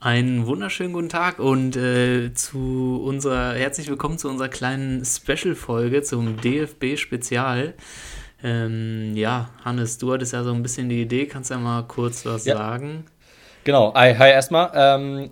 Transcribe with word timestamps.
Einen 0.00 0.46
wunderschönen 0.46 0.92
guten 0.92 1.08
Tag 1.08 1.40
und 1.40 1.74
äh, 1.76 2.32
zu 2.32 3.02
unserer 3.04 3.54
herzlich 3.54 3.88
willkommen 3.88 4.16
zu 4.16 4.28
unserer 4.28 4.48
kleinen 4.48 5.04
Special-Folge 5.04 6.04
zum 6.04 6.36
DFB-Spezial. 6.40 7.74
Ähm, 8.44 9.16
ja, 9.16 9.50
Hannes, 9.64 9.98
du 9.98 10.12
hattest 10.12 10.34
ja 10.34 10.44
so 10.44 10.52
ein 10.52 10.62
bisschen 10.62 10.88
die 10.88 11.02
Idee, 11.02 11.26
kannst 11.26 11.50
ja 11.50 11.58
mal 11.58 11.82
kurz 11.82 12.24
was 12.24 12.44
ja. 12.44 12.56
sagen. 12.56 13.06
Genau, 13.64 13.92
hi, 13.92 14.14
hi 14.14 14.30
erstmal. 14.30 14.70
Ähm, 14.72 15.30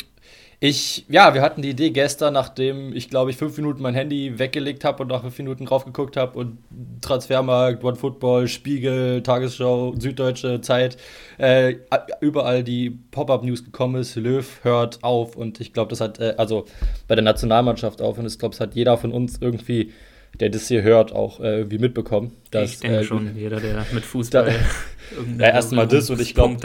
ich, 0.59 1.05
ja, 1.09 1.35
wir 1.35 1.43
hatten 1.43 1.61
die 1.61 1.71
Idee 1.71 1.91
gestern, 1.91 2.33
nachdem 2.33 2.95
ich, 2.95 3.11
glaube 3.11 3.31
ich, 3.31 3.37
fünf 3.37 3.57
Minuten 3.59 3.83
mein 3.83 3.95
Handy 3.95 4.39
weggelegt 4.39 4.85
habe 4.85 5.03
und 5.03 5.09
nach 5.09 5.21
fünf 5.21 5.37
Minuten 5.39 5.67
drauf 5.67 5.85
geguckt 5.85 6.17
habe 6.17 6.39
und 6.39 6.59
Transfermarkt, 7.03 7.85
One 7.85 7.97
Football, 7.97 8.49
Spiegel, 8.49 9.23
Tagesschau, 9.23 9.95
Süddeutsche 9.99 10.63
Zeit, 10.63 10.97
äh, 11.37 11.75
überall 12.21 12.65
die 12.65 12.91
Pop-Up-News 13.11 13.65
gekommen 13.65 13.97
ist, 13.97 14.17
Löw 14.17 14.47
hört 14.63 15.05
auf 15.05 15.37
und 15.37 15.61
ich 15.61 15.75
glaube, 15.75 15.91
das 15.91 16.01
hat, 16.01 16.21
äh, 16.21 16.35
also 16.39 16.65
bei 17.07 17.15
der 17.15 17.25
Nationalmannschaft 17.25 18.01
auf 18.01 18.17
und 18.17 18.27
ich 18.27 18.39
glaube, 18.39 18.55
das 18.55 18.61
hat 18.61 18.75
jeder 18.75 18.97
von 18.97 19.13
uns 19.13 19.39
irgendwie 19.41 19.93
der 20.41 20.51
das 20.51 20.69
hier 20.69 20.83
hört, 20.83 21.13
auch 21.13 21.41
äh, 21.41 21.59
irgendwie 21.59 21.79
mitbekommen. 21.79 22.33
Dass, 22.51 22.73
ich 22.73 22.81
denke 22.81 22.99
äh, 22.99 23.05
schon, 23.05 23.37
jeder, 23.37 23.59
der 23.59 23.87
mit 23.93 24.05
Fußball 24.05 24.45
da, 24.45 24.51
ja, 25.45 25.51
erstmal 25.51 25.87
das 25.87 26.11
und 26.11 26.21
ich 26.21 26.35
glaube, 26.35 26.57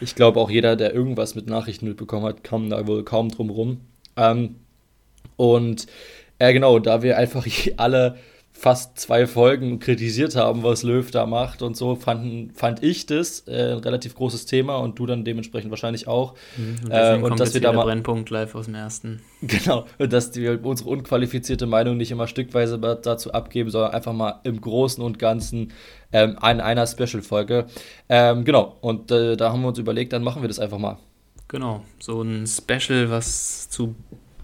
ich 0.00 0.14
glaube 0.14 0.40
auch 0.40 0.50
jeder, 0.50 0.76
der 0.76 0.94
irgendwas 0.94 1.34
mit 1.34 1.46
Nachrichten 1.46 1.86
mitbekommen 1.88 2.24
hat, 2.24 2.44
kam 2.44 2.70
da 2.70 2.86
wohl 2.86 3.04
kaum 3.04 3.30
drum 3.30 3.50
rum. 3.50 3.80
Ähm, 4.16 4.56
und 5.36 5.86
äh, 6.38 6.52
genau, 6.52 6.78
da 6.78 7.02
wir 7.02 7.16
einfach 7.16 7.46
alle 7.76 8.18
fast 8.58 8.98
zwei 8.98 9.26
Folgen 9.26 9.80
kritisiert 9.80 10.34
haben, 10.34 10.62
was 10.62 10.82
Löw 10.82 11.10
da 11.10 11.26
macht 11.26 11.60
und 11.60 11.76
so, 11.76 11.94
fanden, 11.94 12.50
fand 12.54 12.82
ich 12.82 13.04
das 13.04 13.40
äh, 13.46 13.72
ein 13.72 13.78
relativ 13.78 14.14
großes 14.14 14.46
Thema 14.46 14.76
und 14.76 14.98
du 14.98 15.04
dann 15.04 15.24
dementsprechend 15.24 15.70
wahrscheinlich 15.70 16.08
auch. 16.08 16.34
Mhm, 16.56 16.86
und, 16.86 16.90
äh, 16.90 17.18
und 17.22 17.38
dass 17.38 17.52
wir 17.52 17.60
da 17.60 17.72
mal 17.72 17.84
Brennpunkt 17.84 18.30
live 18.30 18.54
aus 18.54 18.64
dem 18.64 18.74
ersten. 18.74 19.20
Genau, 19.42 19.84
und 19.98 20.12
dass 20.12 20.34
wir 20.34 20.64
unsere 20.64 20.88
unqualifizierte 20.88 21.66
Meinung 21.66 21.98
nicht 21.98 22.10
immer 22.10 22.26
stückweise 22.26 22.78
dazu 22.78 23.32
abgeben, 23.32 23.70
sondern 23.70 23.92
einfach 23.92 24.14
mal 24.14 24.40
im 24.44 24.60
Großen 24.60 25.04
und 25.04 25.18
Ganzen 25.18 25.72
ähm, 26.12 26.30
in 26.30 26.60
einer 26.60 26.86
Special-Folge. 26.86 27.66
Ähm, 28.08 28.44
genau, 28.44 28.76
und 28.80 29.10
äh, 29.10 29.36
da 29.36 29.52
haben 29.52 29.60
wir 29.60 29.68
uns 29.68 29.78
überlegt, 29.78 30.14
dann 30.14 30.24
machen 30.24 30.42
wir 30.42 30.48
das 30.48 30.58
einfach 30.58 30.78
mal. 30.78 30.96
Genau, 31.48 31.84
so 32.00 32.22
ein 32.22 32.46
Special, 32.46 33.10
was 33.10 33.68
zu 33.68 33.94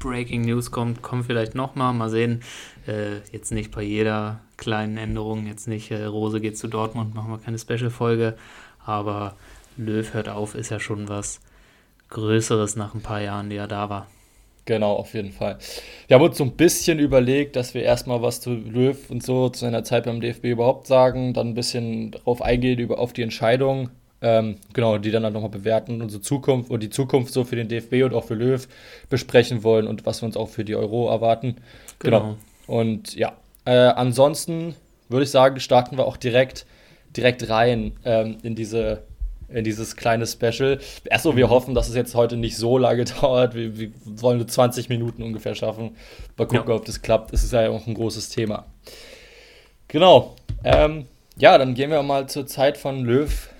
Breaking 0.02 0.42
News 0.42 0.70
kommt, 0.70 1.02
kommt 1.02 1.26
vielleicht 1.26 1.54
nochmal. 1.54 1.92
Mal 1.94 2.10
sehen. 2.10 2.42
Äh, 2.86 3.18
jetzt 3.30 3.52
nicht 3.52 3.70
bei 3.70 3.82
jeder 3.82 4.40
kleinen 4.56 4.96
Änderung, 4.96 5.46
jetzt 5.46 5.68
nicht 5.68 5.90
äh, 5.90 6.04
Rose 6.04 6.40
geht 6.40 6.58
zu 6.58 6.68
Dortmund, 6.68 7.14
machen 7.14 7.30
wir 7.30 7.38
keine 7.38 7.58
Special-Folge. 7.58 8.36
Aber 8.84 9.36
Löw 9.76 10.12
hört 10.14 10.28
auf, 10.28 10.54
ist 10.54 10.70
ja 10.70 10.80
schon 10.80 11.08
was 11.08 11.40
Größeres 12.10 12.76
nach 12.76 12.94
ein 12.94 13.00
paar 13.00 13.20
Jahren, 13.20 13.48
die 13.48 13.56
er 13.56 13.68
da 13.68 13.88
war. 13.88 14.06
Genau, 14.64 14.92
auf 14.92 15.14
jeden 15.14 15.32
Fall. 15.32 15.58
Wir 16.06 16.14
haben 16.14 16.24
uns 16.24 16.38
so 16.38 16.44
ein 16.44 16.52
bisschen 16.52 17.00
überlegt, 17.00 17.56
dass 17.56 17.74
wir 17.74 17.82
erstmal 17.82 18.22
was 18.22 18.40
zu 18.40 18.54
Löw 18.54 18.96
und 19.10 19.22
so 19.22 19.48
zu 19.48 19.60
seiner 19.60 19.82
Zeit 19.82 20.04
beim 20.04 20.20
DFB 20.20 20.44
überhaupt 20.44 20.86
sagen, 20.86 21.34
dann 21.34 21.48
ein 21.48 21.54
bisschen 21.54 22.12
darauf 22.12 22.42
eingehen, 22.42 22.78
über, 22.78 23.00
auf 23.00 23.12
die 23.12 23.22
Entscheidung, 23.22 23.90
ähm, 24.22 24.56
genau, 24.72 24.98
die 24.98 25.10
dann 25.10 25.24
halt 25.24 25.34
nochmal 25.34 25.50
bewerten, 25.50 26.00
unsere 26.00 26.22
Zukunft 26.22 26.70
und 26.70 26.82
die 26.82 26.90
Zukunft 26.90 27.32
so 27.32 27.44
für 27.44 27.56
den 27.56 27.68
DFB 27.68 28.04
und 28.04 28.14
auch 28.14 28.24
für 28.24 28.34
Löw 28.34 28.66
besprechen 29.10 29.64
wollen 29.64 29.86
und 29.86 30.06
was 30.06 30.22
wir 30.22 30.26
uns 30.26 30.36
auch 30.36 30.48
für 30.48 30.64
die 30.64 30.76
Euro 30.76 31.10
erwarten. 31.10 31.56
Genau. 31.98 32.20
genau. 32.20 32.36
Und 32.66 33.14
ja, 33.16 33.32
äh, 33.64 33.72
ansonsten 33.72 34.74
würde 35.08 35.24
ich 35.24 35.30
sagen, 35.30 35.58
starten 35.60 35.98
wir 35.98 36.06
auch 36.06 36.16
direkt, 36.16 36.66
direkt 37.16 37.48
rein 37.48 37.92
ähm, 38.04 38.38
in 38.42 38.54
diese 38.54 39.02
in 39.48 39.64
dieses 39.64 39.96
kleine 39.96 40.26
Special. 40.26 40.78
Erstmal, 41.04 41.36
wir 41.36 41.48
mhm. 41.48 41.50
hoffen, 41.50 41.74
dass 41.74 41.90
es 41.90 41.94
jetzt 41.94 42.14
heute 42.14 42.38
nicht 42.38 42.56
so 42.56 42.78
lange 42.78 43.04
dauert. 43.20 43.54
Wir, 43.54 43.78
wir 43.78 43.90
wollen 44.04 44.38
nur 44.38 44.48
20 44.48 44.88
Minuten 44.88 45.22
ungefähr 45.22 45.54
schaffen. 45.54 45.96
Mal 46.38 46.46
gucken, 46.46 46.70
ja. 46.70 46.74
ob 46.74 46.86
das 46.86 47.02
klappt. 47.02 47.34
Es 47.34 47.44
ist 47.44 47.52
ja 47.52 47.68
auch 47.68 47.86
ein 47.86 47.92
großes 47.92 48.30
Thema. 48.30 48.64
Genau. 49.88 50.36
Ähm, 50.64 51.04
ja, 51.36 51.58
dann 51.58 51.74
gehen 51.74 51.90
wir 51.90 52.02
mal 52.02 52.28
zur 52.28 52.46
Zeit 52.46 52.78
von 52.78 53.04
Löw 53.04 53.50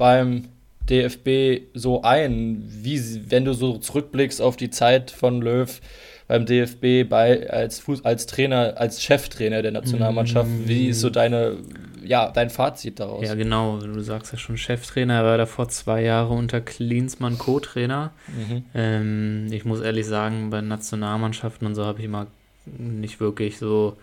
beim 0.00 0.48
DFB 0.88 1.68
so 1.74 2.02
ein? 2.02 2.64
Wie, 2.66 3.00
wenn 3.30 3.44
du 3.44 3.52
so 3.52 3.76
zurückblickst 3.76 4.40
auf 4.40 4.56
die 4.56 4.70
Zeit 4.70 5.10
von 5.10 5.42
Löw 5.42 5.80
beim 6.26 6.46
DFB 6.46 7.08
bei, 7.08 7.50
als, 7.50 7.80
Fuß, 7.80 8.04
als 8.04 8.26
Trainer, 8.26 8.74
als 8.76 9.02
Cheftrainer 9.02 9.62
der 9.62 9.72
Nationalmannschaft, 9.72 10.48
mm. 10.48 10.68
wie 10.68 10.88
ist 10.88 11.00
so 11.00 11.10
deine, 11.10 11.58
ja, 12.02 12.30
dein 12.30 12.48
Fazit 12.48 12.98
daraus? 12.98 13.26
Ja, 13.26 13.34
genau, 13.34 13.78
du 13.78 14.00
sagst 14.00 14.32
ja 14.32 14.38
schon 14.38 14.56
Cheftrainer, 14.56 15.14
er 15.14 15.24
war 15.24 15.38
davor 15.38 15.68
zwei 15.68 16.02
Jahre 16.02 16.32
unter 16.32 16.62
Klinsmann 16.62 17.36
Co-Trainer. 17.36 18.12
Mhm. 18.28 18.64
Ähm, 18.74 19.46
ich 19.50 19.66
muss 19.66 19.80
ehrlich 19.80 20.06
sagen, 20.06 20.48
bei 20.48 20.62
Nationalmannschaften 20.62 21.66
und 21.66 21.74
so 21.74 21.84
habe 21.84 21.98
ich 21.98 22.06
immer 22.06 22.26
nicht 22.64 23.20
wirklich 23.20 23.58
so 23.58 23.96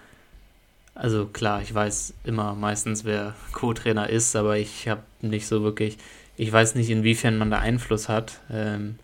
also 0.97 1.27
klar, 1.27 1.61
ich 1.61 1.73
weiß 1.73 2.13
immer 2.23 2.55
meistens, 2.55 3.05
wer 3.05 3.35
Co-Trainer 3.53 4.09
ist, 4.09 4.35
aber 4.35 4.57
ich 4.57 4.87
habe 4.87 5.03
nicht 5.21 5.47
so 5.47 5.61
wirklich, 5.61 5.97
ich 6.37 6.51
weiß 6.51 6.75
nicht, 6.75 6.89
inwiefern 6.89 7.37
man 7.37 7.51
da 7.51 7.59
Einfluss 7.59 8.09
hat. 8.09 8.39
Ähm, 8.51 8.95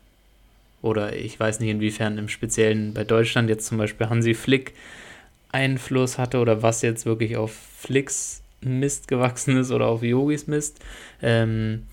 oder 0.82 1.16
ich 1.16 1.40
weiß 1.40 1.60
nicht, 1.60 1.70
inwiefern 1.70 2.18
im 2.18 2.30
Speziellen 2.30 2.94
bei 2.94 3.04
Deutschland 3.04 3.50
jetzt 3.50 3.68
zum 3.68 3.78
Beispiel 3.78 4.10
Hansi 4.10 4.34
Flick 4.34 4.74
Einfluss 5.52 6.18
hatte 6.18 6.40
oder 6.40 6.64
was 6.64 6.82
jetzt 6.82 7.06
wirklich 7.06 7.38
auf 7.38 7.54
Flicks 7.54 8.42
Mist 8.62 9.08
gewachsen 9.08 9.58
ist 9.58 9.72
oder 9.72 9.86
auf 9.86 10.02
Yogis 10.02 10.48
Mist. 10.48 10.80
Ähm, 11.22 11.84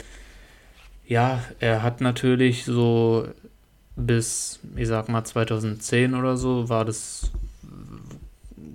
ja, 1.07 1.45
er 1.61 1.83
hat 1.83 2.01
natürlich 2.01 2.65
so 2.65 3.29
bis, 3.97 4.61
ich 4.77 4.89
sag 4.89 5.09
mal, 5.09 5.25
2010 5.25 6.15
oder 6.15 6.37
so 6.37 6.69
war 6.69 6.85
das 6.85 7.31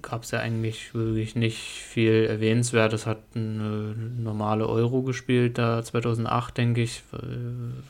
gab 0.06 0.24
es 0.24 0.32
ja 0.32 0.40
eigentlich 0.40 0.94
wirklich 0.94 1.36
nicht 1.36 1.58
viel 1.58 2.28
Erwähnenswertes. 2.30 3.06
Hat 3.06 3.18
eine 3.34 3.96
normale 4.20 4.68
Euro 4.68 5.02
gespielt 5.02 5.58
da 5.58 5.84
2008, 5.84 6.58
denke 6.58 6.82
ich. 6.82 7.04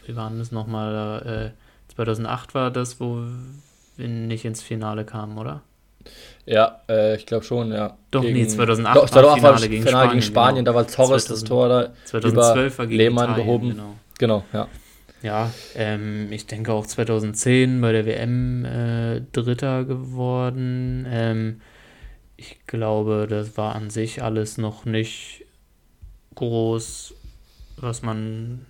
Wie 0.05 0.15
waren 0.15 0.39
das 0.39 0.51
nochmal? 0.51 1.51
Äh, 1.53 1.93
2008 1.93 2.55
war 2.55 2.71
das, 2.71 2.99
wo 2.99 3.23
wir 3.97 4.07
nicht 4.07 4.45
ins 4.45 4.61
Finale 4.61 5.05
kamen, 5.05 5.37
oder? 5.37 5.61
Ja, 6.45 6.81
äh, 6.87 7.15
ich 7.15 7.25
glaube 7.25 7.43
schon, 7.43 7.71
ja. 7.71 7.97
Doch, 8.11 8.21
gegen, 8.21 8.33
nee, 8.33 8.47
2008 8.47 8.95
doch, 8.95 9.23
war 9.23 9.35
Finale 9.35 9.69
gegen 9.69 9.87
Spanien. 9.87 10.09
Gegen 10.11 10.21
Spanien 10.21 10.65
genau. 10.65 10.71
Da 10.71 10.75
war 10.75 10.87
Torres 10.87 11.25
2000, 11.25 11.31
das 11.31 11.43
Tor 11.43 11.69
da 11.69 11.93
2012 12.05 12.77
war 12.77 12.87
gegen 12.87 12.97
Lehmann 12.97 13.25
Italien, 13.25 13.45
gehoben. 13.45 13.69
Genau. 13.69 13.95
genau, 14.17 14.43
ja. 14.53 14.67
Ja, 15.21 15.51
ähm, 15.75 16.31
ich 16.31 16.45
denke 16.45 16.71
auch 16.71 16.85
2010 16.85 17.81
bei 17.81 17.91
der 17.91 18.05
WM 18.05 18.63
äh, 18.63 19.21
Dritter 19.31 19.83
geworden. 19.83 21.07
Ähm, 21.09 21.61
ich 22.37 22.65
glaube, 22.67 23.27
das 23.29 23.57
war 23.57 23.75
an 23.75 23.89
sich 23.89 24.21
alles 24.21 24.57
noch 24.57 24.85
nicht 24.85 25.45
groß, 26.35 27.13
was 27.77 28.01
man, 28.01 28.65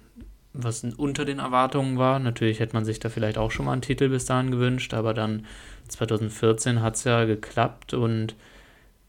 was 0.53 0.83
unter 0.83 1.25
den 1.25 1.39
Erwartungen 1.39 1.97
war. 1.97 2.19
Natürlich 2.19 2.59
hätte 2.59 2.75
man 2.75 2.85
sich 2.85 2.99
da 2.99 3.09
vielleicht 3.09 3.37
auch 3.37 3.51
schon 3.51 3.65
mal 3.65 3.73
einen 3.73 3.81
Titel 3.81 4.09
bis 4.09 4.25
dahin 4.25 4.51
gewünscht, 4.51 4.93
aber 4.93 5.13
dann 5.13 5.45
2014 5.87 6.81
hat 6.81 6.95
es 6.95 7.03
ja 7.03 7.25
geklappt 7.25 7.93
und 7.93 8.35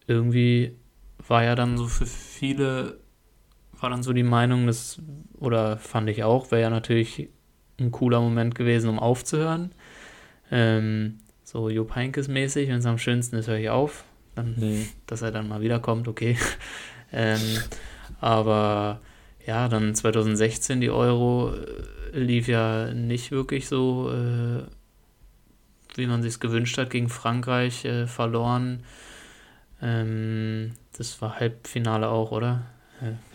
irgendwie 0.07 0.73
war 1.27 1.43
ja 1.45 1.55
dann 1.55 1.77
so 1.77 1.87
für 1.87 2.07
viele, 2.07 2.99
war 3.79 3.91
dann 3.91 4.03
so 4.03 4.13
die 4.13 4.23
Meinung, 4.23 4.67
dass, 4.67 5.01
oder 5.39 5.77
fand 5.77 6.09
ich 6.09 6.25
auch, 6.25 6.51
wäre 6.51 6.63
ja 6.63 6.71
natürlich 6.71 7.29
ein 7.79 7.91
cooler 7.91 8.21
Moment 8.21 8.55
gewesen, 8.55 8.89
um 8.89 8.99
aufzuhören. 8.99 9.73
Ähm, 10.51 11.19
so 11.45 11.69
Jupp 11.69 11.95
Heynckes 11.95 12.29
mäßig, 12.29 12.69
wenn 12.69 12.79
es 12.79 12.87
am 12.87 12.99
schönsten 12.99 13.37
ist, 13.37 13.49
höre 13.49 13.59
ich 13.59 13.69
auf 13.69 14.05
dann, 14.37 14.55
mhm. 14.57 14.89
dass 15.07 15.23
er 15.23 15.33
dann 15.33 15.49
mal 15.49 15.61
wiederkommt, 15.61 16.07
okay. 16.07 16.39
ähm, 17.13 17.41
aber 18.21 19.01
ja, 19.45 19.69
dann 19.69 19.95
2016 19.95 20.81
die 20.81 20.91
Euro 20.91 21.53
äh, 21.55 22.19
lief 22.19 22.49
ja 22.49 22.93
nicht 22.93 23.31
wirklich 23.31 23.69
so, 23.69 24.11
äh, 24.13 24.63
wie 25.97 26.07
man 26.07 26.23
sich 26.23 26.39
gewünscht 26.39 26.79
hat, 26.79 26.91
gegen 26.91 27.09
Frankreich 27.09 27.85
äh, 27.85 28.07
verloren. 28.07 28.85
Ähm, 29.83 30.73
das 30.97 31.21
war 31.21 31.39
Halbfinale 31.39 32.09
auch, 32.09 32.33
oder? 32.33 32.63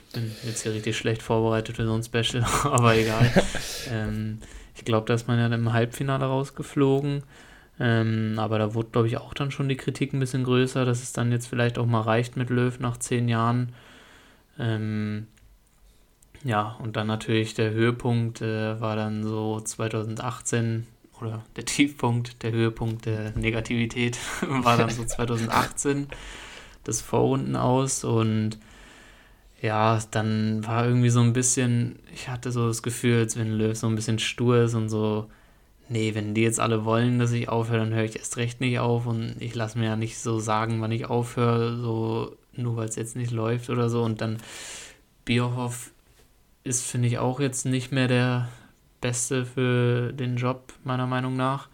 Ich 0.09 0.13
bin 0.13 0.31
jetzt 0.43 0.63
hier 0.63 0.73
richtig 0.73 0.97
schlecht 0.97 1.21
vorbereitet 1.21 1.77
für 1.77 1.85
so 1.85 1.93
ein 1.93 2.03
Special, 2.03 2.43
aber 2.63 2.95
egal. 2.95 3.31
ähm, 3.91 4.39
ich 4.75 4.85
glaube, 4.85 5.07
da 5.07 5.13
ist 5.13 5.27
man 5.27 5.39
ja 5.39 5.47
im 5.47 5.73
Halbfinale 5.73 6.25
rausgeflogen. 6.25 7.23
Ähm, 7.79 8.35
aber 8.37 8.59
da 8.59 8.73
wurde, 8.73 8.89
glaube 8.91 9.07
ich, 9.07 9.17
auch 9.17 9.33
dann 9.33 9.51
schon 9.51 9.69
die 9.69 9.77
Kritik 9.77 10.13
ein 10.13 10.19
bisschen 10.19 10.43
größer, 10.43 10.85
dass 10.85 11.01
es 11.01 11.13
dann 11.13 11.31
jetzt 11.31 11.47
vielleicht 11.47 11.77
auch 11.77 11.85
mal 11.85 12.01
reicht 12.01 12.37
mit 12.37 12.49
Löw 12.49 12.79
nach 12.79 12.97
zehn 12.97 13.27
Jahren. 13.27 13.73
Ähm, 14.59 15.27
ja, 16.43 16.75
und 16.79 16.95
dann 16.95 17.07
natürlich 17.07 17.53
der 17.53 17.71
Höhepunkt 17.71 18.41
äh, 18.41 18.79
war 18.79 18.95
dann 18.95 19.23
so 19.23 19.59
2018 19.59 20.87
oder 21.19 21.43
der 21.55 21.65
Tiefpunkt, 21.65 22.41
der 22.43 22.51
Höhepunkt 22.51 23.05
der 23.05 23.31
Negativität 23.37 24.17
war 24.47 24.77
dann 24.77 24.89
so 24.89 25.05
2018 25.05 26.07
das 26.83 27.01
Vorrunden 27.01 27.55
aus 27.55 28.03
und 28.03 28.57
ja, 29.61 29.99
dann 30.09 30.65
war 30.65 30.85
irgendwie 30.87 31.11
so 31.11 31.21
ein 31.21 31.33
bisschen, 31.33 31.99
ich 32.11 32.29
hatte 32.29 32.51
so 32.51 32.67
das 32.67 32.81
Gefühl, 32.81 33.19
als 33.19 33.37
wenn 33.37 33.51
Löw 33.51 33.77
so 33.77 33.85
ein 33.85 33.93
bisschen 33.93 34.17
stur 34.17 34.63
ist 34.63 34.73
und 34.73 34.89
so 34.89 35.29
nee, 35.91 36.15
wenn 36.15 36.33
die 36.33 36.41
jetzt 36.41 36.59
alle 36.59 36.85
wollen, 36.85 37.19
dass 37.19 37.31
ich 37.33 37.49
aufhöre, 37.49 37.79
dann 37.79 37.93
höre 37.93 38.05
ich 38.05 38.15
erst 38.15 38.37
recht 38.37 38.61
nicht 38.61 38.79
auf 38.79 39.05
und 39.05 39.35
ich 39.39 39.53
lasse 39.55 39.77
mir 39.77 39.85
ja 39.85 39.95
nicht 39.95 40.17
so 40.17 40.39
sagen, 40.39 40.81
wann 40.81 40.91
ich 40.91 41.05
aufhöre, 41.05 41.77
so 41.77 42.35
nur 42.53 42.77
weil 42.77 42.87
es 42.87 42.95
jetzt 42.95 43.15
nicht 43.15 43.31
läuft 43.31 43.69
oder 43.69 43.89
so. 43.89 44.03
Und 44.03 44.21
dann 44.21 44.37
Bierhoff 45.25 45.91
ist, 46.63 46.85
finde 46.85 47.07
ich, 47.07 47.17
auch 47.19 47.39
jetzt 47.39 47.65
nicht 47.65 47.91
mehr 47.91 48.07
der 48.07 48.49
Beste 49.01 49.45
für 49.45 50.13
den 50.13 50.37
Job, 50.37 50.73
meiner 50.83 51.07
Meinung 51.07 51.35
nach. 51.35 51.67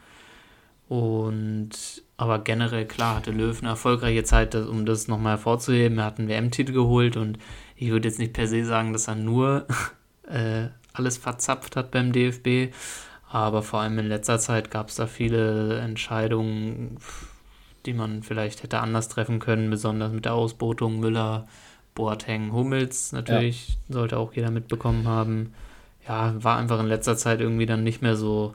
Und 0.88 2.04
aber 2.16 2.40
generell, 2.40 2.86
klar, 2.88 3.18
hatte 3.18 3.32
Löw 3.32 3.60
eine 3.60 3.70
erfolgreiche 3.70 4.24
Zeit, 4.24 4.56
um 4.56 4.86
das 4.86 5.08
nochmal 5.08 5.34
hervorzuheben. 5.34 6.00
Er 6.00 6.06
hat 6.06 6.20
einen 6.20 6.30
WM-Titel 6.30 6.74
geholt 6.74 7.18
und 7.18 7.38
ich 7.76 7.90
würde 7.92 8.08
jetzt 8.08 8.18
nicht 8.18 8.34
per 8.34 8.48
se 8.48 8.66
sagen, 8.66 8.94
dass 8.94 9.08
er 9.08 9.16
nur 9.16 9.68
äh, 10.28 10.70
alles 10.94 11.18
verzapft 11.18 11.76
hat 11.76 11.92
beim 11.92 12.12
DFB. 12.12 12.74
Aber 13.30 13.62
vor 13.62 13.82
allem 13.82 14.00
in 14.00 14.08
letzter 14.08 14.40
Zeit 14.40 14.72
gab 14.72 14.90
es 14.90 14.96
da 14.96 15.06
viele 15.06 15.80
Entscheidungen, 15.80 16.98
die 17.86 17.94
man 17.94 18.24
vielleicht 18.24 18.64
hätte 18.64 18.80
anders 18.80 19.10
treffen 19.10 19.40
können, 19.40 19.70
besonders 19.70 20.12
mit 20.12 20.26
der 20.26 20.34
Ausbotung 20.34 21.00
Müller, 21.00 21.48
Boateng, 21.94 22.54
Hummels 22.54 23.12
natürlich, 23.12 23.70
ja. 23.70 23.96
sollte 23.96 24.18
auch 24.18 24.34
jeder 24.34 24.52
mitbekommen 24.52 25.08
haben. 25.08 25.54
Ja, 26.08 26.42
war 26.42 26.58
einfach 26.58 26.80
in 26.80 26.88
letzter 26.88 27.18
Zeit 27.18 27.42
irgendwie 27.42 27.66
dann 27.66 27.84
nicht 27.84 28.02
mehr 28.02 28.16
so, 28.16 28.54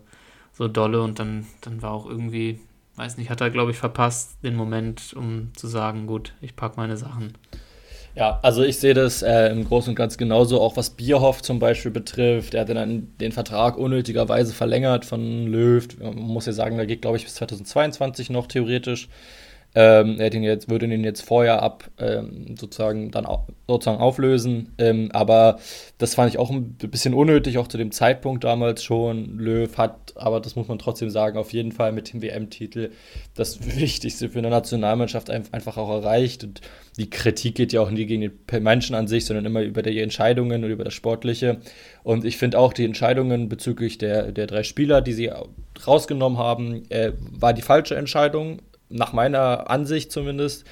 so 0.52 0.68
dolle 0.68 1.02
und 1.02 1.18
dann, 1.18 1.46
dann 1.60 1.82
war 1.82 1.90
auch 1.90 2.06
irgendwie, 2.06 2.60
weiß 2.96 3.18
nicht, 3.18 3.28
hat 3.28 3.40
er, 3.40 3.50
glaube 3.50 3.72
ich, 3.72 3.76
verpasst, 3.76 4.38
den 4.42 4.54
Moment, 4.54 5.12
um 5.14 5.50
zu 5.54 5.66
sagen, 5.66 6.06
gut, 6.06 6.34
ich 6.40 6.56
packe 6.56 6.76
meine 6.78 6.96
Sachen. 6.96 7.34
Ja, 8.14 8.38
also 8.42 8.62
ich 8.62 8.78
sehe 8.78 8.92
das 8.92 9.22
äh, 9.22 9.48
im 9.48 9.64
Großen 9.64 9.90
und 9.90 9.94
Ganzen 9.94 10.18
genauso, 10.18 10.60
auch 10.60 10.76
was 10.76 10.90
Bierhoff 10.90 11.40
zum 11.40 11.58
Beispiel 11.58 11.90
betrifft. 11.90 12.52
Er 12.52 12.62
hat 12.62 12.68
dann 12.68 13.08
den 13.18 13.32
Vertrag 13.32 13.78
unnötigerweise 13.78 14.52
verlängert 14.52 15.06
von 15.06 15.46
Löw. 15.46 15.86
Man 15.98 16.16
muss 16.16 16.44
ja 16.44 16.52
sagen, 16.52 16.76
da 16.76 16.84
geht, 16.84 17.00
glaube 17.00 17.16
ich, 17.16 17.24
bis 17.24 17.34
2022 17.36 18.28
noch 18.28 18.46
theoretisch. 18.48 19.08
Ähm, 19.74 20.20
er 20.20 20.32
ihn 20.34 20.42
jetzt, 20.42 20.68
würde 20.68 20.86
ihn 20.86 21.02
jetzt 21.02 21.22
vorher 21.22 21.62
ab 21.62 21.90
ähm, 21.98 22.56
sozusagen 22.58 23.10
dann 23.10 23.24
au 23.24 23.46
sozusagen 23.66 24.02
auflösen. 24.02 24.74
Ähm, 24.76 25.08
aber 25.14 25.58
das 25.96 26.14
fand 26.14 26.28
ich 26.28 26.38
auch 26.38 26.50
ein 26.50 26.74
bisschen 26.74 27.14
unnötig, 27.14 27.56
auch 27.56 27.68
zu 27.68 27.78
dem 27.78 27.90
Zeitpunkt 27.90 28.44
damals 28.44 28.84
schon. 28.84 29.38
Löw 29.38 29.74
hat, 29.78 30.12
aber 30.14 30.40
das 30.40 30.56
muss 30.56 30.68
man 30.68 30.78
trotzdem 30.78 31.08
sagen, 31.08 31.38
auf 31.38 31.54
jeden 31.54 31.72
Fall 31.72 31.92
mit 31.92 32.12
dem 32.12 32.20
WM-Titel 32.20 32.90
das 33.34 33.64
Wichtigste 33.80 34.28
für 34.28 34.40
eine 34.40 34.50
Nationalmannschaft 34.50 35.30
einfach 35.30 35.78
auch 35.78 35.88
erreicht. 35.88 36.44
Und 36.44 36.60
die 36.98 37.08
Kritik 37.08 37.54
geht 37.54 37.72
ja 37.72 37.80
auch 37.80 37.90
nie 37.90 38.04
gegen 38.04 38.20
den 38.20 38.62
Menschen 38.62 38.94
an 38.94 39.08
sich, 39.08 39.24
sondern 39.24 39.46
immer 39.46 39.62
über 39.62 39.80
die 39.80 40.00
Entscheidungen 40.00 40.64
und 40.64 40.70
über 40.70 40.84
das 40.84 40.92
Sportliche. 40.92 41.60
Und 42.02 42.26
ich 42.26 42.36
finde 42.36 42.58
auch 42.58 42.74
die 42.74 42.84
Entscheidungen 42.84 43.48
bezüglich 43.48 43.96
der, 43.96 44.32
der 44.32 44.46
drei 44.46 44.64
Spieler, 44.64 45.00
die 45.00 45.14
sie 45.14 45.30
rausgenommen 45.86 46.38
haben, 46.38 46.82
äh, 46.90 47.12
war 47.18 47.54
die 47.54 47.62
falsche 47.62 47.94
Entscheidung 47.94 48.60
nach 48.92 49.12
meiner 49.12 49.70
Ansicht 49.70 50.12
zumindest. 50.12 50.64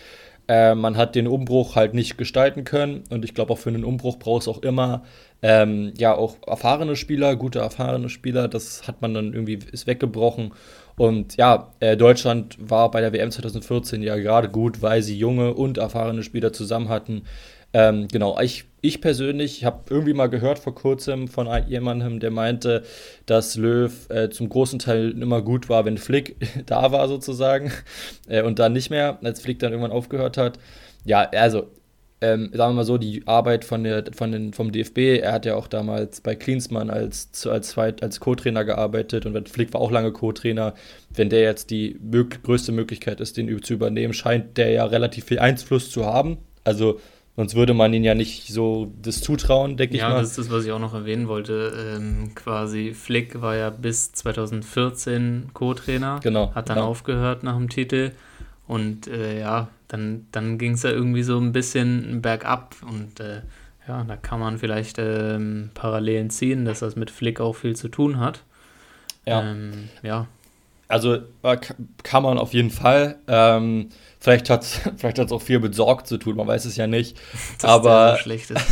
Äh, 0.49 0.75
man 0.75 0.97
hat 0.97 1.15
den 1.15 1.27
Umbruch 1.27 1.77
halt 1.77 1.95
nicht 1.95 2.19
gestalten 2.19 2.65
können 2.65 3.05
und 3.11 3.25
ich 3.25 3.35
glaube 3.35 3.53
auch 3.53 3.59
für 3.59 3.71
einen 3.71 3.85
Umbruch 3.85 4.19
braucht 4.19 4.43
es 4.43 4.49
auch 4.49 4.63
immer 4.63 5.03
ähm, 5.43 5.93
ja 5.97 6.15
auch 6.15 6.37
erfahrene 6.47 6.97
Spieler, 6.97 7.37
gute 7.37 7.61
erfahrene 7.61 8.09
Spieler. 8.09 8.49
Das 8.49 8.87
hat 8.87 9.01
man 9.01 9.15
dann 9.15 9.33
irgendwie 9.33 9.59
ist 9.73 9.87
weggebrochen 9.87 10.53
und 11.01 11.39
ja, 11.39 11.73
äh, 11.81 11.97
Deutschland 11.97 12.59
war 12.61 12.91
bei 12.91 13.01
der 13.01 13.15
WM 13.15 13.31
2014 13.31 14.03
ja 14.03 14.17
gerade 14.17 14.51
gut, 14.51 14.83
weil 14.83 15.03
sie 15.03 15.17
junge 15.17 15.55
und 15.55 15.79
erfahrene 15.79 16.23
Spieler 16.23 16.53
zusammen 16.53 16.91
hatten. 16.91 17.23
Ähm, 17.73 18.09
genau, 18.09 18.39
ich, 18.41 18.65
ich 18.81 19.01
persönlich 19.01 19.65
habe 19.65 19.85
irgendwie 19.91 20.13
mal 20.13 20.29
gehört 20.29 20.59
vor 20.59 20.75
kurzem 20.75 21.29
von 21.29 21.49
jemandem, 21.69 22.19
der 22.19 22.31
meinte, 22.31 22.83
dass 23.27 23.57
Löw 23.57 24.11
äh, 24.11 24.29
zum 24.31 24.49
großen 24.49 24.79
Teil 24.79 25.11
immer 25.11 25.43
gut 25.43 25.69
war, 25.69 25.85
wenn 25.85 25.99
Flick 25.99 26.37
da 26.67 26.91
war 26.91 27.07
sozusagen 27.09 27.71
äh, 28.29 28.43
und 28.43 28.59
dann 28.59 28.73
nicht 28.73 28.91
mehr, 28.91 29.19
als 29.23 29.41
Flick 29.41 29.61
dann 29.61 29.73
irgendwann 29.73 29.93
aufgehört 29.93 30.37
hat. 30.37 30.59
Ja, 31.05 31.31
also 31.31 31.69
ähm, 32.23 32.51
sagen 32.53 32.73
wir 32.73 32.77
mal 32.77 32.85
so, 32.85 32.99
die 32.99 33.27
Arbeit 33.27 33.65
von 33.65 33.85
der, 33.85 34.05
von 34.13 34.33
den, 34.33 34.53
vom 34.53 34.73
DFB, 34.73 35.21
er 35.23 35.33
hat 35.33 35.47
ja 35.47 35.55
auch 35.55 35.69
damals 35.69 36.21
bei 36.21 36.35
Klinsmann 36.35 36.91
als, 36.91 37.47
als, 37.47 37.79
als 37.79 38.21
Co-Trainer 38.21 38.65
gearbeitet 38.65 39.25
und 39.25 39.49
Flick 39.49 39.73
war 39.73 39.81
auch 39.81 39.91
lange 39.91 40.13
Co-Trainer. 40.13 40.75
Wenn 41.15 41.31
der 41.31 41.41
jetzt 41.41 41.71
die 41.71 41.99
mög 42.03 42.43
größte 42.43 42.73
Möglichkeit 42.73 43.21
ist, 43.21 43.37
den 43.37 43.63
zu 43.63 43.73
übernehmen, 43.73 44.13
scheint 44.13 44.59
der 44.59 44.71
ja 44.71 44.85
relativ 44.85 45.27
viel 45.27 45.39
Einfluss 45.39 45.91
zu 45.91 46.05
haben. 46.05 46.39
Also 46.63 47.01
Sonst 47.37 47.55
würde 47.55 47.75
man 47.75 47.95
ihn 47.95 48.05
ja 48.05 48.15
nicht 48.15 48.49
so 48.49 48.93
das 49.01 49.21
zutrauen, 49.21 49.77
denke 49.77 49.97
ja, 49.97 50.05
ich 50.05 50.09
mal. 50.09 50.17
Ja, 50.17 50.21
das 50.21 50.31
ist 50.31 50.39
das, 50.39 50.51
was 50.51 50.65
ich 50.65 50.73
auch 50.73 50.79
noch 50.81 50.95
erwähnen 50.95 51.29
wollte. 51.29 51.73
Ähm, 51.97 52.35
quasi 52.35 52.93
Flick 52.93 53.41
war 53.41 53.57
ja 53.57 53.71
bis 53.71 54.13
2014 54.13 55.51
Co-Trainer. 55.55 56.21
Genau. 56.23 56.55
Hat 56.55 56.69
dann 56.69 56.77
genau. 56.77 56.89
aufgehört 56.89 57.43
nach 57.43 57.57
dem 57.57 57.69
Titel. 57.69 58.13
Und 58.67 59.07
äh, 59.07 59.41
ja, 59.41 59.69
dann, 59.89 60.27
dann 60.33 60.59
ging 60.59 60.73
es 60.73 60.83
ja 60.83 60.91
irgendwie 60.91 61.23
so 61.23 61.39
ein 61.39 61.53
bisschen 61.53 62.21
bergab. 62.21 62.77
Und 62.89 63.21
äh, 63.21 63.43
ja, 63.89 64.05
da 64.05 64.17
kann 64.17 64.41
man 64.41 64.59
vielleicht 64.59 64.99
ähm, 64.99 65.71
Parallelen 65.75 66.31
ziehen, 66.31 66.65
dass 66.65 66.81
das 66.81 66.97
mit 66.97 67.11
Flick 67.11 67.41
auch 67.41 67.55
viel 67.55 67.75
zu 67.75 67.89
tun 67.89 68.19
hat. 68.19 68.43
Ja. 69.27 69.43
Ähm, 69.43 69.89
ja. 70.03 70.27
Also 70.91 71.19
äh, 71.43 71.57
kann 72.03 72.23
man 72.23 72.39
auf 72.39 72.53
jeden 72.53 72.71
Fall. 72.71 73.19
Ähm, 73.29 73.89
Vielleicht 74.21 74.51
hat 74.51 74.63
es 74.63 74.81
vielleicht 74.97 75.19
hat's 75.19 75.33
auch 75.33 75.43
viel 75.43 75.59
mit 75.59 75.75
Sorg 75.75 76.07
zu 76.07 76.19
tun, 76.19 76.37
man 76.37 76.47
weiß 76.47 76.67
es 76.67 76.77
ja 76.77 76.87
nicht. 76.87 77.17
Das 77.59 77.71
aber, 77.71 78.13
so 78.17 78.23
schlecht 78.23 78.51
ist. 78.51 78.65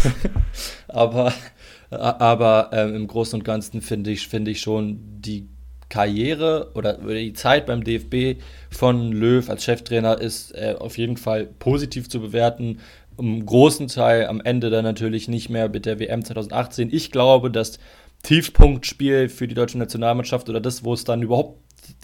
aber 0.87 1.32
aber 1.91 2.69
ähm, 2.73 2.94
im 2.94 3.06
Großen 3.06 3.38
und 3.38 3.44
Ganzen 3.44 3.81
finde 3.81 4.11
ich, 4.11 4.29
find 4.29 4.47
ich 4.47 4.61
schon 4.61 5.00
die 5.20 5.49
Karriere 5.88 6.73
oder 6.75 6.99
die 6.99 7.32
Zeit 7.32 7.65
beim 7.65 7.82
DFB 7.82 8.43
von 8.71 9.11
Löw 9.11 9.49
als 9.49 9.64
Cheftrainer 9.64 10.21
ist 10.21 10.55
äh, 10.55 10.76
auf 10.79 10.99
jeden 10.99 11.17
Fall 11.17 11.47
positiv 11.47 12.11
zu 12.11 12.21
bewerten. 12.21 12.81
Im 13.17 13.47
großen 13.47 13.88
Teil 13.88 14.26
am 14.26 14.43
Ende 14.43 14.69
dann 14.69 14.85
natürlich 14.85 15.29
nicht 15.29 15.49
mehr 15.49 15.71
mit 15.71 15.87
der 15.87 15.99
WM 15.99 16.23
2018. 16.23 16.91
Ich 16.93 17.11
glaube, 17.11 17.50
das 17.50 17.79
Tiefpunktspiel 18.23 19.31
für 19.31 19.49
die 19.49 19.55
deutsche 19.55 19.79
Nationalmannschaft 19.79 20.50
oder 20.50 20.61
das, 20.61 20.85
wo 20.85 20.93
es 20.93 21.05
dann 21.05 21.23
überhaupt 21.23 21.59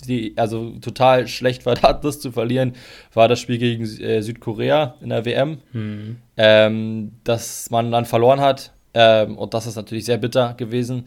die, 0.06 0.34
also 0.36 0.70
total 0.80 1.28
schlecht 1.28 1.66
war, 1.66 1.74
das 2.02 2.20
zu 2.20 2.32
verlieren, 2.32 2.74
war 3.12 3.28
das 3.28 3.40
Spiel 3.40 3.58
gegen 3.58 3.84
äh, 3.84 4.22
Südkorea 4.22 4.94
in 5.00 5.10
der 5.10 5.24
WM, 5.24 5.58
mhm. 5.72 6.16
ähm, 6.36 7.12
dass 7.24 7.70
man 7.70 7.90
dann 7.90 8.04
verloren 8.04 8.40
hat. 8.40 8.72
Ähm, 8.94 9.36
und 9.36 9.54
das 9.54 9.66
ist 9.66 9.76
natürlich 9.76 10.04
sehr 10.04 10.18
bitter 10.18 10.54
gewesen, 10.54 11.04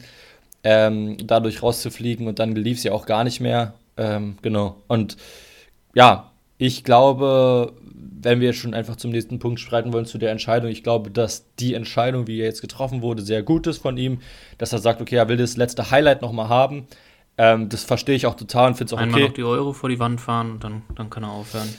ähm, 0.64 1.18
dadurch 1.24 1.64
rauszufliegen 1.64 2.28
und 2.28 2.40
dann 2.40 2.56
lief 2.56 2.78
es 2.78 2.84
ja 2.84 2.92
auch 2.92 3.06
gar 3.06 3.24
nicht 3.24 3.40
mehr. 3.40 3.74
Ähm, 3.96 4.38
genau. 4.42 4.76
Und 4.88 5.18
ja, 5.94 6.32
ich 6.58 6.84
glaube, 6.84 7.74
wenn 8.20 8.42
wir 8.42 8.54
schon 8.54 8.74
einfach 8.74 8.96
zum 8.96 9.12
nächsten 9.12 9.40
Punkt 9.40 9.60
streiten 9.60 9.94
wollen 9.94 10.06
zu 10.06 10.18
der 10.18 10.32
Entscheidung, 10.32 10.70
ich 10.70 10.84
glaube, 10.84 11.12
dass 11.12 11.46
die 11.60 11.76
Entscheidung, 11.76 12.28
wie 12.28 12.40
er 12.40 12.46
jetzt 12.46 12.62
getroffen 12.62 13.02
wurde, 13.02 13.22
sehr 13.22 13.44
gut 13.44 13.68
ist 13.68 13.78
von 13.78 13.98
ihm, 13.98 14.20
dass 14.58 14.74
er 14.74 14.80
sagt, 14.80 15.02
okay, 15.02 15.16
er 15.16 15.30
will 15.30 15.38
das 15.38 15.56
letzte 15.56 15.92
Highlight 15.92 16.22
nochmal 16.22 16.50
haben 16.50 16.88
ähm, 17.38 17.70
das 17.70 17.84
verstehe 17.84 18.16
ich 18.16 18.26
auch 18.26 18.36
total 18.36 18.70
und 18.70 18.76
finde 18.76 18.90
es 18.90 18.94
auch 18.94 19.02
Einmal 19.02 19.22
okay. 19.22 19.28
noch 19.30 19.36
die 19.36 19.44
Euro 19.44 19.74
vor 19.74 19.90
die 19.90 20.00
Wand 20.00 20.20
fahren 20.20 20.52
und 20.52 20.64
dann, 20.64 20.82
dann 20.96 21.10
kann 21.10 21.24
er 21.24 21.32
aufhören. 21.32 21.70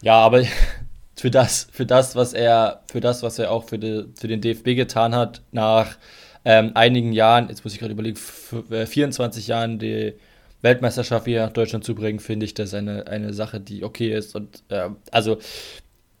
Ja, 0.00 0.14
aber 0.18 0.44
für 1.16 1.30
das, 1.30 1.68
für 1.72 1.86
das, 1.86 2.16
was 2.16 2.32
er, 2.32 2.82
für 2.90 3.00
das, 3.00 3.22
was 3.22 3.38
er 3.38 3.50
auch 3.50 3.64
für, 3.64 3.78
die, 3.78 4.04
für 4.18 4.28
den 4.28 4.40
DFB 4.40 4.76
getan 4.76 5.14
hat, 5.14 5.42
nach 5.50 5.96
ähm, 6.44 6.72
einigen 6.74 7.12
Jahren, 7.12 7.48
jetzt 7.48 7.64
muss 7.64 7.72
ich 7.72 7.78
gerade 7.78 7.92
überlegen, 7.92 8.16
24 8.16 9.44
äh, 9.46 9.50
Jahren 9.50 9.78
die 9.78 10.14
Weltmeisterschaft 10.60 11.26
wieder 11.26 11.46
nach 11.46 11.52
Deutschland 11.52 11.84
zu 11.84 11.94
bringen, 11.94 12.20
finde 12.20 12.46
ich 12.46 12.54
das 12.54 12.72
eine, 12.72 13.06
eine 13.06 13.32
Sache, 13.32 13.60
die 13.60 13.84
okay 13.84 14.14
ist. 14.14 14.34
Und 14.34 14.62
äh, 14.68 14.88
also 15.10 15.38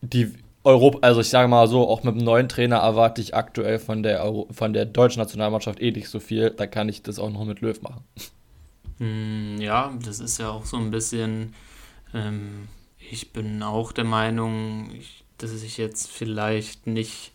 die 0.00 0.32
Europa, 0.64 0.98
also 1.02 1.20
ich 1.20 1.28
sage 1.28 1.48
mal 1.48 1.66
so, 1.66 1.88
auch 1.88 2.02
mit 2.02 2.14
dem 2.16 2.24
neuen 2.24 2.48
Trainer 2.48 2.78
erwarte 2.78 3.20
ich 3.20 3.34
aktuell 3.34 3.78
von 3.78 4.02
der, 4.02 4.22
Euro, 4.22 4.48
von 4.52 4.72
der 4.72 4.84
deutschen 4.84 5.20
Nationalmannschaft 5.20 5.80
eh 5.80 5.90
nicht 5.90 6.08
so 6.08 6.20
viel. 6.20 6.50
Da 6.50 6.66
kann 6.66 6.88
ich 6.88 7.02
das 7.02 7.18
auch 7.18 7.30
noch 7.30 7.44
mit 7.44 7.60
Löw 7.60 7.80
machen. 7.82 8.04
Hm, 9.02 9.60
ja, 9.60 9.92
das 10.00 10.20
ist 10.20 10.38
ja 10.38 10.50
auch 10.50 10.64
so 10.64 10.76
ein 10.76 10.92
bisschen, 10.92 11.54
ähm, 12.14 12.68
ich 13.00 13.32
bin 13.32 13.60
auch 13.64 13.90
der 13.90 14.04
Meinung, 14.04 14.92
dass 15.38 15.60
ich 15.64 15.76
jetzt 15.76 16.08
vielleicht 16.08 16.86
nicht 16.86 17.32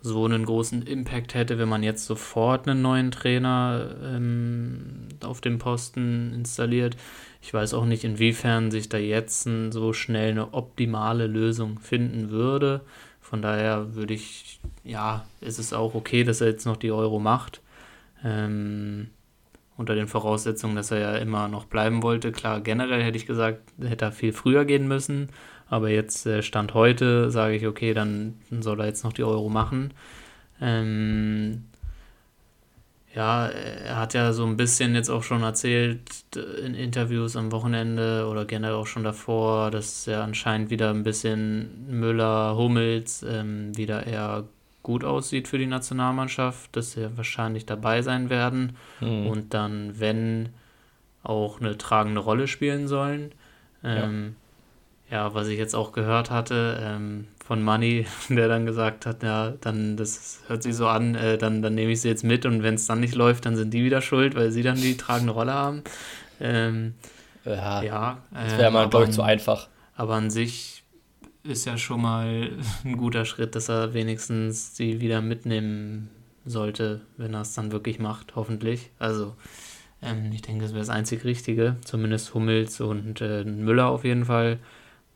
so 0.00 0.24
einen 0.24 0.44
großen 0.44 0.82
Impact 0.82 1.34
hätte, 1.34 1.58
wenn 1.58 1.68
man 1.68 1.82
jetzt 1.82 2.06
sofort 2.06 2.68
einen 2.68 2.82
neuen 2.82 3.10
Trainer 3.10 3.96
ähm, 4.04 5.08
auf 5.24 5.40
dem 5.40 5.58
Posten 5.58 6.32
installiert. 6.34 6.96
Ich 7.40 7.52
weiß 7.52 7.74
auch 7.74 7.84
nicht, 7.84 8.04
inwiefern 8.04 8.70
sich 8.70 8.88
da 8.88 8.98
jetzt 8.98 9.48
so 9.70 9.92
schnell 9.92 10.30
eine 10.30 10.54
optimale 10.54 11.26
Lösung 11.26 11.80
finden 11.80 12.30
würde. 12.30 12.80
Von 13.20 13.42
daher 13.42 13.96
würde 13.96 14.14
ich, 14.14 14.60
ja, 14.84 15.26
ist 15.40 15.58
es 15.58 15.72
auch 15.72 15.96
okay, 15.96 16.22
dass 16.22 16.40
er 16.40 16.48
jetzt 16.48 16.66
noch 16.66 16.76
die 16.76 16.92
Euro 16.92 17.18
macht. 17.18 17.60
Ähm, 18.24 19.10
unter 19.76 19.94
den 19.94 20.06
Voraussetzungen, 20.08 20.76
dass 20.76 20.90
er 20.90 20.98
ja 20.98 21.16
immer 21.16 21.48
noch 21.48 21.64
bleiben 21.64 22.02
wollte. 22.02 22.32
Klar, 22.32 22.60
generell 22.60 23.02
hätte 23.02 23.16
ich 23.16 23.26
gesagt, 23.26 23.60
hätte 23.80 24.06
er 24.06 24.12
viel 24.12 24.32
früher 24.32 24.64
gehen 24.64 24.88
müssen, 24.88 25.28
aber 25.68 25.88
jetzt 25.90 26.26
äh, 26.26 26.42
Stand 26.42 26.74
heute 26.74 27.30
sage 27.30 27.56
ich, 27.56 27.66
okay, 27.66 27.94
dann 27.94 28.34
soll 28.50 28.80
er 28.80 28.86
jetzt 28.86 29.04
noch 29.04 29.12
die 29.12 29.24
Euro 29.24 29.48
machen. 29.48 29.94
Ähm, 30.60 31.64
ja, 33.14 33.46
er 33.48 33.96
hat 33.98 34.14
ja 34.14 34.32
so 34.32 34.46
ein 34.46 34.56
bisschen 34.56 34.94
jetzt 34.94 35.10
auch 35.10 35.22
schon 35.22 35.42
erzählt 35.42 36.00
in 36.64 36.74
Interviews 36.74 37.36
am 37.36 37.52
Wochenende 37.52 38.26
oder 38.26 38.46
generell 38.46 38.74
auch 38.74 38.86
schon 38.86 39.04
davor, 39.04 39.70
dass 39.70 40.06
er 40.06 40.22
anscheinend 40.22 40.70
wieder 40.70 40.90
ein 40.90 41.02
bisschen 41.02 41.86
Müller, 41.90 42.56
Hummels 42.56 43.22
ähm, 43.22 43.76
wieder 43.76 44.06
eher 44.06 44.44
gut 44.82 45.04
aussieht 45.04 45.48
für 45.48 45.58
die 45.58 45.66
Nationalmannschaft, 45.66 46.74
dass 46.76 46.92
sie 46.92 47.16
wahrscheinlich 47.16 47.66
dabei 47.66 48.02
sein 48.02 48.30
werden 48.30 48.76
mhm. 49.00 49.26
und 49.26 49.54
dann, 49.54 50.00
wenn, 50.00 50.50
auch 51.22 51.60
eine 51.60 51.78
tragende 51.78 52.20
Rolle 52.20 52.48
spielen 52.48 52.88
sollen. 52.88 53.32
Ähm, 53.84 54.36
ja. 55.10 55.18
ja. 55.18 55.34
was 55.34 55.48
ich 55.48 55.58
jetzt 55.58 55.74
auch 55.74 55.92
gehört 55.92 56.30
hatte 56.30 56.80
ähm, 56.82 57.28
von 57.44 57.62
Money, 57.62 58.06
der 58.28 58.48
dann 58.48 58.66
gesagt 58.66 59.06
hat, 59.06 59.22
ja, 59.22 59.52
dann, 59.60 59.96
das 59.96 60.40
hört 60.48 60.62
sich 60.62 60.74
so 60.74 60.88
an, 60.88 61.14
äh, 61.14 61.38
dann, 61.38 61.62
dann 61.62 61.74
nehme 61.74 61.92
ich 61.92 62.00
sie 62.00 62.08
jetzt 62.08 62.24
mit 62.24 62.46
und 62.46 62.62
wenn 62.62 62.74
es 62.74 62.86
dann 62.86 63.00
nicht 63.00 63.14
läuft, 63.14 63.46
dann 63.46 63.56
sind 63.56 63.72
die 63.72 63.84
wieder 63.84 64.00
schuld, 64.00 64.34
weil 64.34 64.50
sie 64.50 64.62
dann 64.62 64.76
die 64.76 64.96
tragende 64.96 65.32
Rolle 65.32 65.52
haben. 65.52 65.82
Ähm, 66.40 66.94
ja, 67.44 67.82
ja, 67.82 68.18
das 68.32 68.56
wäre 68.56 68.70
mal, 68.70 68.88
glaube 68.88 69.06
ich, 69.06 69.12
zu 69.12 69.22
einfach. 69.22 69.68
Aber 69.96 70.14
an 70.14 70.30
sich 70.30 70.71
ist 71.44 71.64
ja 71.64 71.76
schon 71.76 72.02
mal 72.02 72.50
ein 72.84 72.96
guter 72.96 73.24
Schritt, 73.24 73.54
dass 73.54 73.68
er 73.68 73.94
wenigstens 73.94 74.76
sie 74.76 75.00
wieder 75.00 75.20
mitnehmen 75.20 76.10
sollte, 76.44 77.02
wenn 77.16 77.34
er 77.34 77.42
es 77.42 77.54
dann 77.54 77.72
wirklich 77.72 77.98
macht, 77.98 78.34
hoffentlich. 78.34 78.90
Also 78.98 79.34
ähm, 80.02 80.30
ich 80.32 80.42
denke, 80.42 80.62
das 80.62 80.72
wäre 80.72 80.80
das 80.80 80.90
einzig 80.90 81.24
Richtige. 81.24 81.76
Zumindest 81.84 82.34
Hummels 82.34 82.80
und 82.80 83.20
äh, 83.20 83.44
Müller 83.44 83.86
auf 83.86 84.04
jeden 84.04 84.24
Fall. 84.24 84.58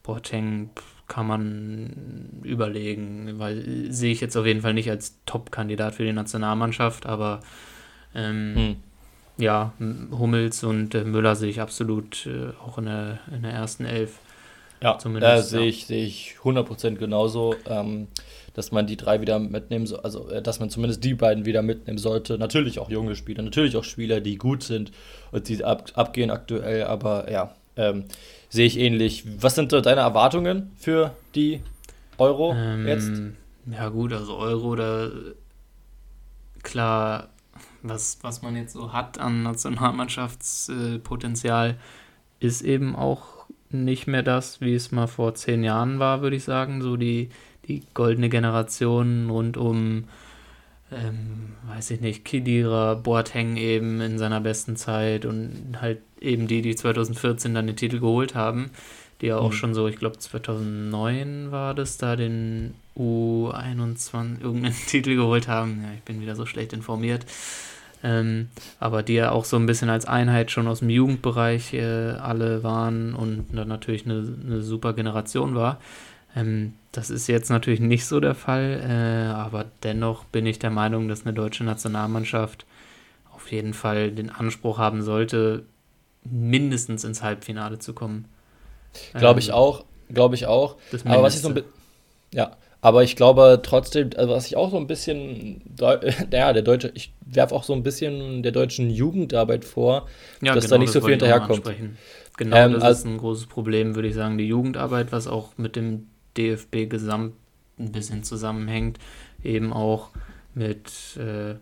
Boateng 0.02 0.70
kann 1.08 1.26
man 1.26 2.40
überlegen, 2.42 3.38
weil 3.38 3.92
sehe 3.92 4.12
ich 4.12 4.20
jetzt 4.20 4.36
auf 4.36 4.46
jeden 4.46 4.62
Fall 4.62 4.74
nicht 4.74 4.90
als 4.90 5.18
Top-Kandidat 5.26 5.94
für 5.94 6.04
die 6.04 6.12
Nationalmannschaft, 6.12 7.06
aber 7.06 7.40
ähm, 8.14 8.54
hm. 8.56 8.76
ja, 9.36 9.72
Hummels 9.78 10.64
und 10.64 10.94
äh, 10.94 11.04
Müller 11.04 11.36
sehe 11.36 11.50
ich 11.50 11.60
absolut 11.60 12.26
äh, 12.26 12.50
auch 12.64 12.78
in 12.78 12.86
der, 12.86 13.20
in 13.32 13.42
der 13.42 13.52
ersten 13.52 13.84
Elf. 13.84 14.18
Ja, 14.82 14.98
zumindest. 14.98 15.52
Äh, 15.52 15.58
sehe 15.58 15.66
ich, 15.66 15.86
seh 15.86 16.04
ich 16.04 16.36
100% 16.42 16.96
genauso, 16.96 17.54
ähm, 17.66 18.08
dass 18.54 18.72
man 18.72 18.86
die 18.86 18.96
drei 18.96 19.20
wieder 19.20 19.38
mitnehmen 19.38 19.86
soll, 19.86 20.00
also 20.00 20.28
äh, 20.28 20.42
dass 20.42 20.60
man 20.60 20.70
zumindest 20.70 21.04
die 21.04 21.14
beiden 21.14 21.44
wieder 21.44 21.62
mitnehmen 21.62 21.98
sollte. 21.98 22.38
Natürlich 22.38 22.78
auch 22.78 22.90
junge 22.90 23.16
Spieler, 23.16 23.42
natürlich 23.42 23.76
auch 23.76 23.84
Spieler, 23.84 24.20
die 24.20 24.36
gut 24.36 24.62
sind 24.62 24.92
und 25.32 25.48
die 25.48 25.64
ab, 25.64 25.90
abgehen 25.94 26.30
aktuell, 26.30 26.84
aber 26.84 27.30
ja, 27.30 27.54
ähm, 27.76 28.04
sehe 28.48 28.66
ich 28.66 28.78
ähnlich. 28.78 29.24
Was 29.40 29.54
sind 29.54 29.70
so 29.70 29.80
deine 29.80 30.00
Erwartungen 30.00 30.72
für 30.76 31.12
die 31.34 31.60
Euro 32.18 32.54
ähm, 32.54 32.86
jetzt? 32.86 33.12
Ja, 33.70 33.88
gut, 33.88 34.12
also 34.12 34.36
Euro, 34.36 34.76
da 34.76 35.08
klar, 36.62 37.28
was, 37.82 38.18
was 38.22 38.42
man 38.42 38.56
jetzt 38.56 38.72
so 38.72 38.92
hat 38.92 39.18
an 39.18 39.42
Nationalmannschaftspotenzial, 39.42 41.76
ist 42.40 42.62
eben 42.62 42.96
auch 42.96 43.35
nicht 43.84 44.06
mehr 44.06 44.22
das, 44.22 44.60
wie 44.60 44.74
es 44.74 44.92
mal 44.92 45.06
vor 45.06 45.34
zehn 45.34 45.62
Jahren 45.64 45.98
war, 45.98 46.22
würde 46.22 46.36
ich 46.36 46.44
sagen. 46.44 46.82
So 46.82 46.96
die, 46.96 47.28
die 47.68 47.82
goldene 47.94 48.28
Generation 48.28 49.30
rund 49.30 49.56
um, 49.56 50.04
ähm, 50.92 51.54
weiß 51.68 51.90
ich 51.90 52.00
nicht, 52.00 52.24
Kidira, 52.24 52.94
Boateng 52.94 53.56
eben 53.56 54.00
in 54.00 54.18
seiner 54.18 54.40
besten 54.40 54.76
Zeit 54.76 55.24
und 55.24 55.80
halt 55.80 55.98
eben 56.20 56.46
die, 56.46 56.62
die 56.62 56.76
2014 56.76 57.54
dann 57.54 57.66
den 57.66 57.76
Titel 57.76 58.00
geholt 58.00 58.34
haben, 58.34 58.70
die 59.20 59.26
ja 59.26 59.38
auch 59.38 59.50
mhm. 59.50 59.56
schon 59.56 59.74
so, 59.74 59.88
ich 59.88 59.96
glaube 59.96 60.18
2009 60.18 61.50
war 61.50 61.74
das, 61.74 61.98
da 61.98 62.16
den 62.16 62.74
U21 62.96 64.40
irgendeinen 64.40 64.74
Titel 64.86 65.16
geholt 65.16 65.48
haben. 65.48 65.82
Ja, 65.82 65.92
ich 65.94 66.02
bin 66.02 66.20
wieder 66.20 66.36
so 66.36 66.46
schlecht 66.46 66.72
informiert. 66.72 67.26
Ähm, 68.02 68.48
aber 68.78 69.02
die 69.02 69.14
ja 69.14 69.32
auch 69.32 69.44
so 69.44 69.56
ein 69.56 69.66
bisschen 69.66 69.88
als 69.88 70.06
Einheit 70.06 70.50
schon 70.50 70.68
aus 70.68 70.80
dem 70.80 70.90
Jugendbereich 70.90 71.72
äh, 71.74 72.12
alle 72.12 72.62
waren 72.62 73.14
und 73.14 73.46
dann 73.52 73.68
natürlich 73.68 74.04
eine, 74.04 74.36
eine 74.44 74.62
super 74.62 74.92
Generation 74.92 75.54
war. 75.54 75.80
Ähm, 76.36 76.74
das 76.92 77.10
ist 77.10 77.26
jetzt 77.26 77.50
natürlich 77.50 77.80
nicht 77.80 78.06
so 78.06 78.20
der 78.20 78.34
Fall, 78.34 78.80
äh, 78.86 79.32
aber 79.32 79.64
dennoch 79.82 80.24
bin 80.24 80.46
ich 80.46 80.58
der 80.58 80.70
Meinung, 80.70 81.08
dass 81.08 81.24
eine 81.24 81.34
deutsche 81.34 81.64
Nationalmannschaft 81.64 82.66
auf 83.34 83.50
jeden 83.50 83.74
Fall 83.74 84.10
den 84.10 84.30
Anspruch 84.30 84.78
haben 84.78 85.02
sollte, 85.02 85.64
mindestens 86.24 87.04
ins 87.04 87.22
Halbfinale 87.22 87.78
zu 87.78 87.92
kommen. 87.92 88.26
Glaube 89.14 89.40
ich 89.40 89.48
ähm, 89.48 89.54
auch, 89.54 89.84
glaube 90.12 90.34
ich 90.34 90.46
auch. 90.46 90.76
Aber 91.04 91.22
was 91.22 91.34
ich 91.34 91.42
so 91.42 91.48
ein 91.48 91.62
ja, 92.32 92.56
aber 92.80 93.02
ich 93.02 93.16
glaube 93.16 93.60
trotzdem, 93.62 94.10
also 94.16 94.32
was 94.32 94.46
ich 94.46 94.56
auch 94.56 94.70
so 94.70 94.76
ein 94.76 94.86
bisschen, 94.86 95.62
ja, 95.80 96.52
der 96.52 96.62
deutsche, 96.62 96.92
ich 96.94 97.12
werfe 97.24 97.54
auch 97.54 97.64
so 97.64 97.72
ein 97.72 97.82
bisschen 97.82 98.42
der 98.42 98.52
deutschen 98.52 98.90
Jugendarbeit 98.90 99.64
vor, 99.64 100.06
ja, 100.42 100.54
dass 100.54 100.64
genau, 100.64 100.76
da 100.76 100.80
nicht 100.80 100.92
so 100.92 101.00
viel 101.00 101.10
hinterherkommt. 101.10 101.64
Genau, 102.36 102.56
ähm, 102.56 102.72
das 102.74 102.82
also, 102.82 103.00
ist 103.00 103.06
ein 103.06 103.18
großes 103.18 103.46
Problem, 103.46 103.94
würde 103.94 104.08
ich 104.08 104.14
sagen. 104.14 104.36
Die 104.36 104.46
Jugendarbeit, 104.46 105.10
was 105.10 105.26
auch 105.26 105.56
mit 105.56 105.74
dem 105.74 106.08
DFB 106.36 106.88
gesamt 106.88 107.34
ein 107.78 107.92
bisschen 107.92 108.22
zusammenhängt, 108.22 108.98
eben 109.42 109.72
auch 109.72 110.10
mit, 110.54 111.16
äh, 111.18 111.54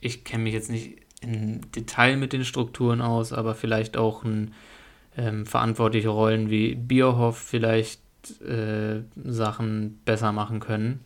ich 0.00 0.24
kenne 0.24 0.44
mich 0.44 0.54
jetzt 0.54 0.70
nicht 0.70 0.98
im 1.20 1.70
Detail 1.72 2.16
mit 2.16 2.32
den 2.32 2.44
Strukturen 2.44 3.00
aus, 3.00 3.32
aber 3.32 3.54
vielleicht 3.54 3.96
auch 3.96 4.24
ein 4.24 4.52
ähm, 5.16 5.46
verantwortliche 5.46 6.08
Rollen 6.08 6.50
wie 6.50 6.74
Bierhoff 6.74 7.38
vielleicht 7.38 8.00
äh, 8.40 9.02
Sachen 9.24 10.00
besser 10.04 10.32
machen 10.32 10.60
können. 10.60 11.00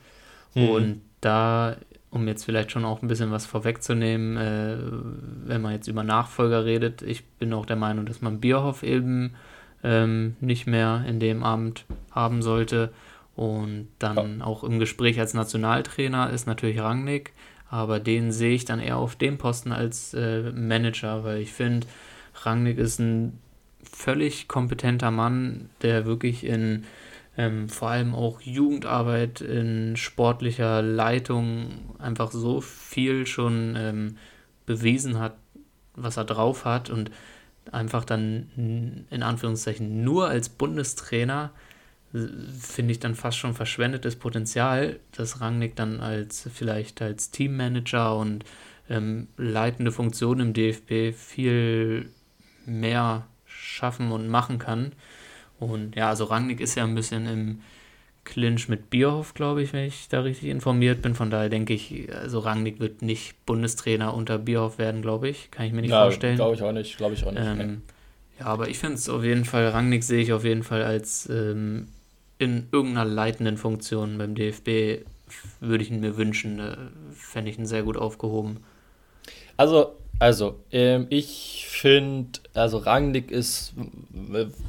Mhm. 0.54 0.68
Und 0.68 1.00
da, 1.20 1.76
um 2.10 2.26
jetzt 2.26 2.44
vielleicht 2.44 2.72
schon 2.72 2.84
auch 2.84 3.02
ein 3.02 3.08
bisschen 3.08 3.30
was 3.30 3.46
vorwegzunehmen, 3.46 4.36
äh, 4.36 4.76
wenn 5.46 5.62
man 5.62 5.72
jetzt 5.72 5.88
über 5.88 6.04
Nachfolger 6.04 6.64
redet, 6.64 7.02
ich 7.02 7.24
bin 7.24 7.52
auch 7.52 7.66
der 7.66 7.76
Meinung, 7.76 8.06
dass 8.06 8.22
man 8.22 8.40
Bierhoff 8.40 8.82
eben 8.82 9.34
ähm, 9.82 10.36
nicht 10.40 10.66
mehr 10.66 11.04
in 11.06 11.20
dem 11.20 11.42
Amt 11.42 11.84
haben 12.10 12.42
sollte. 12.42 12.92
Und 13.36 13.88
dann 14.00 14.40
ja. 14.40 14.44
auch 14.44 14.64
im 14.64 14.80
Gespräch 14.80 15.20
als 15.20 15.32
Nationaltrainer 15.32 16.30
ist 16.30 16.46
natürlich 16.46 16.80
Rangnick, 16.80 17.32
aber 17.70 18.00
den 18.00 18.32
sehe 18.32 18.54
ich 18.54 18.64
dann 18.64 18.80
eher 18.80 18.96
auf 18.96 19.14
dem 19.14 19.38
Posten 19.38 19.70
als 19.70 20.12
äh, 20.14 20.50
Manager, 20.50 21.22
weil 21.22 21.38
ich 21.38 21.52
finde, 21.52 21.86
Rangnick 22.42 22.78
ist 22.78 22.98
ein 22.98 23.38
völlig 23.82 24.48
kompetenter 24.48 25.10
Mann, 25.10 25.70
der 25.82 26.06
wirklich 26.06 26.44
in 26.44 26.84
ähm, 27.38 27.68
vor 27.68 27.88
allem 27.88 28.14
auch 28.14 28.40
Jugendarbeit 28.40 29.40
in 29.40 29.96
sportlicher 29.96 30.82
Leitung 30.82 31.94
einfach 31.98 32.32
so 32.32 32.60
viel 32.60 33.26
schon 33.26 33.74
ähm, 33.76 34.16
bewiesen 34.66 35.18
hat, 35.18 35.36
was 35.94 36.18
er 36.18 36.24
drauf 36.24 36.64
hat 36.66 36.90
und 36.90 37.10
einfach 37.72 38.04
dann 38.04 39.06
in 39.10 39.22
Anführungszeichen 39.22 40.02
nur 40.02 40.28
als 40.28 40.48
Bundestrainer 40.48 41.52
finde 42.12 42.92
ich 42.92 43.00
dann 43.00 43.14
fast 43.14 43.38
schon 43.38 43.54
verschwendetes 43.54 44.16
Potenzial, 44.16 44.98
dass 45.12 45.40
Rangnick 45.40 45.76
dann 45.76 46.00
als 46.00 46.48
vielleicht 46.52 47.02
als 47.02 47.30
Teammanager 47.30 48.16
und 48.16 48.44
ähm, 48.88 49.28
leitende 49.36 49.92
Funktion 49.92 50.40
im 50.40 50.54
DFB 50.54 51.14
viel 51.14 52.10
mehr 52.64 53.26
schaffen 53.44 54.10
und 54.10 54.28
machen 54.28 54.58
kann. 54.58 54.92
Und 55.60 55.96
ja, 55.96 56.08
also 56.08 56.24
Rangnick 56.24 56.60
ist 56.60 56.74
ja 56.74 56.84
ein 56.84 56.94
bisschen 56.94 57.26
im 57.26 57.60
Clinch 58.24 58.68
mit 58.68 58.90
Bierhoff, 58.90 59.34
glaube 59.34 59.62
ich, 59.62 59.72
wenn 59.72 59.86
ich 59.86 60.08
da 60.08 60.20
richtig 60.20 60.50
informiert 60.50 61.02
bin. 61.02 61.14
Von 61.14 61.30
daher 61.30 61.48
denke 61.48 61.72
ich, 61.72 62.12
also 62.14 62.40
Rangnick 62.40 62.78
wird 62.78 63.02
nicht 63.02 63.44
Bundestrainer 63.46 64.14
unter 64.14 64.38
Bierhoff 64.38 64.78
werden, 64.78 65.02
glaube 65.02 65.28
ich. 65.28 65.50
Kann 65.50 65.66
ich 65.66 65.72
mir 65.72 65.80
nicht 65.80 65.90
ja, 65.90 66.02
vorstellen. 66.02 66.36
Glaube 66.36 66.54
ich 66.54 66.62
auch 66.62 66.72
nicht, 66.72 66.96
glaube 66.96 67.14
ich 67.14 67.24
auch 67.24 67.32
nicht. 67.32 67.42
Ähm. 67.44 67.82
Ja, 68.38 68.46
aber 68.46 68.68
ich 68.68 68.78
finde 68.78 68.96
es 68.96 69.08
auf 69.08 69.24
jeden 69.24 69.44
Fall, 69.44 69.68
Rangnick 69.68 70.04
sehe 70.04 70.20
ich 70.20 70.32
auf 70.32 70.44
jeden 70.44 70.62
Fall 70.62 70.84
als 70.84 71.28
ähm, 71.28 71.88
in 72.38 72.68
irgendeiner 72.70 73.04
leitenden 73.04 73.56
Funktion 73.56 74.16
beim 74.18 74.34
DFB 74.34 75.04
würde 75.60 75.82
ich 75.82 75.90
ihn 75.90 76.00
mir 76.00 76.16
wünschen. 76.16 76.58
Äh, 76.60 76.76
Fände 77.12 77.50
ich 77.50 77.58
ihn 77.58 77.66
sehr 77.66 77.82
gut 77.82 77.96
aufgehoben. 77.96 78.58
Also 79.56 79.97
also, 80.18 80.60
ähm, 80.72 81.06
ich 81.10 81.66
finde, 81.68 82.40
also 82.54 82.78
Rangnick 82.78 83.30
ist, 83.30 83.74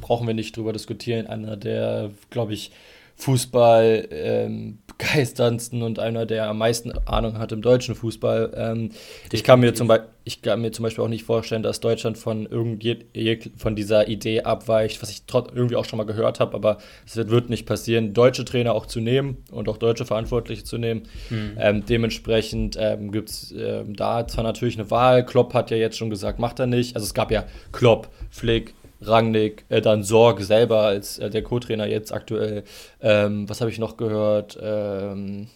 brauchen 0.00 0.26
wir 0.26 0.34
nicht 0.34 0.56
drüber 0.56 0.72
diskutieren, 0.72 1.26
einer 1.26 1.56
der, 1.56 2.10
glaube 2.30 2.54
ich, 2.54 2.70
Fußball 3.16 4.08
ähm, 4.10 4.78
begeisterndsten 5.00 5.82
und 5.82 5.98
einer, 5.98 6.26
der 6.26 6.48
am 6.48 6.58
meisten 6.58 6.92
Ahnung 7.06 7.38
hat 7.38 7.52
im 7.52 7.62
deutschen 7.62 7.94
Fußball. 7.94 8.52
Ähm, 8.54 8.90
ich, 9.32 9.44
kann 9.44 9.60
mir 9.60 9.74
zum 9.74 9.90
ich 10.24 10.42
kann 10.42 10.60
mir 10.60 10.70
zum 10.72 10.82
Beispiel 10.82 11.02
auch 11.02 11.08
nicht 11.08 11.24
vorstellen, 11.24 11.62
dass 11.62 11.80
Deutschland 11.80 12.18
von, 12.18 12.48
von 13.56 13.76
dieser 13.76 14.08
Idee 14.08 14.42
abweicht, 14.42 15.02
was 15.02 15.10
ich 15.10 15.22
irgendwie 15.32 15.76
auch 15.76 15.84
schon 15.84 15.96
mal 15.96 16.04
gehört 16.04 16.40
habe, 16.40 16.54
aber 16.54 16.78
es 17.06 17.16
wird, 17.16 17.30
wird, 17.30 17.50
nicht 17.50 17.66
passieren, 17.66 18.12
deutsche 18.12 18.44
Trainer 18.44 18.74
auch 18.74 18.86
zu 18.86 19.00
nehmen 19.00 19.38
und 19.50 19.68
auch 19.68 19.78
deutsche 19.78 20.04
Verantwortliche 20.04 20.64
zu 20.64 20.76
nehmen. 20.78 21.02
Mhm. 21.30 21.56
Ähm, 21.58 21.84
dementsprechend 21.86 22.76
ähm, 22.78 23.10
gibt 23.10 23.30
es 23.30 23.54
ähm, 23.56 23.96
da 23.96 24.26
zwar 24.28 24.44
natürlich 24.44 24.78
eine 24.78 24.90
Wahl, 24.90 25.24
Klopp 25.24 25.54
hat 25.54 25.70
ja 25.70 25.78
jetzt 25.78 25.96
schon 25.96 26.10
gesagt, 26.10 26.38
macht 26.38 26.60
er 26.60 26.66
nicht. 26.66 26.94
Also 26.94 27.06
es 27.06 27.14
gab 27.14 27.30
ja 27.30 27.44
Klopp, 27.72 28.08
Flick, 28.30 28.74
Rangnick, 29.02 29.64
äh, 29.68 29.80
dann 29.80 30.02
Sorg 30.02 30.40
selber 30.40 30.82
als 30.82 31.18
äh, 31.18 31.30
der 31.30 31.42
Co-Trainer 31.42 31.86
jetzt 31.86 32.12
aktuell. 32.12 32.64
Ähm, 33.00 33.48
was 33.48 33.60
habe 33.60 33.70
ich 33.70 33.78
noch 33.78 33.96
gehört? 33.96 34.58
Ähm, 34.60 35.48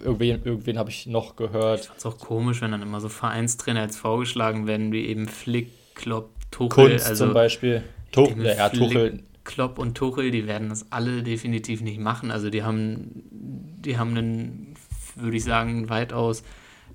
irgendwen, 0.00 0.42
irgendwen 0.44 0.78
habe 0.78 0.90
ich 0.90 1.06
noch 1.06 1.36
gehört. 1.36 1.80
Ich 1.80 1.86
fand 1.86 1.98
es 1.98 2.06
auch 2.06 2.18
komisch, 2.18 2.62
wenn 2.62 2.72
dann 2.72 2.82
immer 2.82 3.00
so 3.00 3.08
Vereinstrainer 3.08 3.80
als 3.80 3.96
vorgeschlagen 3.96 4.66
werden, 4.66 4.92
wie 4.92 5.06
eben 5.06 5.28
Flick, 5.28 5.70
Klopp, 5.94 6.30
Tuchel. 6.50 6.90
Kunst 6.90 7.06
also, 7.06 7.26
zum 7.26 7.34
Beispiel. 7.34 7.82
Tuchel, 8.12 8.46
ja, 8.46 8.68
Tuchel. 8.68 9.22
Klopp 9.44 9.78
und 9.78 9.96
Tuchel, 9.96 10.30
die 10.30 10.46
werden 10.46 10.70
das 10.70 10.90
alle 10.90 11.22
definitiv 11.22 11.80
nicht 11.80 12.00
machen. 12.00 12.30
Also 12.30 12.50
die 12.50 12.62
haben, 12.62 13.22
die 13.30 13.96
haben 13.96 14.16
einen, 14.16 14.74
würde 15.14 15.36
ich 15.36 15.44
sagen, 15.44 15.88
weitaus 15.88 16.42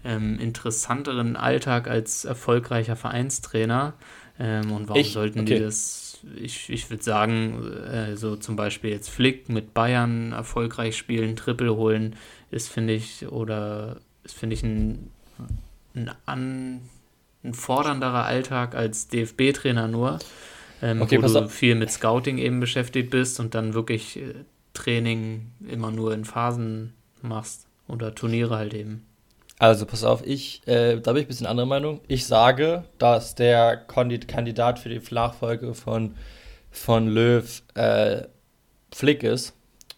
ähm, 0.04 0.38
interessanteren 0.40 1.36
Alltag 1.36 1.88
als 1.88 2.26
erfolgreicher 2.26 2.96
Vereinstrainer. 2.96 3.94
Ähm, 4.42 4.72
und 4.72 4.90
warum 4.90 5.00
ich, 5.00 5.12
sollten 5.12 5.42
okay. 5.42 5.56
die 5.56 5.60
das? 5.60 6.20
Ich, 6.36 6.70
ich 6.70 6.90
würde 6.90 7.04
sagen, 7.04 7.64
äh, 7.64 8.16
so 8.16 8.36
zum 8.36 8.56
Beispiel 8.56 8.90
jetzt 8.90 9.10
Flick 9.10 9.50
mit 9.50 9.74
Bayern 9.74 10.32
erfolgreich 10.32 10.98
spielen, 10.98 11.36
Triple 11.36 11.76
holen, 11.76 12.16
ist, 12.50 12.68
finde 12.68 12.94
ich, 12.94 13.28
oder 13.28 13.98
ist, 14.24 14.36
finde 14.36 14.56
ich, 14.56 14.64
ein, 14.64 15.12
ein, 15.94 16.12
an, 16.26 16.82
ein 17.44 17.54
fordernderer 17.54 18.26
Alltag 18.26 18.76
als 18.76 19.08
DFB-Trainer 19.10 19.88
nur. 19.88 20.18
Ähm, 20.82 21.04
okay, 21.04 21.22
wo 21.22 21.28
du 21.28 21.46
auf. 21.46 21.52
viel 21.52 21.76
mit 21.76 21.92
Scouting 21.92 22.40
eben 22.40 22.60
beschäftigt 22.60 23.12
bist 23.12 23.40
und 23.40 23.54
dann 23.54 23.76
wirklich 23.76 24.18
äh, 24.18 24.34
Training 24.74 25.52
immer 25.68 25.92
nur 25.92 26.14
in 26.16 26.26
Phasen 26.26 26.94
machst 27.22 27.68
oder 27.88 28.16
Turniere 28.16 28.56
halt 28.56 28.74
eben. 28.74 29.06
Also 29.62 29.86
pass 29.86 30.04
auf, 30.04 30.26
ich, 30.26 30.68
äh, 30.68 31.00
da 31.00 31.14
bin 31.14 31.22
ich 31.22 31.26
ein 31.26 31.28
bisschen 31.28 31.46
anderer 31.46 31.68
Meinung. 31.68 32.02
Ich 32.08 32.26
sage, 32.26 32.84
dass 32.98 33.36
der 33.36 33.78
Kandidat 33.78 34.80
für 34.80 34.90
die 34.90 35.00
Nachfolge 35.14 35.76
von, 35.76 36.16
von 36.72 37.08
Löw 37.08 37.62
äh, 37.76 38.24
Flick 38.92 39.22
ist. 39.22 39.54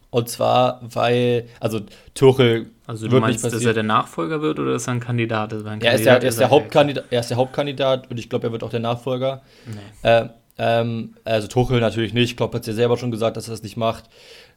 Und 0.10 0.28
zwar, 0.28 0.82
weil, 0.82 1.48
also 1.62 1.80
Tuchel. 2.14 2.72
Also 2.88 3.08
du 3.08 3.22
meinst, 3.22 3.46
dass 3.46 3.64
er 3.64 3.74
der 3.74 3.84
Nachfolger 3.84 4.42
wird 4.42 4.60
oder 4.60 4.76
ist 4.76 4.88
er 4.88 4.96
ein 4.96 5.00
Kandidat? 5.00 5.54
Ist 5.54 5.66
ein 5.66 5.80
Kandidat 5.80 5.94
er, 5.94 5.96
ist 5.96 6.06
der, 6.06 6.14
er, 6.14 6.24
ist 6.24 6.40
der 6.42 6.50
Hauptkandidat, 6.50 7.06
er 7.10 7.20
ist 7.22 7.30
der 7.30 7.38
Hauptkandidat 7.38 8.12
und 8.12 8.20
ich 8.20 8.30
glaube, 8.30 8.48
er 8.48 8.52
wird 8.52 8.64
auch 8.64 8.70
der 8.70 8.82
Nachfolger. 8.82 9.44
Nee. 9.66 10.10
Äh, 10.10 10.28
ähm, 10.58 11.16
also 11.24 11.48
Tuchel 11.48 11.80
natürlich 11.80 12.14
nicht. 12.14 12.36
Klopp 12.36 12.54
hat 12.54 12.62
es 12.62 12.68
ja 12.68 12.74
selber 12.74 12.98
schon 12.98 13.12
gesagt, 13.12 13.38
dass 13.38 13.48
er 13.48 13.54
es 13.54 13.64
nicht 13.64 13.78
macht. 13.78 14.10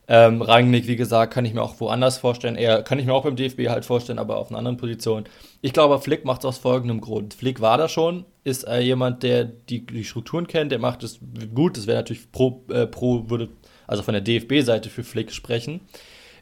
Ähm, 0.08 0.40
Rangnick, 0.40 0.86
wie 0.86 0.94
gesagt, 0.94 1.32
kann 1.32 1.44
ich 1.44 1.52
mir 1.52 1.62
auch 1.62 1.80
woanders 1.80 2.18
vorstellen. 2.18 2.56
Er 2.56 2.82
kann 2.82 2.98
ich 2.98 3.06
mir 3.06 3.12
auch 3.12 3.24
beim 3.24 3.34
DFB 3.34 3.68
halt 3.68 3.84
vorstellen, 3.84 4.20
aber 4.20 4.36
auf 4.36 4.50
einer 4.50 4.58
anderen 4.58 4.76
Position. 4.76 5.24
Ich 5.62 5.72
glaube, 5.72 5.98
Flick 6.00 6.24
macht 6.24 6.42
es 6.42 6.44
aus 6.44 6.58
folgendem 6.58 7.00
Grund. 7.00 7.34
Flick 7.34 7.60
war 7.60 7.76
da 7.76 7.88
schon, 7.88 8.24
ist 8.44 8.68
äh, 8.68 8.80
jemand, 8.80 9.24
der 9.24 9.44
die, 9.44 9.84
die 9.84 10.04
Strukturen 10.04 10.46
kennt, 10.46 10.70
der 10.70 10.78
macht 10.78 11.02
es 11.02 11.18
gut. 11.54 11.76
Das 11.76 11.88
wäre 11.88 11.98
natürlich 11.98 12.30
pro, 12.30 12.62
äh, 12.70 12.86
pro, 12.86 13.28
würde 13.28 13.48
also 13.88 14.02
von 14.02 14.14
der 14.14 14.20
DFB-Seite 14.20 14.90
für 14.90 15.02
Flick 15.04 15.32
sprechen. 15.32 15.80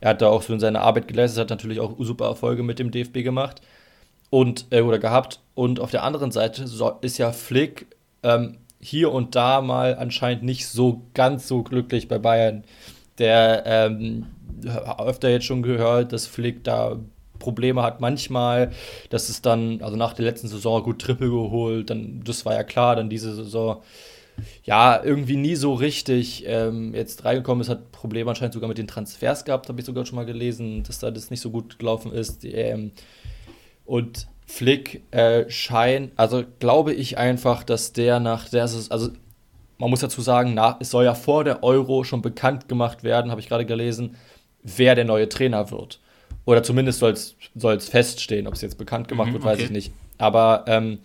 Er 0.00 0.10
hat 0.10 0.22
da 0.22 0.28
auch 0.28 0.42
so 0.42 0.58
seine 0.58 0.80
Arbeit 0.80 1.08
geleistet, 1.08 1.40
hat 1.40 1.50
natürlich 1.50 1.80
auch 1.80 1.96
super 1.98 2.26
Erfolge 2.26 2.62
mit 2.62 2.78
dem 2.78 2.90
DFB 2.90 3.22
gemacht 3.22 3.62
und 4.28 4.66
äh, 4.70 4.82
oder 4.82 4.98
gehabt. 4.98 5.40
Und 5.54 5.80
auf 5.80 5.90
der 5.90 6.02
anderen 6.02 6.32
Seite 6.32 6.66
so, 6.66 6.90
ist 7.00 7.16
ja 7.18 7.32
Flick 7.32 7.86
ähm, 8.22 8.58
hier 8.80 9.12
und 9.12 9.34
da 9.34 9.62
mal 9.62 9.96
anscheinend 9.96 10.42
nicht 10.42 10.68
so 10.68 11.02
ganz 11.14 11.48
so 11.48 11.62
glücklich 11.62 12.08
bei 12.08 12.18
Bayern. 12.18 12.64
Der 13.18 13.62
ähm, 13.66 14.26
öfter 14.98 15.28
jetzt 15.30 15.46
schon 15.46 15.62
gehört, 15.62 16.12
dass 16.12 16.26
Flick 16.26 16.64
da 16.64 16.98
Probleme 17.38 17.82
hat 17.82 18.00
manchmal, 18.00 18.70
dass 19.10 19.28
es 19.28 19.42
dann, 19.42 19.82
also 19.82 19.96
nach 19.96 20.14
der 20.14 20.24
letzten 20.24 20.48
Saison 20.48 20.82
gut 20.82 21.00
Triple 21.00 21.30
geholt, 21.30 21.90
dann, 21.90 22.22
das 22.24 22.46
war 22.46 22.54
ja 22.54 22.64
klar, 22.64 22.96
dann 22.96 23.10
diese 23.10 23.34
Saison, 23.34 23.82
ja, 24.64 25.02
irgendwie 25.02 25.36
nie 25.36 25.54
so 25.54 25.74
richtig 25.74 26.44
ähm, 26.46 26.94
jetzt 26.94 27.24
reingekommen 27.24 27.60
ist, 27.60 27.68
hat 27.68 27.92
Probleme 27.92 28.30
anscheinend 28.30 28.54
sogar 28.54 28.68
mit 28.68 28.78
den 28.78 28.88
Transfers 28.88 29.44
gehabt, 29.44 29.68
habe 29.68 29.78
ich 29.78 29.86
sogar 29.86 30.06
schon 30.06 30.16
mal 30.16 30.26
gelesen, 30.26 30.82
dass 30.84 30.98
da 30.98 31.10
das 31.10 31.30
nicht 31.30 31.40
so 31.40 31.50
gut 31.50 31.78
gelaufen 31.78 32.12
ist. 32.12 32.44
Ähm, 32.44 32.92
und 33.84 34.26
Flick 34.46 35.02
äh, 35.10 35.48
scheint, 35.50 36.12
also 36.16 36.44
glaube 36.58 36.94
ich 36.94 37.18
einfach, 37.18 37.62
dass 37.64 37.92
der 37.92 38.20
nach 38.20 38.48
der 38.48 38.68
Saison, 38.68 38.90
also 38.90 39.10
man 39.78 39.90
muss 39.90 40.00
dazu 40.00 40.20
sagen, 40.20 40.54
nach, 40.54 40.76
es 40.80 40.90
soll 40.90 41.04
ja 41.04 41.14
vor 41.14 41.44
der 41.44 41.62
Euro 41.62 42.04
schon 42.04 42.22
bekannt 42.22 42.68
gemacht 42.68 43.02
werden, 43.02 43.30
habe 43.30 43.40
ich 43.40 43.48
gerade 43.48 43.66
gelesen, 43.66 44.16
wer 44.62 44.94
der 44.94 45.04
neue 45.04 45.28
Trainer 45.28 45.70
wird. 45.70 46.00
Oder 46.44 46.62
zumindest 46.62 46.98
soll 46.98 47.12
es 47.12 47.88
feststehen, 47.88 48.46
ob 48.46 48.54
es 48.54 48.60
jetzt 48.60 48.78
bekannt 48.78 49.08
gemacht 49.08 49.28
mhm, 49.28 49.34
wird, 49.34 49.44
weiß 49.44 49.54
okay. 49.54 49.64
ich 49.64 49.70
nicht. 49.70 49.92
Aber, 50.18 50.64
ähm, 50.68 50.98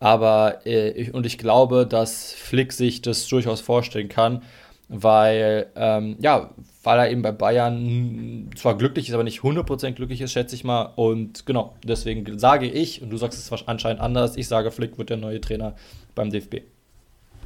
aber 0.00 0.66
äh, 0.66 0.90
ich, 0.90 1.14
und 1.14 1.26
ich 1.26 1.38
glaube, 1.38 1.86
dass 1.86 2.32
Flick 2.32 2.72
sich 2.72 3.02
das 3.02 3.26
durchaus 3.26 3.60
vorstellen 3.60 4.08
kann, 4.08 4.42
weil, 4.88 5.68
ähm, 5.74 6.16
ja, 6.20 6.50
weil 6.82 6.98
er 6.98 7.10
eben 7.10 7.22
bei 7.22 7.32
Bayern 7.32 8.50
zwar 8.54 8.76
glücklich 8.76 9.08
ist, 9.08 9.14
aber 9.14 9.24
nicht 9.24 9.40
100% 9.40 9.92
glücklich 9.92 10.20
ist, 10.20 10.32
schätze 10.32 10.54
ich 10.54 10.64
mal. 10.64 10.92
Und 10.96 11.46
genau, 11.46 11.74
deswegen 11.82 12.38
sage 12.38 12.68
ich, 12.68 13.00
und 13.00 13.08
du 13.10 13.16
sagst 13.16 13.38
es 13.38 13.66
anscheinend 13.66 14.02
anders, 14.02 14.36
ich 14.36 14.48
sage, 14.48 14.70
Flick 14.70 14.98
wird 14.98 15.08
der 15.08 15.16
neue 15.16 15.40
Trainer 15.40 15.74
beim 16.14 16.30
DFB. 16.30 16.56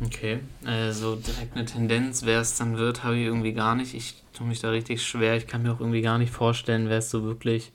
Okay, 0.05 0.41
also 0.65 1.17
direkt 1.17 1.57
eine 1.57 1.65
Tendenz, 1.65 2.27
wer 2.27 2.41
es 2.41 2.55
dann 2.57 2.77
wird, 2.77 3.03
habe 3.03 3.17
ich 3.17 3.25
irgendwie 3.25 3.55
gar 3.55 3.75
nicht. 3.75 3.95
Ich 3.95 4.23
tue 4.35 4.47
mich 4.47 4.61
da 4.61 4.69
richtig 4.69 5.03
schwer. 5.03 5.37
Ich 5.37 5.47
kann 5.47 5.63
mir 5.63 5.73
auch 5.73 5.81
irgendwie 5.81 6.03
gar 6.03 6.19
nicht 6.19 6.33
vorstellen, 6.33 6.91
wer 6.91 6.99
es 6.99 7.11
so 7.11 7.25
wirklich 7.25 7.73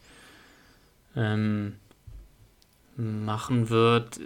ähm, 1.15 1.77
machen 2.95 3.69
wird. 3.71 4.19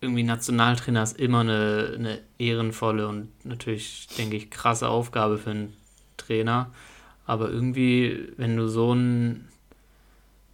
Irgendwie 0.00 0.22
Nationaltrainer 0.22 1.02
ist 1.02 1.18
immer 1.18 1.40
eine, 1.40 1.92
eine 1.94 2.20
ehrenvolle 2.38 3.08
und 3.08 3.28
natürlich, 3.44 4.08
denke 4.16 4.36
ich, 4.36 4.50
krasse 4.50 4.88
Aufgabe 4.88 5.36
für 5.36 5.50
einen 5.50 5.76
Trainer. 6.16 6.72
Aber 7.26 7.50
irgendwie, 7.50 8.26
wenn 8.38 8.56
du 8.56 8.68
so 8.68 8.92
einen, 8.92 9.48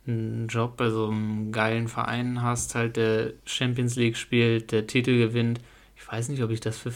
einen 0.08 0.48
Job 0.48 0.76
bei 0.76 0.90
so 0.90 1.08
einem 1.08 1.52
geilen 1.52 1.86
Verein 1.86 2.42
hast, 2.42 2.74
halt 2.74 2.96
der 2.96 3.32
Champions 3.44 3.94
League 3.94 4.16
spielt, 4.16 4.72
der 4.72 4.88
Titel 4.88 5.18
gewinnt, 5.18 5.60
ich 6.00 6.10
weiß 6.10 6.28
nicht, 6.28 6.42
ob 6.42 6.50
ich 6.50 6.60
das 6.60 6.78
für 6.78 6.92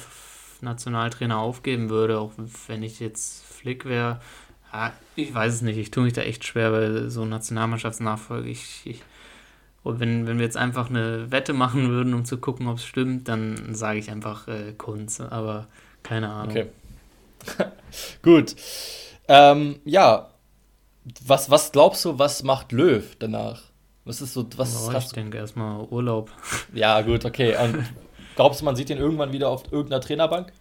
Nationaltrainer 0.61 1.39
aufgeben 1.39 1.91
würde, 1.91 2.19
auch 2.19 2.33
wenn 2.67 2.83
ich 2.83 3.01
jetzt 3.01 3.45
Flick 3.45 3.85
wäre. 3.85 4.21
Ja, 4.73 4.93
ich 5.15 5.33
weiß 5.33 5.55
es 5.55 5.63
nicht. 5.63 5.77
Ich 5.77 5.91
tue 5.91 6.05
mich 6.05 6.15
da 6.15 6.23
echt 6.23 6.45
schwer 6.45 6.71
bei 6.71 7.09
so 7.09 7.25
Nationalmannschaftsnachfolge. 7.25 8.49
Ich, 8.49 8.81
ich, 8.85 9.03
und 9.83 10.01
wenn, 10.01 10.27
wenn 10.27 10.39
wir 10.39 10.45
jetzt 10.45 10.57
einfach 10.57 10.89
eine 10.89 11.31
Wette 11.31 11.53
machen 11.53 11.91
würden, 11.91 12.15
um 12.15 12.25
zu 12.25 12.39
gucken, 12.39 12.67
ob 12.67 12.79
es 12.79 12.85
stimmt, 12.85 13.29
dann 13.29 13.75
sage 13.75 13.99
ich 13.99 14.11
einfach 14.11 14.49
äh, 14.49 14.73
Kunz. 14.73 15.21
Aber 15.21 15.67
keine 16.03 16.31
Ahnung. 16.31 16.51
Okay. 16.51 16.67
Gut. 18.23 18.57
Ähm, 19.29 19.81
ja. 19.85 20.31
Was, 21.25 21.51
was 21.51 21.71
glaubst 21.71 22.05
du, 22.07 22.19
was 22.19 22.43
macht 22.43 22.73
Löw 22.73 23.05
danach? 23.19 23.63
Was 24.07 24.21
ist 24.21 24.33
so, 24.33 24.47
was 24.57 24.89
oh, 24.89 24.93
ich 24.97 25.13
denke 25.13 25.39
erstmal 25.39 25.85
Urlaub. 25.85 26.31
Ja, 26.73 27.01
gut, 27.01 27.25
okay. 27.25 27.57
Und 27.57 27.85
Glaubst 28.37 28.61
du, 28.61 28.65
man 28.65 28.77
sieht 28.77 28.91
ihn 28.91 28.99
irgendwann 28.99 29.33
wieder 29.33 29.49
auf 29.49 29.73
irgendeiner 29.73 30.01
Trainerbank? 30.01 30.53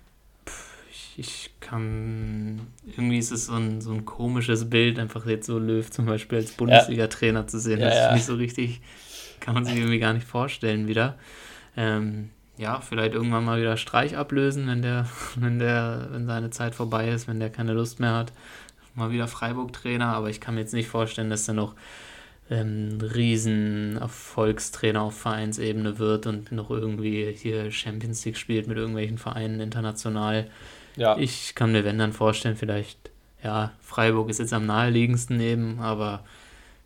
Ich, 0.91 1.13
ich 1.17 1.49
kann. 1.59 2.67
Irgendwie 2.85 3.17
ist 3.17 3.31
es 3.31 3.47
so 3.47 3.53
ein, 3.53 3.81
so 3.81 3.91
ein 3.91 4.05
komisches 4.05 4.69
Bild, 4.69 4.99
einfach 4.99 5.25
jetzt 5.25 5.47
so 5.47 5.57
Löw 5.57 5.89
zum 5.89 6.05
Beispiel 6.05 6.39
als 6.39 6.51
Bundesliga-Trainer 6.51 7.41
ja. 7.41 7.47
zu 7.47 7.59
sehen. 7.59 7.79
Das 7.79 7.95
ja, 7.95 8.07
ist 8.07 8.13
nicht 8.13 8.25
so 8.25 8.35
richtig. 8.35 8.81
Kann 9.39 9.55
man 9.55 9.65
sich 9.65 9.75
irgendwie 9.75 9.99
gar 9.99 10.13
nicht 10.13 10.27
vorstellen 10.27 10.87
wieder. 10.87 11.17
Ähm, 11.75 12.29
ja, 12.57 12.79
vielleicht 12.81 13.13
irgendwann 13.13 13.43
mal 13.43 13.59
wieder 13.59 13.77
Streich 13.77 14.15
ablösen, 14.15 14.67
wenn 14.67 14.81
der, 14.81 15.07
wenn 15.35 15.59
der, 15.59 16.09
wenn 16.11 16.27
seine 16.27 16.49
Zeit 16.51 16.75
vorbei 16.75 17.09
ist, 17.09 17.27
wenn 17.27 17.39
der 17.39 17.49
keine 17.49 17.73
Lust 17.73 17.99
mehr 17.99 18.13
hat. 18.13 18.31
Mal 18.95 19.11
wieder 19.11 19.27
Freiburg-Trainer, 19.27 20.05
aber 20.05 20.29
ich 20.29 20.39
kann 20.39 20.53
mir 20.53 20.61
jetzt 20.61 20.73
nicht 20.73 20.87
vorstellen, 20.87 21.31
dass 21.31 21.47
er 21.47 21.55
noch 21.55 21.73
ähm, 22.49 22.99
riesen 23.01 23.97
Erfolgstrainer 23.97 25.01
auf 25.01 25.17
Vereinsebene 25.17 25.99
wird 25.99 26.27
und 26.27 26.51
noch 26.51 26.69
irgendwie 26.69 27.31
hier 27.31 27.71
Champions 27.71 28.25
League 28.25 28.37
spielt 28.37 28.67
mit 28.67 28.77
irgendwelchen 28.77 29.17
Vereinen 29.17 29.59
international. 29.59 30.49
Ja. 30.95 31.17
Ich 31.17 31.55
kann 31.55 31.71
mir, 31.71 31.83
wenn 31.83 31.97
dann 31.97 32.13
vorstellen, 32.13 32.55
vielleicht, 32.55 33.11
ja, 33.43 33.71
Freiburg 33.81 34.29
ist 34.29 34.39
jetzt 34.39 34.53
am 34.53 34.65
naheliegendsten 34.65 35.39
eben, 35.39 35.79
aber 35.79 36.23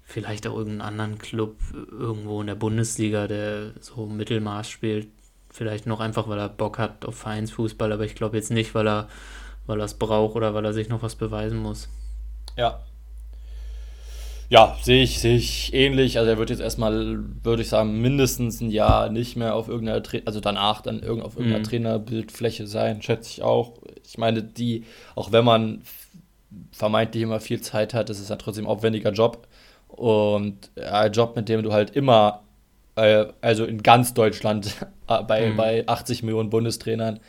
vielleicht 0.04 0.48
auch 0.48 0.56
irgendeinen 0.56 0.82
anderen 0.82 1.18
Club 1.18 1.58
irgendwo 1.92 2.40
in 2.40 2.48
der 2.48 2.56
Bundesliga, 2.56 3.28
der 3.28 3.72
so 3.82 4.06
Mittelmaß 4.06 4.70
spielt. 4.70 5.08
Vielleicht 5.50 5.88
noch 5.88 6.00
einfach, 6.00 6.30
weil 6.30 6.40
er 6.40 6.50
Bock 6.50 6.78
hat 6.78 7.04
auf 7.04 7.18
Vereinsfußball, 7.18 7.92
aber 7.92 8.06
ich 8.06 8.16
glaube 8.16 8.38
jetzt 8.38 8.52
nicht, 8.52 8.76
weil 8.76 8.88
er 8.88 9.10
weil 9.68 9.80
er 9.80 9.86
es 9.86 9.94
braucht 9.94 10.36
oder 10.36 10.54
weil 10.54 10.66
er 10.66 10.74
sich 10.74 10.90
noch 10.90 11.04
was 11.04 11.16
beweisen 11.16 11.60
muss. 11.60 11.90
Ja, 12.56 12.80
ja, 14.50 14.78
sehe 14.82 15.04
ich, 15.04 15.20
sehe 15.20 15.36
ich 15.36 15.74
ähnlich. 15.74 16.18
Also 16.18 16.32
er 16.32 16.38
wird 16.38 16.50
jetzt 16.50 16.62
erstmal, 16.62 17.20
würde 17.44 17.62
ich 17.62 17.70
sagen, 17.70 18.02
mindestens 18.02 18.62
ein 18.62 18.70
Jahr 18.70 19.10
nicht 19.10 19.36
mehr 19.36 19.56
auf 19.56 19.68
irgendeiner, 19.68 20.02
Tra 20.02 20.20
also 20.26 20.40
danach 20.40 20.82
dann 20.82 21.02
irgend 21.02 21.26
auf 21.26 21.36
irgendeiner 21.36 21.60
mhm. 21.60 21.70
Trainerbildfläche 21.70 22.66
sein, 22.66 23.02
schätze 23.02 23.30
ich 23.30 23.44
auch. 23.44 23.74
Ich 24.06 24.18
meine, 24.18 24.44
die, 24.44 24.86
auch 25.16 25.32
wenn 25.34 25.44
man 25.44 25.82
vermeintlich 26.72 27.24
immer 27.24 27.42
viel 27.42 27.62
Zeit 27.62 27.94
hat, 27.94 28.10
ist 28.10 28.20
es 28.20 28.30
ja 28.30 28.38
trotzdem 28.38 28.68
aufwendiger 28.68 29.12
Job. 29.12 29.48
Und 29.90 30.72
ein 30.76 31.12
Job, 31.12 31.36
mit 31.36 31.50
dem 31.50 31.64
du 31.64 31.74
halt 31.74 31.96
immer, 31.96 32.44
äh, 32.96 33.26
also 33.42 33.66
in 33.66 33.84
ganz 33.84 34.14
Deutschland 34.14 34.76
bei, 35.08 35.50
mhm. 35.50 35.58
bei 35.58 35.88
80 35.88 36.24
Millionen 36.24 36.50
Bundestrainern 36.50 37.20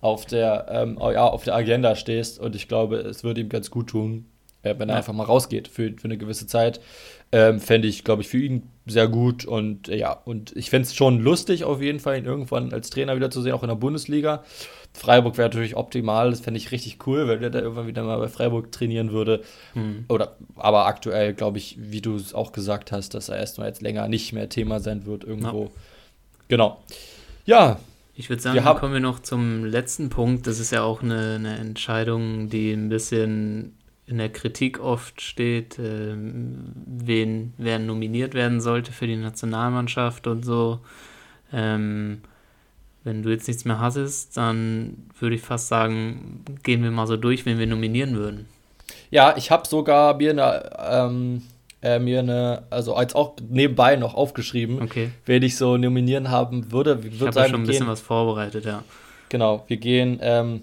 auf 0.00 0.24
der, 0.24 0.66
ähm, 0.70 0.98
ja, 1.00 1.26
auf 1.26 1.42
der 1.42 1.56
Agenda 1.56 1.96
stehst. 1.96 2.38
Und 2.38 2.54
ich 2.54 2.68
glaube, 2.68 2.96
es 2.98 3.24
würde 3.24 3.40
ihm 3.40 3.48
ganz 3.48 3.70
gut 3.72 3.88
tun, 3.88 4.26
äh, 4.62 4.74
wenn 4.78 4.88
er 4.88 4.94
ja. 4.94 4.98
einfach 4.98 5.12
mal 5.12 5.24
rausgeht 5.24 5.68
für, 5.68 5.92
für 5.92 6.04
eine 6.04 6.18
gewisse 6.18 6.46
Zeit. 6.46 6.80
Ähm, 7.32 7.60
Fände 7.60 7.86
ich, 7.86 8.02
glaube 8.02 8.22
ich, 8.22 8.28
für 8.28 8.38
ihn 8.38 8.64
sehr 8.86 9.08
gut. 9.08 9.44
Und 9.44 9.88
äh, 9.88 9.96
ja, 9.96 10.12
und 10.12 10.54
ich 10.56 10.70
fände 10.70 10.86
es 10.86 10.94
schon 10.94 11.20
lustig, 11.20 11.64
auf 11.64 11.80
jeden 11.80 12.00
Fall, 12.00 12.18
ihn 12.18 12.24
irgendwann 12.24 12.72
als 12.72 12.90
Trainer 12.90 13.14
wieder 13.16 13.30
zu 13.30 13.40
sehen, 13.40 13.52
auch 13.52 13.62
in 13.62 13.68
der 13.68 13.76
Bundesliga. 13.76 14.42
Freiburg 14.92 15.38
wäre 15.38 15.48
natürlich 15.48 15.76
optimal, 15.76 16.30
das 16.30 16.40
fände 16.40 16.58
ich 16.58 16.72
richtig 16.72 17.06
cool, 17.06 17.28
wenn 17.28 17.40
der 17.40 17.50
da 17.50 17.60
irgendwann 17.60 17.86
wieder 17.86 18.02
mal 18.02 18.18
bei 18.18 18.28
Freiburg 18.28 18.72
trainieren 18.72 19.12
würde. 19.12 19.42
Mhm. 19.74 20.04
Oder, 20.08 20.36
aber 20.56 20.86
aktuell 20.86 21.32
glaube 21.32 21.58
ich, 21.58 21.76
wie 21.78 22.00
du 22.00 22.16
es 22.16 22.34
auch 22.34 22.50
gesagt 22.50 22.90
hast, 22.90 23.14
dass 23.14 23.28
er 23.28 23.38
erstmal 23.38 23.68
jetzt 23.68 23.82
länger 23.82 24.08
nicht 24.08 24.32
mehr 24.32 24.48
Thema 24.48 24.80
sein 24.80 25.06
wird 25.06 25.22
irgendwo. 25.22 25.64
Ja. 25.64 25.70
Genau. 26.48 26.80
Ja. 27.44 27.78
Ich 28.16 28.28
würde 28.28 28.42
sagen, 28.42 28.62
wir 28.62 28.74
kommen 28.74 28.92
wir 28.92 29.00
noch 29.00 29.20
zum 29.20 29.64
letzten 29.64 30.10
Punkt. 30.10 30.46
Das 30.46 30.58
ist 30.58 30.72
ja 30.72 30.82
auch 30.82 31.02
eine, 31.02 31.36
eine 31.36 31.56
Entscheidung, 31.56 32.50
die 32.50 32.72
ein 32.72 32.88
bisschen 32.88 33.78
in 34.10 34.18
der 34.18 34.28
Kritik 34.28 34.80
oft 34.80 35.20
steht, 35.20 35.78
äh, 35.78 36.14
wen, 36.16 37.54
wer 37.56 37.78
nominiert 37.78 38.34
werden 38.34 38.60
sollte 38.60 38.92
für 38.92 39.06
die 39.06 39.16
Nationalmannschaft 39.16 40.26
und 40.26 40.44
so. 40.44 40.80
Ähm, 41.52 42.22
wenn 43.04 43.22
du 43.22 43.30
jetzt 43.30 43.46
nichts 43.46 43.64
mehr 43.64 43.78
hattest, 43.78 44.36
dann 44.36 45.08
würde 45.18 45.36
ich 45.36 45.42
fast 45.42 45.68
sagen, 45.68 46.44
gehen 46.62 46.82
wir 46.82 46.90
mal 46.90 47.06
so 47.06 47.16
durch, 47.16 47.46
wen 47.46 47.58
wir 47.58 47.66
nominieren 47.66 48.16
würden. 48.16 48.46
Ja, 49.10 49.36
ich 49.36 49.50
habe 49.50 49.66
sogar 49.66 50.16
mir 50.16 50.30
eine, 50.30 50.70
ähm, 50.78 51.42
äh, 51.80 51.98
mir 51.98 52.18
eine, 52.18 52.64
also 52.68 52.94
als 52.94 53.14
auch 53.14 53.36
nebenbei 53.48 53.96
noch 53.96 54.14
aufgeschrieben, 54.14 54.82
okay. 54.82 55.10
wen 55.24 55.42
ich 55.42 55.56
so 55.56 55.76
nominieren 55.76 56.30
haben 56.30 56.72
würde. 56.72 57.00
Ich 57.10 57.20
habe 57.20 57.32
schon 57.48 57.62
ein 57.62 57.66
bisschen 57.66 57.86
was 57.86 58.00
vorbereitet, 58.00 58.64
ja. 58.64 58.82
Genau, 59.28 59.64
wir 59.68 59.76
gehen, 59.76 60.18
ähm, 60.20 60.62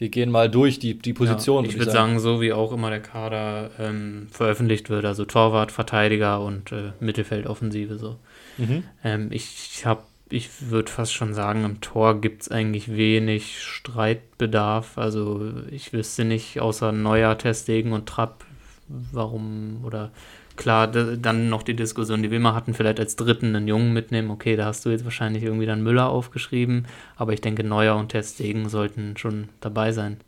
wir 0.00 0.08
gehen 0.08 0.30
mal 0.30 0.50
durch 0.50 0.78
die, 0.78 0.98
die 0.98 1.12
Position. 1.12 1.64
Ja, 1.64 1.70
ich 1.70 1.78
würde 1.78 1.90
sagen. 1.90 2.12
sagen. 2.12 2.20
so 2.20 2.40
wie 2.40 2.54
auch 2.54 2.72
immer 2.72 2.88
der 2.88 3.00
Kader 3.00 3.70
ähm, 3.78 4.28
veröffentlicht 4.30 4.88
wird, 4.88 5.04
also 5.04 5.26
Torwart, 5.26 5.70
Verteidiger 5.70 6.40
und 6.40 6.72
äh, 6.72 6.92
Mittelfeldoffensive 7.00 7.98
so. 7.98 8.16
Mhm. 8.56 8.84
Ähm, 9.04 9.28
ich 9.30 9.84
habe 9.84 10.02
ich 10.30 10.70
würde 10.70 10.90
fast 10.90 11.12
schon 11.12 11.34
sagen, 11.34 11.64
im 11.64 11.80
Tor 11.80 12.20
gibt 12.20 12.42
es 12.42 12.50
eigentlich 12.50 12.96
wenig 12.96 13.62
Streitbedarf. 13.62 14.96
Also 14.96 15.52
ich 15.70 15.92
wüsste 15.92 16.24
nicht, 16.24 16.60
außer 16.60 16.92
Neuer, 16.92 17.36
Testegen 17.36 17.92
und 17.92 18.08
Trapp, 18.08 18.44
warum 18.88 19.84
oder 19.84 20.12
klar, 20.60 20.86
dann 20.86 21.48
noch 21.48 21.64
die 21.64 21.74
Diskussion, 21.74 22.22
die 22.22 22.30
wir 22.30 22.38
mal 22.38 22.54
hatten, 22.54 22.74
vielleicht 22.74 23.00
als 23.00 23.16
dritten 23.16 23.56
einen 23.56 23.66
Jungen 23.66 23.92
mitnehmen. 23.92 24.30
Okay, 24.30 24.54
da 24.54 24.66
hast 24.66 24.84
du 24.84 24.90
jetzt 24.90 25.04
wahrscheinlich 25.04 25.42
irgendwie 25.42 25.66
dann 25.66 25.82
Müller 25.82 26.08
aufgeschrieben, 26.08 26.86
aber 27.16 27.32
ich 27.32 27.40
denke, 27.40 27.64
Neuer 27.64 27.96
und 27.96 28.10
Testegen 28.10 28.68
sollten 28.68 29.16
schon 29.16 29.48
dabei 29.60 29.90
sein. 29.90 30.18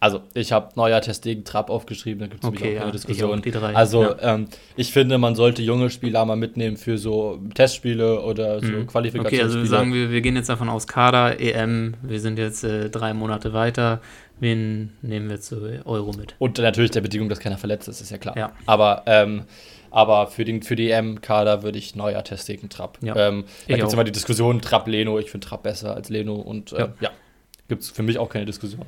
Also, 0.00 0.22
ich 0.34 0.52
habe 0.52 0.70
neuer 0.76 1.00
Testegen 1.00 1.44
Trapp 1.44 1.70
aufgeschrieben, 1.70 2.20
da 2.20 2.26
gibt 2.26 2.42
es 2.42 2.48
okay, 2.48 2.56
auch 2.56 2.62
keine 2.62 2.86
ja, 2.86 2.90
Diskussion. 2.90 3.42
Ich 3.44 3.52
drei, 3.52 3.74
also, 3.74 4.02
ja. 4.04 4.16
ähm, 4.20 4.48
ich 4.76 4.92
finde, 4.92 5.18
man 5.18 5.34
sollte 5.34 5.62
junge 5.62 5.90
Spieler 5.90 6.24
mal 6.24 6.36
mitnehmen 6.36 6.76
für 6.76 6.98
so 6.98 7.40
Testspiele 7.54 8.22
oder 8.22 8.60
so 8.60 8.66
mhm. 8.66 8.86
Qualifikationsspiele. 8.86 9.26
Okay, 9.26 9.42
also 9.42 9.58
wir 9.58 9.66
sagen, 9.66 9.92
wir, 9.92 10.10
wir 10.10 10.20
gehen 10.20 10.36
jetzt 10.36 10.48
davon 10.48 10.68
aus, 10.68 10.86
Kader, 10.86 11.40
EM, 11.40 11.94
wir 12.02 12.20
sind 12.20 12.38
jetzt 12.38 12.64
äh, 12.64 12.90
drei 12.90 13.14
Monate 13.14 13.52
weiter. 13.52 14.00
Wen 14.40 14.92
nehmen 15.02 15.28
wir 15.28 15.40
zu 15.40 15.56
Euro 15.84 16.12
mit? 16.12 16.36
Und 16.38 16.58
natürlich 16.58 16.92
der 16.92 17.00
Bedingung, 17.00 17.28
dass 17.28 17.40
keiner 17.40 17.58
verletzt 17.58 17.88
ist, 17.88 18.00
ist 18.00 18.10
ja 18.10 18.18
klar. 18.18 18.36
Ja. 18.36 18.52
Aber, 18.66 19.02
ähm, 19.06 19.44
aber 19.90 20.28
für, 20.28 20.44
den, 20.44 20.62
für 20.62 20.76
die 20.76 20.90
EM-Kader 20.90 21.64
würde 21.64 21.78
ich 21.78 21.96
neuer 21.96 22.22
Testegen 22.22 22.68
Trapp. 22.68 22.98
Ja. 23.02 23.16
Ähm, 23.16 23.44
da 23.66 23.74
gibt 23.74 23.88
es 23.88 23.94
immer 23.94 24.04
die 24.04 24.12
Diskussion 24.12 24.60
Trapp-Leno. 24.60 25.18
Ich 25.18 25.30
finde 25.30 25.44
Trapp 25.46 25.64
besser 25.64 25.94
als 25.96 26.08
Leno 26.08 26.36
und 26.36 26.72
äh, 26.72 26.78
ja, 26.78 26.88
ja 27.00 27.10
gibt 27.68 27.82
es 27.82 27.90
für 27.90 28.02
mich 28.02 28.18
auch 28.18 28.28
keine 28.28 28.46
Diskussion. 28.46 28.86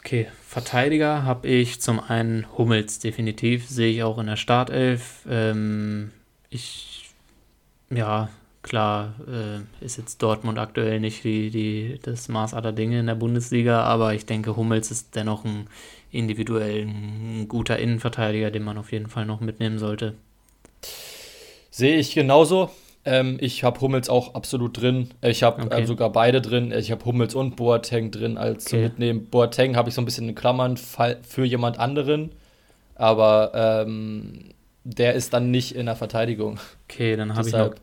Okay, 0.00 0.28
Verteidiger 0.46 1.24
habe 1.24 1.48
ich 1.48 1.80
zum 1.80 2.00
einen 2.00 2.46
Hummels 2.56 2.98
definitiv, 2.98 3.68
sehe 3.68 3.92
ich 3.92 4.02
auch 4.02 4.18
in 4.18 4.26
der 4.26 4.36
Startelf. 4.36 5.26
Ähm, 5.28 6.12
ich, 6.50 7.10
ja, 7.90 8.30
klar, 8.62 9.14
äh, 9.26 9.84
ist 9.84 9.98
jetzt 9.98 10.22
Dortmund 10.22 10.58
aktuell 10.58 11.00
nicht 11.00 11.24
die, 11.24 11.50
die, 11.50 11.98
das 12.02 12.28
Maß 12.28 12.54
aller 12.54 12.72
Dinge 12.72 13.00
in 13.00 13.06
der 13.06 13.16
Bundesliga, 13.16 13.82
aber 13.82 14.14
ich 14.14 14.24
denke, 14.24 14.56
Hummels 14.56 14.90
ist 14.90 15.14
dennoch 15.14 15.44
ein 15.44 15.66
individuell 16.10 16.86
ein 16.86 17.48
guter 17.48 17.78
Innenverteidiger, 17.78 18.50
den 18.50 18.62
man 18.62 18.78
auf 18.78 18.92
jeden 18.92 19.08
Fall 19.08 19.26
noch 19.26 19.40
mitnehmen 19.40 19.78
sollte. 19.78 20.14
Sehe 21.70 21.98
ich 21.98 22.14
genauso. 22.14 22.70
Ähm, 23.04 23.38
ich 23.40 23.64
habe 23.64 23.80
Hummels 23.80 24.08
auch 24.08 24.34
absolut 24.34 24.80
drin. 24.80 25.10
Ich 25.22 25.42
habe 25.42 25.62
okay. 25.62 25.82
äh, 25.82 25.86
sogar 25.86 26.10
beide 26.10 26.40
drin. 26.40 26.72
Ich 26.72 26.90
habe 26.90 27.04
Hummels 27.04 27.34
und 27.34 27.56
Boateng 27.56 28.10
drin 28.10 28.36
als 28.36 28.66
okay. 28.66 28.76
zu 28.76 28.76
mitnehmen. 28.82 29.26
Boateng 29.30 29.76
habe 29.76 29.88
ich 29.88 29.94
so 29.94 30.02
ein 30.02 30.04
bisschen 30.04 30.28
in 30.28 30.34
Klammern 30.34 30.76
für 30.76 31.44
jemand 31.44 31.78
anderen, 31.78 32.32
aber 32.94 33.52
ähm, 33.54 34.50
der 34.84 35.14
ist 35.14 35.32
dann 35.32 35.50
nicht 35.50 35.74
in 35.74 35.86
der 35.86 35.96
Verteidigung. 35.96 36.58
Okay, 36.88 37.16
dann 37.16 37.34
habe 37.34 37.48
ich 37.48 37.54
noch 37.54 37.74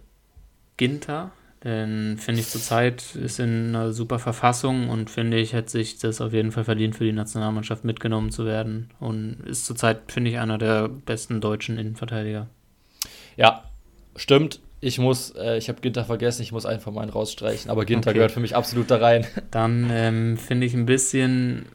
Ginter. 0.78 1.32
Den 1.64 2.18
finde 2.20 2.42
ich 2.42 2.50
zurzeit 2.50 3.16
ist 3.16 3.40
in 3.40 3.70
einer 3.70 3.92
super 3.92 4.20
Verfassung 4.20 4.90
und 4.90 5.10
finde 5.10 5.38
ich, 5.38 5.54
hätte 5.54 5.72
sich 5.72 5.98
das 5.98 6.22
auf 6.22 6.32
jeden 6.32 6.52
Fall 6.52 6.64
verdient, 6.64 6.96
für 6.96 7.06
die 7.06 7.12
Nationalmannschaft 7.12 7.84
mitgenommen 7.84 8.30
zu 8.30 8.46
werden. 8.46 8.92
Und 9.00 9.38
ist 9.48 9.66
zurzeit, 9.66 10.12
finde 10.12 10.30
ich, 10.30 10.38
einer 10.38 10.60
der 10.60 10.90
besten 10.90 11.42
deutschen 11.42 11.80
Innenverteidiger. 11.80 12.48
Ja, 13.36 13.64
stimmt 14.16 14.60
ich 14.80 15.00
muss, 15.00 15.32
äh, 15.32 15.58
ich 15.58 15.70
habe 15.70 15.82
Ginter 15.82 16.06
vergessen, 16.06 16.42
ich 16.42 16.52
muss 16.52 16.66
einen 16.66 16.80
von 16.80 16.94
meinen 16.94 17.10
rausstreichen, 17.10 17.72
aber 17.72 17.86
Ginter 17.86 18.10
okay. 18.10 18.16
gehört 18.16 18.32
für 18.32 18.40
mich 18.40 18.56
absolut 18.56 18.92
da 18.92 18.98
rein. 18.98 19.26
Dann 19.52 19.90
ähm, 19.92 20.38
finde 20.38 20.68
ich 20.68 20.74
ein 20.74 20.86
bisschen 20.86 21.66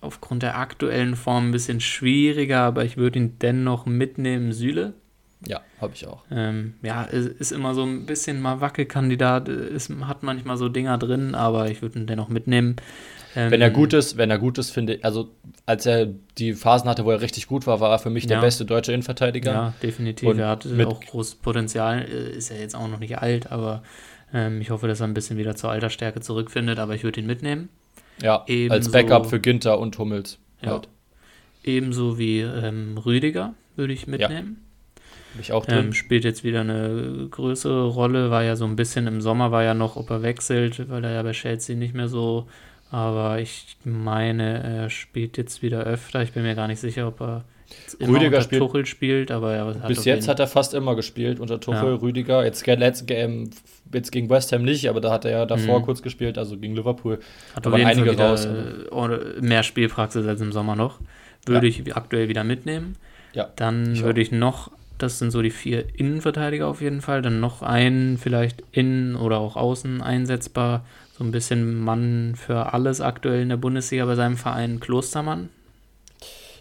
aufgrund 0.00 0.42
der 0.42 0.58
aktuellen 0.58 1.16
Form 1.16 1.48
ein 1.48 1.52
bisschen 1.52 1.80
schwieriger, 1.80 2.60
aber 2.60 2.84
ich 2.84 2.96
würde 2.96 3.18
ihn 3.18 3.38
dennoch 3.40 3.86
mitnehmen, 3.86 4.52
Süle. 4.52 4.94
Ja, 5.46 5.60
habe 5.80 5.92
ich 5.94 6.06
auch. 6.06 6.24
Ähm, 6.30 6.74
ja, 6.82 7.04
ist, 7.04 7.52
immer 7.52 7.74
so 7.74 7.84
ein 7.84 8.06
bisschen 8.06 8.40
mal 8.40 8.60
Wackelkandidat, 8.60 9.48
ist, 9.48 9.90
hat 10.02 10.22
manchmal 10.22 10.56
so 10.56 10.68
Dinger 10.68 10.98
drin, 10.98 11.34
aber 11.34 11.70
ich 11.70 11.80
würde 11.80 12.00
ihn 12.00 12.06
dennoch 12.06 12.28
mitnehmen. 12.28 12.76
Ähm, 13.36 13.50
wenn 13.50 13.60
er 13.60 13.70
gut 13.70 13.92
ist, 13.92 14.16
wenn 14.16 14.30
er 14.30 14.38
gut 14.38 14.58
ist, 14.58 14.70
finde 14.70 14.96
ich, 14.96 15.04
also 15.04 15.30
als 15.66 15.86
er 15.86 16.08
die 16.38 16.54
Phasen 16.54 16.88
hatte, 16.88 17.04
wo 17.04 17.10
er 17.10 17.20
richtig 17.20 17.46
gut 17.46 17.66
war, 17.66 17.80
war 17.80 17.90
er 17.90 17.98
für 17.98 18.10
mich 18.10 18.24
ja. 18.24 18.30
der 18.30 18.40
beste 18.40 18.64
deutsche 18.64 18.92
Innenverteidiger. 18.92 19.52
Ja, 19.52 19.74
definitiv. 19.82 20.28
Und 20.28 20.38
er 20.38 20.48
hat 20.48 20.66
auch 20.66 21.00
großes 21.00 21.36
Potenzial, 21.36 22.06
äh, 22.08 22.36
ist 22.36 22.50
ja 22.50 22.56
jetzt 22.56 22.74
auch 22.74 22.88
noch 22.88 22.98
nicht 22.98 23.18
alt, 23.18 23.52
aber 23.52 23.82
ähm, 24.32 24.60
ich 24.60 24.70
hoffe, 24.70 24.88
dass 24.88 25.00
er 25.00 25.06
ein 25.06 25.14
bisschen 25.14 25.36
wieder 25.38 25.56
zur 25.56 25.70
Altersstärke 25.70 26.20
zurückfindet, 26.20 26.78
aber 26.78 26.94
ich 26.94 27.04
würde 27.04 27.20
ihn 27.20 27.26
mitnehmen. 27.26 27.68
Ja, 28.22 28.44
Ebenso, 28.46 28.74
als 28.74 28.90
Backup 28.90 29.26
für 29.26 29.40
Ginter 29.40 29.78
und 29.78 29.96
Hummels. 29.98 30.38
Ja. 30.62 30.72
Halt. 30.72 30.88
Ebenso 31.64 32.18
wie 32.18 32.40
ähm, 32.40 32.98
Rüdiger 32.98 33.54
würde 33.76 33.92
ich 33.92 34.06
mitnehmen. 34.06 34.56
Ja. 34.58 34.68
Ich 35.40 35.52
auch 35.52 35.66
drin. 35.66 35.86
Ähm, 35.86 35.92
spielt 35.92 36.24
jetzt 36.24 36.42
wieder 36.42 36.62
eine 36.62 37.28
größere 37.30 37.88
Rolle, 37.88 38.30
war 38.30 38.42
ja 38.42 38.56
so 38.56 38.64
ein 38.64 38.76
bisschen 38.76 39.06
im 39.06 39.20
Sommer, 39.20 39.52
war 39.52 39.62
ja 39.62 39.74
noch, 39.74 39.96
ob 39.96 40.10
er 40.10 40.22
wechselt, 40.22 40.88
weil 40.88 41.04
er 41.04 41.12
ja 41.12 41.22
bei 41.22 41.32
Chelsea 41.32 41.76
nicht 41.76 41.94
mehr 41.94 42.08
so 42.08 42.48
aber 42.90 43.38
ich 43.40 43.76
meine, 43.84 44.62
er 44.62 44.90
spielt 44.90 45.36
jetzt 45.36 45.62
wieder 45.62 45.84
öfter. 45.84 46.22
Ich 46.22 46.32
bin 46.32 46.42
mir 46.42 46.54
gar 46.54 46.68
nicht 46.68 46.80
sicher, 46.80 47.08
ob 47.08 47.20
er 47.20 47.44
immer 47.98 48.14
Rüdiger 48.18 48.38
unter 48.38 48.58
Tuchel 48.58 48.86
spielt, 48.86 49.30
aber 49.30 49.54
er 49.54 49.66
hat 49.66 49.88
Bis 49.88 50.04
jetzt 50.04 50.28
hat 50.28 50.40
er 50.40 50.46
fast 50.46 50.72
immer 50.74 50.96
gespielt 50.96 51.38
unter 51.38 51.60
Tuchel, 51.60 51.90
ja. 51.90 51.94
Rüdiger. 51.96 52.44
Jetzt, 52.44 52.66
letzt, 52.66 53.10
jetzt 53.10 54.12
gegen 54.12 54.30
West 54.30 54.52
Ham 54.52 54.62
nicht, 54.62 54.88
aber 54.88 55.00
da 55.00 55.10
hat 55.10 55.24
er 55.24 55.30
ja 55.30 55.46
davor 55.46 55.80
mhm. 55.80 55.84
kurz 55.84 56.02
gespielt, 56.02 56.38
also 56.38 56.56
gegen 56.56 56.74
Liverpool. 56.74 57.18
Hat 57.54 57.66
waren 57.66 57.84
einige 57.84 58.12
wieder 58.12 58.30
raus. 58.30 58.48
Mehr 59.40 59.62
Spielpraxis 59.62 60.26
als 60.26 60.40
im 60.40 60.52
Sommer 60.52 60.76
noch. 60.76 60.98
Würde 61.46 61.68
ja. 61.68 61.84
ich 61.86 61.96
aktuell 61.96 62.28
wieder 62.28 62.44
mitnehmen. 62.44 62.96
Ja, 63.34 63.48
Dann 63.56 63.98
würde 64.00 64.22
ich 64.22 64.32
noch, 64.32 64.70
das 64.96 65.18
sind 65.18 65.30
so 65.30 65.42
die 65.42 65.50
vier 65.50 65.84
Innenverteidiger 65.94 66.66
auf 66.66 66.80
jeden 66.80 67.02
Fall, 67.02 67.20
dann 67.20 67.40
noch 67.40 67.62
einen 67.62 68.16
vielleicht 68.16 68.62
innen 68.72 69.14
oder 69.16 69.38
auch 69.38 69.56
außen 69.56 70.00
einsetzbar 70.00 70.84
so 71.18 71.24
ein 71.24 71.32
bisschen 71.32 71.82
Mann 71.82 72.34
für 72.36 72.72
alles 72.72 73.00
aktuell 73.00 73.42
in 73.42 73.48
der 73.48 73.56
Bundesliga 73.56 74.04
bei 74.04 74.14
seinem 74.14 74.36
Verein 74.36 74.78
Klostermann. 74.78 75.48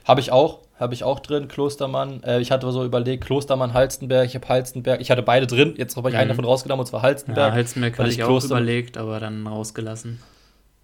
Habe 0.03 0.19
ich 0.19 0.31
auch, 0.31 0.59
habe 0.79 0.95
ich 0.95 1.03
auch 1.03 1.19
drin, 1.19 1.47
Klostermann. 1.47 2.23
Äh, 2.23 2.39
ich 2.39 2.51
hatte 2.51 2.71
so 2.71 2.83
überlegt, 2.83 3.23
Klostermann, 3.23 3.73
Halstenberg, 3.73 4.25
ich 4.25 4.33
habe 4.33 4.47
Halstenberg, 4.47 4.99
ich 4.99 5.11
hatte 5.11 5.21
beide 5.21 5.45
drin, 5.45 5.75
jetzt 5.77 5.95
habe 5.95 6.09
ich 6.09 6.15
mhm. 6.15 6.21
einen 6.21 6.29
davon 6.29 6.45
rausgenommen, 6.45 6.79
und 6.79 6.87
zwar 6.87 7.03
Halstenberg. 7.03 7.49
Ja, 7.49 7.53
Halstenberg 7.53 7.99
hatte 7.99 8.09
ich, 8.09 8.17
ich 8.17 8.23
auch 8.23 8.43
überlegt, 8.43 8.97
aber 8.97 9.19
dann 9.19 9.45
rausgelassen. 9.45 10.19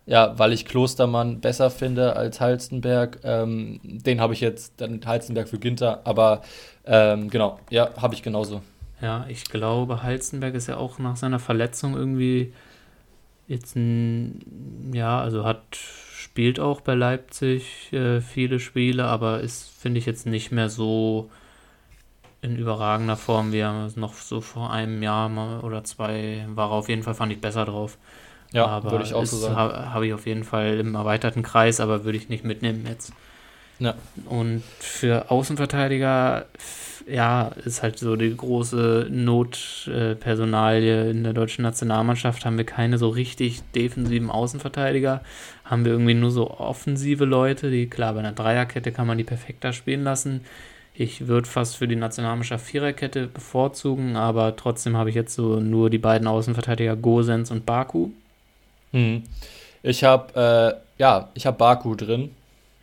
Ja, 0.05 0.37
weil 0.37 0.53
ich 0.53 0.65
Klostermann 0.65 1.39
besser 1.39 1.71
finde 1.71 2.15
als 2.15 2.41
Halstenberg. 2.41 3.21
Ähm, 3.23 3.79
den 3.83 4.21
habe 4.21 4.33
ich 4.33 4.41
jetzt, 4.41 4.73
dann 4.77 5.01
Halstenberg 5.03 5.49
für 5.49 5.57
Ginter, 5.57 6.01
aber 6.03 6.41
ähm, 6.85 7.29
genau, 7.29 7.59
ja, 7.71 7.89
habe 7.99 8.13
ich 8.13 8.21
genauso. 8.21 8.61
Ja, 9.01 9.25
ich 9.29 9.45
glaube, 9.45 10.03
Halstenberg 10.03 10.53
ist 10.53 10.67
ja 10.67 10.77
auch 10.77 10.99
nach 10.99 11.15
seiner 11.15 11.39
Verletzung 11.39 11.95
irgendwie 11.95 12.53
jetzt 13.47 13.75
ein, 13.75 14.91
ja, 14.93 15.19
also 15.19 15.43
hat, 15.43 15.63
spielt 15.75 16.59
auch 16.59 16.81
bei 16.81 16.93
Leipzig 16.93 17.91
äh, 17.93 18.21
viele 18.21 18.59
Spiele, 18.59 19.05
aber 19.05 19.41
ist, 19.41 19.69
finde 19.77 19.99
ich, 19.99 20.05
jetzt 20.05 20.25
nicht 20.25 20.51
mehr 20.51 20.69
so 20.69 21.29
in 22.41 22.57
überragender 22.57 23.15
Form, 23.15 23.53
wie 23.53 23.59
er 23.59 23.89
noch 23.95 24.15
so 24.15 24.41
vor 24.41 24.71
einem 24.71 25.01
Jahr 25.01 25.29
mal 25.29 25.61
oder 25.61 25.83
zwei 25.83 26.45
war. 26.49 26.71
Auf 26.71 26.89
jeden 26.89 27.03
Fall 27.03 27.15
fand 27.15 27.31
ich 27.31 27.39
besser 27.39 27.65
drauf. 27.65 27.97
Ja, 28.51 28.83
würde 28.83 29.03
ich 29.03 29.13
auch 29.13 29.25
so 29.25 29.37
sagen. 29.37 29.55
Habe 29.55 29.93
hab 29.93 30.03
ich 30.03 30.13
auf 30.13 30.25
jeden 30.27 30.43
Fall 30.43 30.77
im 30.77 30.93
erweiterten 30.93 31.41
Kreis, 31.41 31.79
aber 31.79 32.03
würde 32.03 32.17
ich 32.17 32.29
nicht 32.29 32.43
mitnehmen 32.43 32.85
jetzt. 32.87 33.13
Ja. 33.79 33.95
Und 34.25 34.61
für 34.79 35.31
Außenverteidiger, 35.31 36.45
ja, 37.07 37.51
ist 37.65 37.83
halt 37.83 37.99
so 37.99 38.15
die 38.15 38.35
große 38.35 39.07
Notpersonalie 39.09 41.09
in 41.09 41.23
der 41.23 41.33
deutschen 41.33 41.63
Nationalmannschaft. 41.63 42.45
Haben 42.45 42.57
wir 42.57 42.65
keine 42.65 42.97
so 42.97 43.09
richtig 43.09 43.61
defensiven 43.75 44.29
Außenverteidiger. 44.29 45.21
Haben 45.65 45.85
wir 45.85 45.91
irgendwie 45.91 46.13
nur 46.13 46.31
so 46.31 46.51
offensive 46.51 47.25
Leute, 47.25 47.71
die, 47.71 47.87
klar, 47.87 48.13
bei 48.13 48.19
einer 48.19 48.31
Dreierkette 48.31 48.91
kann 48.91 49.07
man 49.07 49.17
die 49.17 49.23
perfekter 49.23 49.73
spielen 49.73 50.03
lassen. 50.03 50.41
Ich 50.95 51.27
würde 51.27 51.47
fast 51.47 51.77
für 51.77 51.87
die 51.87 51.95
Nationalmannschaft 51.95 52.65
Viererkette 52.65 53.27
bevorzugen, 53.27 54.15
aber 54.15 54.55
trotzdem 54.55 54.95
habe 54.95 55.09
ich 55.09 55.15
jetzt 55.15 55.33
so 55.33 55.59
nur 55.59 55.89
die 55.89 55.97
beiden 55.97 56.27
Außenverteidiger 56.27 56.95
Gosens 56.95 57.49
und 57.49 57.65
Baku. 57.65 58.09
Hm. 58.91 59.23
Ich 59.81 60.03
habe, 60.03 60.79
äh, 60.79 61.01
ja, 61.01 61.29
ich 61.33 61.45
habe 61.45 61.57
Baku 61.57 61.95
drin. 61.95 62.29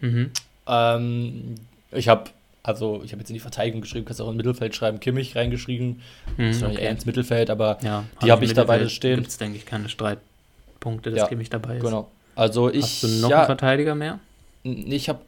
Mhm. 0.00 0.30
Ähm, 0.66 1.54
ich 1.92 2.08
habe, 2.08 2.24
also 2.62 3.02
ich 3.04 3.12
habe 3.12 3.20
jetzt 3.20 3.30
in 3.30 3.34
die 3.34 3.40
Verteidigung 3.40 3.80
geschrieben, 3.80 4.04
kannst 4.04 4.20
auch 4.20 4.28
im 4.28 4.36
Mittelfeld 4.36 4.74
schreiben, 4.74 5.00
Kimmich 5.00 5.34
reingeschrieben. 5.36 6.02
Mhm, 6.36 6.46
das 6.46 6.56
ist 6.56 6.62
okay. 6.62 6.82
eher 6.82 6.90
ins 6.90 7.06
Mittelfeld, 7.06 7.50
aber 7.50 7.78
ja, 7.82 8.04
die 8.22 8.30
habe 8.30 8.44
ich 8.44 8.52
dabei 8.52 8.86
stehen. 8.88 9.16
Gibt 9.16 9.28
es, 9.28 9.38
denke 9.38 9.56
ich, 9.56 9.66
keine 9.66 9.88
Streitpunkte, 9.88 11.10
dass 11.10 11.20
ja, 11.20 11.26
Kimmich 11.26 11.50
dabei 11.50 11.76
ist. 11.76 11.84
Genau. 11.84 12.10
Also 12.34 12.70
ich. 12.70 12.82
Hast 12.82 13.02
du 13.02 13.08
noch 13.08 13.30
ja, 13.30 13.38
einen 13.38 13.46
Verteidiger 13.46 13.94
mehr? 13.94 14.18
Ich 14.62 15.08
habe, 15.08 15.20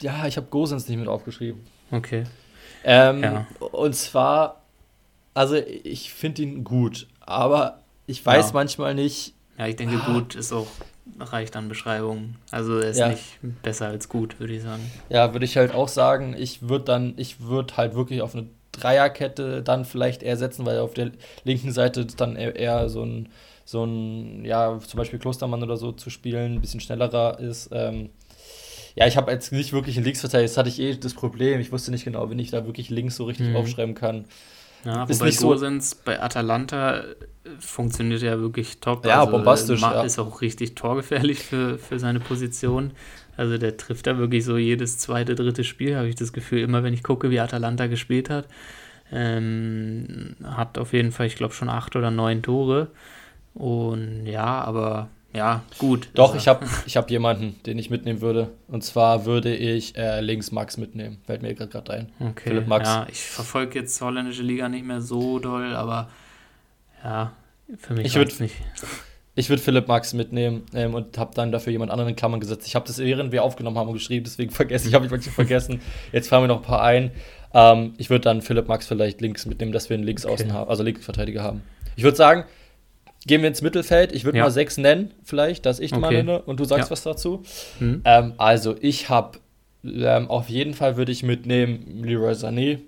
ja, 0.00 0.26
ich 0.26 0.36
habe 0.36 0.46
Gosens 0.50 0.88
nicht 0.88 0.98
mit 0.98 1.08
aufgeschrieben. 1.08 1.60
Okay. 1.90 2.24
Ähm, 2.84 3.22
ja. 3.22 3.46
Und 3.60 3.94
zwar, 3.94 4.60
also 5.32 5.54
ich 5.56 6.12
finde 6.12 6.42
ihn 6.42 6.64
gut, 6.64 7.06
aber 7.20 7.80
ich 8.06 8.24
weiß 8.24 8.52
manchmal 8.52 8.94
nicht. 8.94 9.32
Ja, 9.58 9.66
ich 9.66 9.76
denke, 9.76 10.00
ah, 10.02 10.12
gut 10.12 10.34
ist 10.34 10.52
auch 10.52 10.66
reicht 11.18 11.56
an 11.56 11.68
Beschreibungen. 11.68 12.36
Also 12.50 12.78
er 12.78 12.90
ist 12.90 12.98
ja. 12.98 13.08
nicht 13.08 13.38
besser 13.62 13.88
als 13.88 14.08
gut, 14.08 14.40
würde 14.40 14.54
ich 14.54 14.62
sagen. 14.62 14.82
Ja, 15.08 15.32
würde 15.32 15.44
ich 15.44 15.56
halt 15.56 15.74
auch 15.74 15.88
sagen. 15.88 16.34
Ich 16.36 16.68
würde 16.68 16.84
dann, 16.86 17.14
ich 17.16 17.40
würde 17.40 17.76
halt 17.76 17.94
wirklich 17.94 18.22
auf 18.22 18.34
eine 18.34 18.46
Dreierkette 18.72 19.62
dann 19.62 19.84
vielleicht 19.84 20.22
eher 20.22 20.36
setzen, 20.36 20.66
weil 20.66 20.78
auf 20.78 20.94
der 20.94 21.12
linken 21.44 21.72
Seite 21.72 22.06
dann 22.06 22.36
eher, 22.36 22.56
eher 22.56 22.88
so 22.88 23.02
ein, 23.04 23.28
so 23.64 23.84
ein, 23.84 24.44
ja, 24.44 24.78
zum 24.80 24.98
Beispiel 24.98 25.18
Klostermann 25.18 25.62
oder 25.62 25.76
so 25.76 25.92
zu 25.92 26.10
spielen, 26.10 26.54
ein 26.54 26.60
bisschen 26.60 26.80
schnellerer 26.80 27.38
ist. 27.38 27.70
Ähm, 27.72 28.10
ja, 28.94 29.06
ich 29.06 29.16
habe 29.16 29.32
jetzt 29.32 29.52
nicht 29.52 29.72
wirklich 29.72 29.96
einen 29.96 30.04
Linksverteidiger, 30.04 30.48
das 30.48 30.56
hatte 30.56 30.68
ich 30.68 30.80
eh 30.80 30.96
das 30.96 31.14
Problem. 31.14 31.60
Ich 31.60 31.72
wusste 31.72 31.90
nicht 31.90 32.04
genau, 32.04 32.30
wenn 32.30 32.38
ich 32.38 32.50
da 32.50 32.64
wirklich 32.64 32.90
links 32.90 33.16
so 33.16 33.24
richtig 33.24 33.48
mhm. 33.48 33.56
aufschreiben 33.56 33.94
kann. 33.94 34.24
Ja, 34.84 35.04
ist 35.04 35.20
wobei 35.20 35.30
nicht 35.30 35.40
Gosens 35.40 35.90
so 35.90 35.96
bei 36.04 36.22
Atalanta 36.22 36.98
äh, 36.98 37.04
funktioniert 37.58 38.22
ja 38.22 38.38
wirklich 38.38 38.80
top. 38.80 39.06
Ja, 39.06 39.20
also, 39.20 39.32
bombastisch. 39.32 39.80
Ja. 39.80 40.02
Ist 40.02 40.18
auch 40.18 40.40
richtig 40.40 40.74
torgefährlich 40.74 41.40
für, 41.40 41.78
für 41.78 41.98
seine 41.98 42.20
Position. 42.20 42.92
Also 43.36 43.58
der 43.58 43.76
trifft 43.76 44.06
da 44.06 44.18
wirklich 44.18 44.44
so 44.44 44.56
jedes 44.56 44.98
zweite, 44.98 45.34
dritte 45.34 45.64
Spiel, 45.64 45.96
habe 45.96 46.08
ich 46.08 46.14
das 46.14 46.32
Gefühl, 46.32 46.60
immer 46.60 46.82
wenn 46.82 46.94
ich 46.94 47.02
gucke, 47.02 47.30
wie 47.30 47.40
Atalanta 47.40 47.86
gespielt 47.86 48.30
hat. 48.30 48.46
Ähm, 49.12 50.36
hat 50.44 50.78
auf 50.78 50.92
jeden 50.92 51.12
Fall, 51.12 51.26
ich 51.26 51.36
glaube, 51.36 51.54
schon 51.54 51.68
acht 51.68 51.96
oder 51.96 52.10
neun 52.10 52.42
Tore. 52.42 52.88
Und 53.54 54.26
ja, 54.26 54.62
aber 54.62 55.08
ja, 55.34 55.62
gut. 55.78 56.08
Doch, 56.14 56.32
also. 56.32 56.38
ich 56.38 56.48
habe 56.48 56.66
ich 56.86 56.96
hab 56.96 57.10
jemanden, 57.10 57.58
den 57.66 57.78
ich 57.78 57.90
mitnehmen 57.90 58.20
würde. 58.20 58.50
Und 58.68 58.84
zwar 58.84 59.24
würde 59.24 59.54
ich 59.54 59.96
äh, 59.96 60.20
links 60.20 60.52
Max 60.52 60.76
mitnehmen. 60.76 61.18
Fällt 61.26 61.42
mir 61.42 61.54
gerade 61.54 61.92
ein. 61.92 62.12
Okay. 62.20 62.50
Philipp 62.50 62.68
Max. 62.68 62.88
Ja, 62.88 63.06
ich 63.10 63.20
verfolge 63.20 63.80
jetzt 63.80 64.00
die 64.00 64.04
holländische 64.04 64.42
Liga 64.42 64.68
nicht 64.68 64.86
mehr 64.86 65.00
so 65.00 65.40
doll, 65.40 65.74
aber 65.74 66.08
ja, 67.02 67.32
für 67.78 67.94
mich 67.94 68.06
ich 68.06 68.14
würd, 68.14 68.38
nicht. 68.40 68.54
Ich 69.34 69.48
würde 69.48 69.60
Philipp 69.60 69.88
Max 69.88 70.14
mitnehmen 70.14 70.62
ähm, 70.72 70.94
und 70.94 71.18
habe 71.18 71.34
dann 71.34 71.50
dafür 71.50 71.72
jemand 71.72 71.90
anderen 71.90 72.10
in 72.10 72.16
Klammern 72.16 72.38
gesetzt. 72.38 72.66
Ich 72.68 72.76
habe 72.76 72.86
das, 72.86 72.98
während 72.98 73.32
wir 73.32 73.42
aufgenommen 73.42 73.76
haben, 73.76 73.92
geschrieben, 73.92 74.24
deswegen 74.24 74.52
vergessen 74.52 74.88
ich, 74.88 74.94
habe 74.94 75.04
ich 75.04 75.10
manche 75.10 75.30
vergessen. 75.32 75.80
Jetzt 76.12 76.28
fahren 76.28 76.44
wir 76.44 76.48
noch 76.48 76.58
ein 76.58 76.62
paar 76.62 76.82
ein. 76.82 77.10
Ähm, 77.52 77.94
ich 77.98 78.08
würde 78.08 78.22
dann 78.22 78.42
Philipp 78.42 78.68
Max 78.68 78.86
vielleicht 78.86 79.20
links 79.20 79.46
mitnehmen, 79.46 79.72
dass 79.72 79.90
wir 79.90 79.94
einen 79.94 80.04
Linksaußen 80.04 80.46
okay. 80.46 80.54
haben, 80.54 80.70
also 80.70 80.84
Linksverteidiger 80.84 81.42
haben. 81.42 81.62
Ich 81.96 82.04
würde 82.04 82.16
sagen, 82.16 82.44
Gehen 83.26 83.40
wir 83.40 83.48
ins 83.48 83.62
Mittelfeld. 83.62 84.12
Ich 84.12 84.24
würde 84.24 84.38
ja. 84.38 84.44
mal 84.44 84.50
sechs 84.50 84.76
nennen, 84.76 85.12
vielleicht, 85.22 85.64
dass 85.66 85.80
ich 85.80 85.92
okay. 85.92 86.00
mal 86.00 86.12
nenne 86.12 86.42
und 86.42 86.60
du 86.60 86.64
sagst 86.64 86.88
ja. 86.88 86.90
was 86.90 87.02
dazu. 87.02 87.42
Mhm. 87.80 88.02
Ähm, 88.04 88.34
also, 88.36 88.76
ich 88.80 89.08
habe 89.08 89.38
ähm, 89.84 90.28
auf 90.30 90.48
jeden 90.48 90.74
Fall 90.74 90.96
würde 90.96 91.12
ich 91.12 91.22
mitnehmen 91.22 92.02
Leroy 92.02 92.32
Sané. 92.32 92.80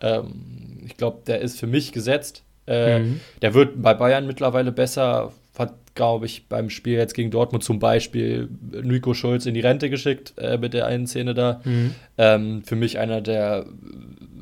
Ähm, 0.00 0.82
ich 0.86 0.96
glaube, 0.96 1.22
der 1.26 1.40
ist 1.40 1.58
für 1.58 1.66
mich 1.66 1.92
gesetzt. 1.92 2.42
Äh, 2.66 3.00
mhm. 3.00 3.20
Der 3.42 3.54
wird 3.54 3.82
bei 3.82 3.94
Bayern 3.94 4.26
mittlerweile 4.26 4.72
besser. 4.72 5.32
Hat, 5.58 5.74
glaube 5.94 6.26
ich, 6.26 6.48
beim 6.48 6.68
Spiel 6.68 6.94
jetzt 6.94 7.14
gegen 7.14 7.30
Dortmund 7.30 7.62
zum 7.62 7.78
Beispiel 7.78 8.48
Nico 8.82 9.14
Schulz 9.14 9.46
in 9.46 9.54
die 9.54 9.60
Rente 9.60 9.88
geschickt 9.88 10.34
äh, 10.36 10.58
mit 10.58 10.74
der 10.74 10.86
einen 10.86 11.06
Szene 11.06 11.32
da. 11.32 11.60
Mhm. 11.64 11.94
Ähm, 12.18 12.62
für 12.64 12.74
mich 12.74 12.98
einer 12.98 13.20
der 13.20 13.64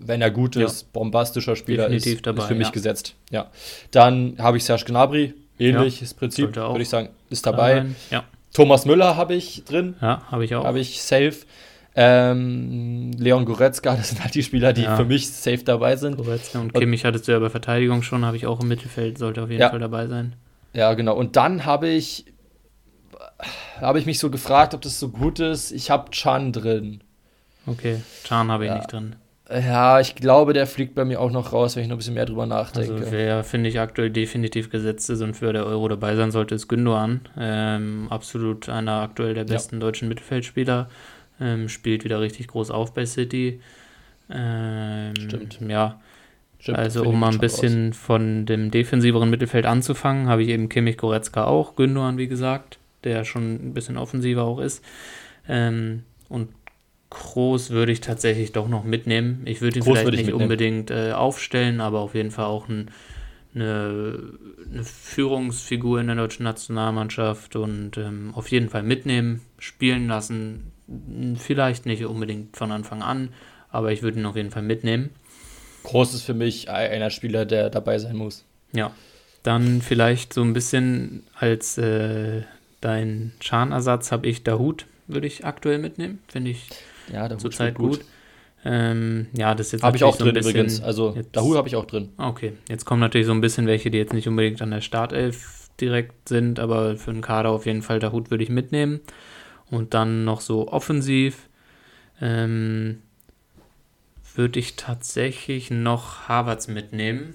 wenn 0.07 0.23
er 0.23 0.31
gut 0.31 0.57
ist, 0.57 0.83
ja. 0.83 0.89
bombastischer 0.93 1.57
Spieler 1.57 1.85
Definitiv 1.85 2.17
ist, 2.17 2.27
dabei, 2.27 2.43
ist 2.43 2.49
für 2.49 2.55
mich 2.55 2.69
ja. 2.69 2.73
gesetzt. 2.73 3.15
Ja. 3.31 3.51
Dann 3.91 4.37
habe 4.39 4.57
ich 4.57 4.65
Serge 4.65 4.85
Gnabry, 4.85 5.35
ähnliches 5.59 6.11
ja, 6.11 6.17
Prinzip, 6.19 6.57
würde 6.57 6.83
ich 6.83 6.89
sagen, 6.89 7.11
ist 7.31 7.47
dabei. 7.47 7.87
Ja. 8.11 8.25
Thomas 8.53 8.85
Müller 8.85 9.17
habe 9.17 9.35
ich 9.35 9.65
drin. 9.65 9.95
Ja, 10.01 10.23
habe 10.31 10.45
ich 10.45 10.55
auch. 10.55 10.65
Habe 10.65 10.81
ich 10.81 11.03
safe. 11.03 11.35
Ähm, 11.95 13.13
Leon 13.19 13.45
Goretzka, 13.45 13.95
das 13.97 14.11
sind 14.11 14.23
halt 14.23 14.35
die 14.35 14.43
Spieler, 14.43 14.73
die 14.73 14.83
ja. 14.83 14.97
für 14.97 15.05
mich 15.05 15.31
safe 15.31 15.63
dabei 15.63 15.97
sind. 15.97 16.17
Goretzka 16.17 16.59
und 16.59 16.73
Kimmich 16.73 17.05
hattest 17.05 17.29
du 17.29 17.33
ja 17.33 17.39
bei 17.39 17.51
Verteidigung 17.51 18.03
schon, 18.03 18.25
habe 18.25 18.37
ich 18.37 18.47
auch 18.47 18.61
im 18.61 18.69
Mittelfeld, 18.69 19.19
sollte 19.19 19.43
auf 19.43 19.51
jeden 19.51 19.61
ja. 19.61 19.69
Fall 19.69 19.79
dabei 19.79 20.07
sein. 20.07 20.35
Ja, 20.73 20.95
genau. 20.95 21.15
Und 21.15 21.37
dann 21.37 21.67
habe 21.67 21.89
ich, 21.89 22.25
habe 23.79 23.99
ich 23.99 24.07
mich 24.07 24.19
so 24.19 24.31
gefragt, 24.31 24.73
ob 24.73 24.81
das 24.81 24.99
so 24.99 25.11
gut 25.11 25.39
ist. 25.39 25.71
Ich 25.71 25.91
habe 25.91 26.11
Chan 26.11 26.53
drin. 26.53 27.03
Okay, 27.67 28.01
Chan 28.25 28.51
habe 28.51 28.65
ich 28.65 28.71
ja. 28.71 28.77
nicht 28.79 28.91
drin. 28.91 29.17
Ja, 29.53 30.01
ich 30.01 30.15
glaube, 30.15 30.53
der 30.53 30.67
fliegt 30.67 30.95
bei 30.95 31.05
mir 31.05 31.21
auch 31.21 31.31
noch 31.31 31.53
raus, 31.53 31.77
wenn 31.77 31.83
ich 31.83 31.89
noch 31.89 31.97
ein 31.97 31.99
bisschen 31.99 32.15
mehr 32.15 32.27
drüber 32.27 32.47
nachdenke. 32.47 32.95
Also 32.95 33.13
wer, 33.13 33.45
finde 33.45 33.69
ich, 33.69 33.81
aktuell 33.81 34.11
definitiv 34.11 34.71
gesetzt 34.71 35.11
ist 35.11 35.21
und 35.21 35.35
für 35.35 35.53
der 35.53 35.67
Euro 35.67 35.89
dabei 35.89 36.17
sein 36.17 36.31
sollte, 36.31 36.55
ist 36.55 36.69
Gündogan. 36.69 37.21
Ähm, 37.39 38.07
absolut 38.11 38.69
einer 38.69 39.03
aktuell 39.03 39.35
der 39.35 39.45
besten 39.45 39.77
ja. 39.77 39.81
deutschen 39.81 40.09
Mittelfeldspieler. 40.09 40.89
Ähm, 41.41 41.69
spielt 41.69 42.05
wieder 42.05 42.21
richtig 42.21 42.49
groß 42.49 42.71
auf 42.71 42.95
bei 42.95 43.05
City. 43.05 43.61
Ähm, 44.31 45.15
Stimmt. 45.17 45.59
Ja. 45.69 46.01
Stimmt, 46.59 46.79
also 46.79 47.05
um 47.05 47.19
mal 47.19 47.33
ein 47.33 47.39
bisschen 47.39 47.91
aus. 47.91 47.97
von 47.97 48.47
dem 48.47 48.71
defensiveren 48.71 49.29
Mittelfeld 49.29 49.67
anzufangen, 49.67 50.29
habe 50.29 50.45
ich 50.45 50.49
eben 50.49 50.69
Kimmich 50.69 50.97
Goretzka 50.97 51.45
auch, 51.45 51.75
Gündogan 51.75 52.19
wie 52.19 52.29
gesagt, 52.29 52.79
der 53.03 53.25
schon 53.25 53.55
ein 53.55 53.75
bisschen 53.75 53.99
offensiver 53.99 54.45
auch 54.45 54.61
ist. 54.61 54.85
Ähm, 55.49 56.05
und 56.29 56.51
Groß 57.13 57.71
würde 57.71 57.93
ich 57.93 58.01
tatsächlich 58.01 58.53
doch 58.53 58.69
noch 58.69 58.85
mitnehmen. 58.85 59.43
Ich 59.45 59.61
würde 59.61 59.79
ihn 59.79 59.85
Groß 59.85 59.99
vielleicht 59.99 60.13
nicht 60.13 60.27
mitnehmen. 60.27 60.43
unbedingt 60.43 60.91
äh, 60.91 61.13
aufstellen, 61.13 61.83
aber 61.83 62.01
auf 62.01 62.15
jeden 62.15 62.31
Fall 62.31 62.47
auch 62.47 62.69
ein, 62.69 62.91
eine, 63.55 64.19
eine, 64.73 64.83
Führungsfigur 64.83 66.01
in 66.01 66.07
der 66.07 66.17
deutschen 66.17 66.45
Nationalmannschaft 66.45 67.55
und 67.55 67.99
ähm, 67.99 68.33
auf 68.35 68.51
jeden 68.51 68.71
Fall 68.71 68.83
mitnehmen, 68.83 69.43
spielen 69.59 70.09
lassen. 70.09 70.73
Vielleicht 71.37 71.85
nicht 71.85 72.05
unbedingt 72.07 72.57
von 72.57 72.73
Anfang 72.73 73.03
an, 73.03 73.29
aber 73.69 73.93
ich 73.93 74.03
würde 74.03 74.19
ihn 74.19 74.27
auf 74.27 74.37
jeden 74.37 74.51
Fall 74.51 74.63
mitnehmen. 74.63 75.11
Groß 75.83 76.15
ist 76.15 76.23
für 76.23 76.35
mich 76.35 76.71
einer 76.71 77.11
Spieler, 77.11 77.45
der 77.45 77.69
dabei 77.69 77.99
sein 77.99 78.17
muss. 78.17 78.47
Ja, 78.73 78.93
dann 79.43 79.83
vielleicht 79.83 80.33
so 80.33 80.43
ein 80.43 80.55
bisschen 80.55 81.25
als 81.35 81.77
äh, 81.77 82.43
dein 82.81 83.33
Schanersatz 83.41 84.13
habe 84.13 84.29
ich 84.29 84.45
Dahut, 84.45 84.87
würde 85.09 85.27
ich 85.27 85.45
aktuell 85.45 85.79
mitnehmen. 85.79 86.21
Finde 86.29 86.53
ich 86.53 86.69
ja, 87.11 87.29
der 87.29 87.39
zurzeit 87.39 87.75
gut. 87.75 88.01
gut. 88.01 88.05
Ähm, 88.65 89.27
ja, 89.37 89.55
das 89.55 89.69
ist 89.69 89.73
jetzt 89.73 89.83
Habe 89.83 89.97
ich 89.97 90.05
auch 90.05 90.17
so 90.17 90.25
drin 90.25 90.35
bisschen, 90.35 90.51
übrigens. 90.51 90.83
Also 90.83 91.15
jetzt, 91.17 91.35
Dahu 91.35 91.57
habe 91.57 91.69
ich 91.69 91.77
auch 91.77 91.85
drin. 91.85 92.11
Okay, 92.17 92.53
jetzt 92.69 92.85
kommen 92.85 93.01
natürlich 93.01 93.27
so 93.27 93.33
ein 93.33 93.41
bisschen 93.41 93.67
welche, 93.67 93.91
die 93.91 93.99
jetzt 93.99 94.13
nicht 94.13 94.29
unbedingt 94.29 94.63
an 94.63 94.71
der 94.71 94.81
Startelf 94.81 95.69
direkt 95.81 96.29
sind, 96.29 96.61
aber 96.61 96.97
für 96.97 97.13
den 97.13 97.23
Kader 97.23 97.51
auf 97.51 97.67
jeden 97.67 97.83
Fall 97.83 97.99
Dahut 97.99 98.31
würde 98.31 98.45
ich 98.45 98.51
mitnehmen. 98.51 99.01
Und 99.71 99.95
dann 99.95 100.25
noch 100.25 100.41
so 100.41 100.69
offensiv 100.69 101.49
ähm, 102.21 103.03
würde 104.35 104.61
ich 104.61 104.77
tatsächlich 104.77 105.71
noch 105.71 106.29
Harvards 106.29 106.69
mitnehmen. 106.69 107.35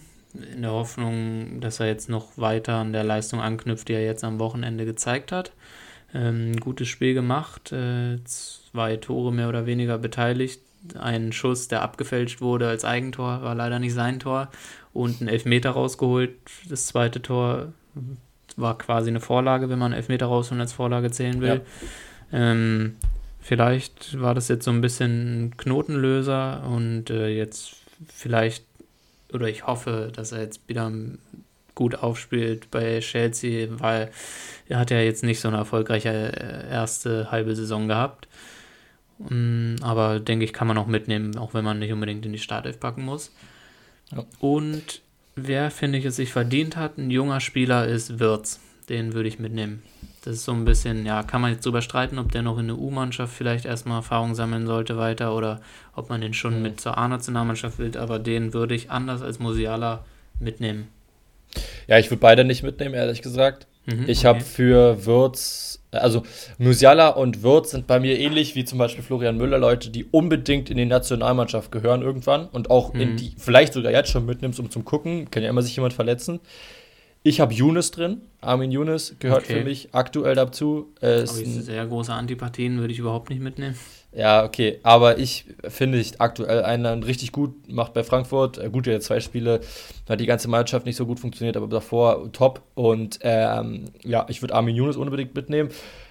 In 0.54 0.62
der 0.62 0.72
Hoffnung, 0.72 1.62
dass 1.62 1.80
er 1.80 1.88
jetzt 1.88 2.10
noch 2.10 2.38
weiter 2.38 2.76
an 2.76 2.94
der 2.94 3.04
Leistung 3.04 3.42
anknüpft, 3.42 3.88
die 3.88 3.94
er 3.94 4.06
jetzt 4.06 4.24
am 4.24 4.40
Wochenende 4.40 4.86
gezeigt 4.86 5.32
hat. 5.32 5.52
Ähm, 6.14 6.56
gutes 6.58 6.88
Spiel 6.88 7.14
gemacht. 7.14 7.72
Äh, 7.72 8.20
zwei 8.78 8.96
Tore 8.98 9.34
mehr 9.34 9.50
oder 9.50 9.66
weniger 9.66 9.98
beteiligt. 9.98 10.62
Ein 11.00 11.32
Schuss, 11.32 11.68
der 11.68 11.82
abgefälscht 11.82 12.42
wurde 12.42 12.68
als 12.70 12.86
Eigentor, 12.86 13.42
war 13.42 13.56
leider 13.56 13.80
nicht 13.80 13.96
sein 13.96 14.20
Tor. 14.20 14.50
Und 14.94 15.20
ein 15.20 15.28
Elfmeter 15.28 15.72
rausgeholt. 15.72 16.36
Das 16.70 16.86
zweite 16.86 17.20
Tor 17.20 17.74
war 18.56 18.78
quasi 18.78 19.10
eine 19.10 19.20
Vorlage, 19.20 19.70
wenn 19.70 19.80
man 19.80 19.94
Elfmeter 19.94 20.28
rausholen 20.28 20.62
als 20.62 20.74
Vorlage 20.74 21.10
zählen 21.10 21.42
will. 21.42 21.62
Ja. 22.32 22.52
Ähm, 22.52 22.98
vielleicht 23.40 24.22
war 24.22 24.36
das 24.36 24.48
jetzt 24.48 24.66
so 24.66 24.70
ein 24.72 24.82
bisschen 24.82 25.46
ein 25.46 25.58
Knotenlöser 25.58 26.64
und 26.68 27.10
äh, 27.10 27.30
jetzt 27.30 27.78
vielleicht, 28.08 28.64
oder 29.34 29.50
ich 29.50 29.66
hoffe, 29.66 30.12
dass 30.16 30.34
er 30.34 30.42
jetzt 30.42 30.70
wieder 30.70 30.92
gut 31.74 31.96
aufspielt 31.96 32.70
bei 32.70 33.00
Chelsea, 33.00 33.70
weil 33.72 34.12
er 34.70 34.78
hat 34.78 34.92
ja 34.92 35.00
jetzt 35.00 35.24
nicht 35.24 35.40
so 35.40 35.48
eine 35.48 35.58
erfolgreiche 35.58 36.10
äh, 36.10 36.70
erste 36.70 37.32
halbe 37.32 37.56
Saison 37.56 37.88
gehabt. 37.88 38.28
Mm, 39.20 39.76
aber 39.82 40.20
denke 40.20 40.46
ich, 40.46 40.54
kann 40.54 40.68
man 40.68 40.78
auch 40.78 40.88
mitnehmen, 40.88 41.38
auch 41.38 41.54
wenn 41.54 41.66
man 41.66 41.80
nicht 41.80 41.92
unbedingt 41.92 42.26
in 42.26 42.34
die 42.34 42.40
Startelf 42.40 42.80
packen 42.80 43.04
muss. 43.04 43.32
Ja. 44.12 44.26
Und 44.40 45.02
wer, 45.36 45.72
finde 45.72 45.98
ich, 45.98 46.06
es 46.06 46.18
sich 46.18 46.32
verdient 46.32 46.78
hat, 46.78 46.98
ein 46.98 47.10
junger 47.10 47.40
Spieler 47.40 47.88
ist 47.88 48.20
Wirtz. 48.20 48.60
Den 48.90 49.14
würde 49.14 49.28
ich 49.28 49.38
mitnehmen. 49.38 49.84
Das 50.24 50.36
ist 50.36 50.46
so 50.46 50.54
ein 50.54 50.66
bisschen, 50.66 51.06
ja, 51.06 51.24
kann 51.24 51.42
man 51.42 51.52
jetzt 51.52 51.66
drüber 51.66 51.82
streiten, 51.82 52.20
ob 52.20 52.32
der 52.32 52.42
noch 52.42 52.58
in 52.58 52.68
der 52.68 52.78
U-Mannschaft 52.78 53.34
vielleicht 53.34 53.66
erstmal 53.66 54.00
Erfahrung 54.00 54.34
sammeln 54.34 54.66
sollte 54.66 54.98
weiter 54.98 55.36
oder 55.36 55.62
ob 55.96 56.10
man 56.10 56.22
den 56.22 56.34
schon 56.34 56.58
mhm. 56.58 56.62
mit 56.62 56.82
zur 56.82 56.98
A-Nationalmannschaft 56.98 57.80
will, 57.80 57.98
aber 57.98 58.20
den 58.20 58.54
würde 58.54 58.76
ich 58.76 58.92
anders 58.92 59.22
als 59.22 59.40
Musiala 59.40 60.06
mitnehmen. 60.40 60.88
Ja, 61.88 61.98
ich 61.98 62.10
würde 62.10 62.22
beide 62.22 62.44
nicht 62.44 62.64
mitnehmen, 62.64 62.94
ehrlich 62.94 63.22
gesagt. 63.22 63.68
Mhm, 63.88 64.04
ich 64.08 64.20
okay. 64.20 64.28
habe 64.28 64.42
für 64.42 65.06
Würz, 65.06 65.82
also 65.92 66.24
Musiala 66.58 67.10
und 67.10 67.42
Würz 67.42 67.72
sind 67.72 67.88
bei 67.88 68.00
mir 68.00 68.20
ähnlich 68.20 68.54
wie 68.56 68.66
zum 68.66 68.78
Beispiel 68.78 69.04
Florian 69.04 69.38
Müller, 69.38 69.58
Leute, 69.58 69.90
die 69.90 70.04
unbedingt 70.04 70.70
in 70.70 70.78
die 70.78 70.86
Nationalmannschaft 70.86 71.72
gehören 71.72 72.02
irgendwann 72.02 72.48
und 72.50 72.70
auch 72.70 72.94
mhm. 72.94 73.02
in 73.02 73.18
die, 73.18 73.34
vielleicht 73.38 73.74
sogar 73.74 73.92
jetzt 73.92 74.12
schon 74.12 74.26
mitnimmst, 74.26 74.60
um 74.60 74.70
zum 74.70 74.86
Gucken, 74.86 75.32
kann 75.32 75.42
ja 75.42 75.50
immer 75.50 75.62
sich 75.62 75.76
jemand 75.76 75.94
verletzen. 75.94 76.42
Ich 77.24 77.40
habe 77.40 77.54
Younes 77.54 77.92
drin. 77.92 78.22
Armin 78.42 78.72
Younes 78.72 79.16
gehört 79.20 79.44
okay. 79.44 79.60
für 79.60 79.64
mich 79.64 79.90
aktuell 79.94 80.36
dazu. 80.36 80.94
Äh, 81.02 81.24
ist 81.24 81.36
sehr 81.36 81.86
große 81.86 82.14
Antipathien 82.14 82.80
würde 82.80 82.94
ich 82.94 83.00
überhaupt 83.00 83.30
nicht 83.30 83.42
mitnehmen. 83.42 83.76
Ja, 84.14 84.44
okay. 84.44 84.80
Aber 84.84 85.20
ich 85.20 85.46
finde 85.68 86.00
ich 86.00 86.20
aktuell 86.22 86.64
einen 86.64 87.04
richtig 87.04 87.32
gut, 87.32 87.72
macht 87.72 87.94
bei 87.94 88.04
Frankfurt, 88.04 88.58
äh, 88.58 88.70
gut, 88.70 88.88
ja, 88.88 89.00
zwei 89.00 89.20
Spiele, 89.20 89.62
hat 90.08 90.20
die 90.20 90.26
ganze 90.26 90.48
Mannschaft 90.48 90.86
nicht 90.86 90.96
so 90.96 91.06
gut 91.06 91.20
funktioniert, 91.20 91.58
aber 91.58 91.68
davor 91.68 92.32
top. 92.32 92.62
Und 92.74 93.20
ähm, 93.22 93.86
ja, 94.04 94.26
ich 94.30 94.42
würde 94.42 94.56
Armin 94.56 94.76
Younes 94.76 94.98
unbedingt 94.98 95.36
mitnehmen. 95.36 95.70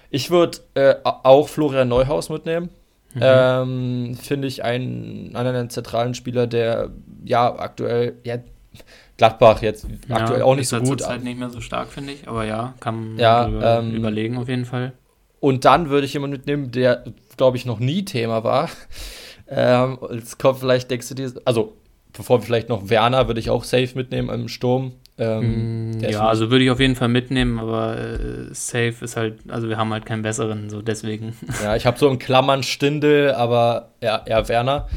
Ich 0.09 0.29
würde 0.31 0.59
äh, 0.75 0.95
auch 1.03 1.49
Florian 1.49 1.89
Neuhaus 1.89 2.29
mitnehmen. 2.29 2.69
Mhm. 3.13 3.21
Ähm, 3.23 4.17
finde 4.21 4.47
ich 4.47 4.63
einen, 4.63 5.35
einen 5.35 5.69
zentralen 5.69 6.13
Spieler, 6.13 6.47
der 6.47 6.91
ja 7.25 7.53
aktuell, 7.57 8.17
ja, 8.23 8.37
Gladbach 9.17 9.61
jetzt 9.63 9.87
ja, 10.07 10.17
aktuell 10.17 10.43
auch 10.43 10.55
nicht 10.55 10.67
so 10.67 10.79
gut. 10.79 11.01
Ist 11.01 11.07
halt 11.07 11.23
nicht 11.23 11.39
mehr 11.39 11.49
so 11.49 11.59
stark, 11.61 11.87
finde 11.89 12.13
ich, 12.13 12.27
aber 12.27 12.45
ja, 12.45 12.75
kann 12.79 12.95
man 12.95 13.19
ja, 13.19 13.47
über, 13.47 13.79
ähm, 13.79 13.95
überlegen 13.95 14.37
auf 14.37 14.47
jeden 14.47 14.65
Fall. 14.65 14.93
Und 15.39 15.65
dann 15.65 15.89
würde 15.89 16.05
ich 16.05 16.13
jemanden 16.13 16.37
mitnehmen, 16.37 16.71
der, 16.71 17.03
glaube 17.37 17.57
ich, 17.57 17.65
noch 17.65 17.79
nie 17.79 18.05
Thema 18.05 18.43
war. 18.43 18.69
Ähm, 19.47 19.97
jetzt 20.11 20.39
kommt 20.39 20.59
vielleicht, 20.59 20.91
denkst 20.91 21.07
du 21.09 21.15
dir, 21.15 21.31
also 21.45 21.77
bevor 22.13 22.39
wir 22.39 22.45
vielleicht 22.45 22.69
noch 22.69 22.89
Werner, 22.89 23.27
würde 23.27 23.39
ich 23.39 23.49
auch 23.49 23.63
safe 23.63 23.89
mitnehmen 23.95 24.29
im 24.29 24.49
Sturm. 24.49 24.93
Ähm, 25.17 25.91
mm, 25.91 25.99
ja, 26.01 26.27
also 26.27 26.51
würde 26.51 26.65
ich 26.65 26.71
auf 26.71 26.79
jeden 26.79 26.95
Fall 26.95 27.07
mitnehmen, 27.07 27.59
aber 27.59 27.97
äh, 27.97 28.53
safe 28.53 28.95
ist 29.01 29.15
halt, 29.15 29.39
also 29.47 29.69
wir 29.69 29.77
haben 29.77 29.91
halt 29.93 30.05
keinen 30.05 30.21
besseren, 30.21 30.69
so 30.69 30.81
deswegen. 30.81 31.35
Ja, 31.63 31.75
ich 31.75 31.85
habe 31.85 31.97
so 31.97 32.09
in 32.09 32.19
Klammern 32.19 32.63
Stindel, 32.63 33.31
aber 33.31 33.91
ja, 34.01 34.21
eher 34.25 34.47
Werner. 34.49 34.87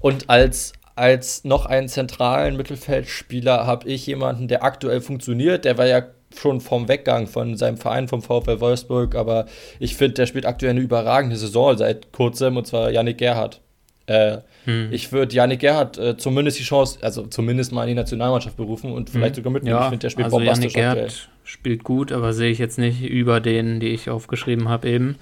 Und 0.00 0.28
als 0.28 0.72
als 0.94 1.44
noch 1.44 1.64
einen 1.64 1.88
zentralen 1.88 2.56
Mittelfeldspieler 2.56 3.66
habe 3.66 3.88
ich 3.88 4.06
jemanden, 4.06 4.46
der 4.46 4.62
aktuell 4.62 5.00
funktioniert. 5.00 5.64
Der 5.64 5.78
war 5.78 5.86
ja 5.86 6.02
schon 6.38 6.60
vom 6.60 6.88
Weggang 6.88 7.26
von 7.26 7.56
seinem 7.56 7.76
Verein, 7.76 8.08
vom 8.08 8.22
VfL 8.22 8.60
Wolfsburg, 8.60 9.14
aber 9.14 9.46
ich 9.78 9.96
finde, 9.96 10.14
der 10.14 10.26
spielt 10.26 10.46
aktuell 10.46 10.70
eine 10.70 10.80
überragende 10.80 11.36
Saison 11.36 11.76
seit 11.76 12.12
kurzem, 12.12 12.56
und 12.56 12.66
zwar 12.66 12.90
Yannick 12.90 13.18
Gerhardt. 13.18 13.60
Äh, 14.06 14.38
hm. 14.64 14.88
Ich 14.92 15.12
würde 15.12 15.34
Yannick 15.34 15.60
Gerhardt 15.60 15.98
äh, 15.98 16.16
zumindest 16.16 16.58
die 16.58 16.64
Chance, 16.64 16.98
also 17.02 17.26
zumindest 17.26 17.72
mal 17.72 17.82
in 17.82 17.88
die 17.88 17.94
Nationalmannschaft 17.94 18.56
berufen 18.56 18.92
und 18.92 19.10
vielleicht 19.10 19.36
hm. 19.36 19.42
sogar 19.42 19.52
mitnehmen. 19.52 19.76
Ja, 19.76 19.84
ich 19.84 19.88
finde, 19.90 20.02
der 20.02 20.10
spielt 20.10 20.24
also 20.26 20.36
bombastisch. 20.38 20.74
Yannick 20.74 20.94
Gerhardt 20.94 21.28
spielt 21.44 21.84
gut, 21.84 22.12
aber 22.12 22.32
sehe 22.32 22.50
ich 22.50 22.58
jetzt 22.58 22.78
nicht 22.78 23.02
über 23.02 23.40
den, 23.40 23.80
die 23.80 23.88
ich 23.88 24.10
aufgeschrieben 24.10 24.68
habe 24.68 24.88
eben. 24.88 25.16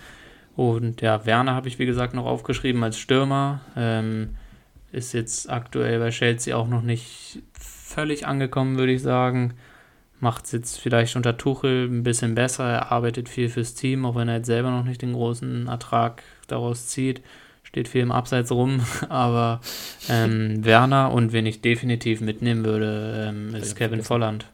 Und 0.57 1.01
ja, 1.01 1.25
Werner 1.25 1.55
habe 1.55 1.68
ich 1.68 1.79
wie 1.79 1.87
gesagt 1.87 2.14
noch 2.14 2.27
aufgeschrieben 2.27 2.83
als 2.83 2.99
Stürmer. 2.99 3.61
Ähm, 3.77 4.31
ist 4.92 5.12
jetzt 5.12 5.49
aktuell 5.49 5.99
bei 6.01 6.11
Chelsea 6.11 6.57
auch 6.57 6.68
noch 6.68 6.83
nicht 6.83 7.38
völlig 7.53 8.27
angekommen, 8.27 8.77
würde 8.77 8.92
ich 8.92 9.03
sagen. 9.03 9.55
Macht 10.21 10.45
es 10.45 10.53
jetzt 10.53 10.79
vielleicht 10.79 11.17
unter 11.17 11.37
Tuchel 11.37 11.87
ein 11.89 12.03
bisschen 12.03 12.35
besser. 12.35 12.65
Er 12.65 12.93
arbeitet 12.93 13.29
viel 13.29 13.49
fürs 13.49 13.75
Team, 13.75 14.05
auch 14.05 14.15
wenn 14.15 14.29
er 14.29 14.37
jetzt 14.37 14.47
selber 14.47 14.71
noch 14.71 14.85
nicht 14.85 15.03
den 15.03 15.15
großen 15.15 15.67
Ertrag 15.67 16.23
daraus 16.47 16.89
zieht. 16.89 17.23
Steht 17.63 17.89
viel 17.89 18.03
im 18.03 18.13
Abseits 18.13 18.51
rum. 18.53 18.81
Aber 19.09 19.61
ähm, 20.09 20.65
Werner 20.65 21.13
und 21.13 21.33
wen 21.33 21.47
ich 21.47 21.63
definitiv 21.63 22.21
mitnehmen 22.21 22.65
würde, 22.65 23.29
ähm, 23.29 23.55
ist 23.55 23.77
Kevin 23.77 24.03
Volland. 24.03 24.47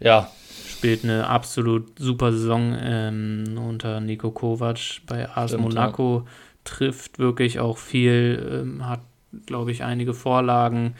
Ja. 0.00 0.30
Spielt 0.68 1.04
eine 1.04 1.28
absolut 1.28 1.98
super 1.98 2.32
Saison 2.32 2.76
ähm, 2.80 3.56
unter 3.56 4.00
Nico 4.00 4.32
Kovac 4.32 5.02
bei 5.06 5.28
AS 5.30 5.56
Monaco. 5.56 6.24
Ja 6.26 6.32
trifft 6.64 7.18
wirklich 7.18 7.60
auch 7.60 7.78
viel, 7.78 8.62
ähm, 8.64 8.88
hat, 8.88 9.00
glaube 9.46 9.72
ich, 9.72 9.82
einige 9.82 10.14
Vorlagen 10.14 10.94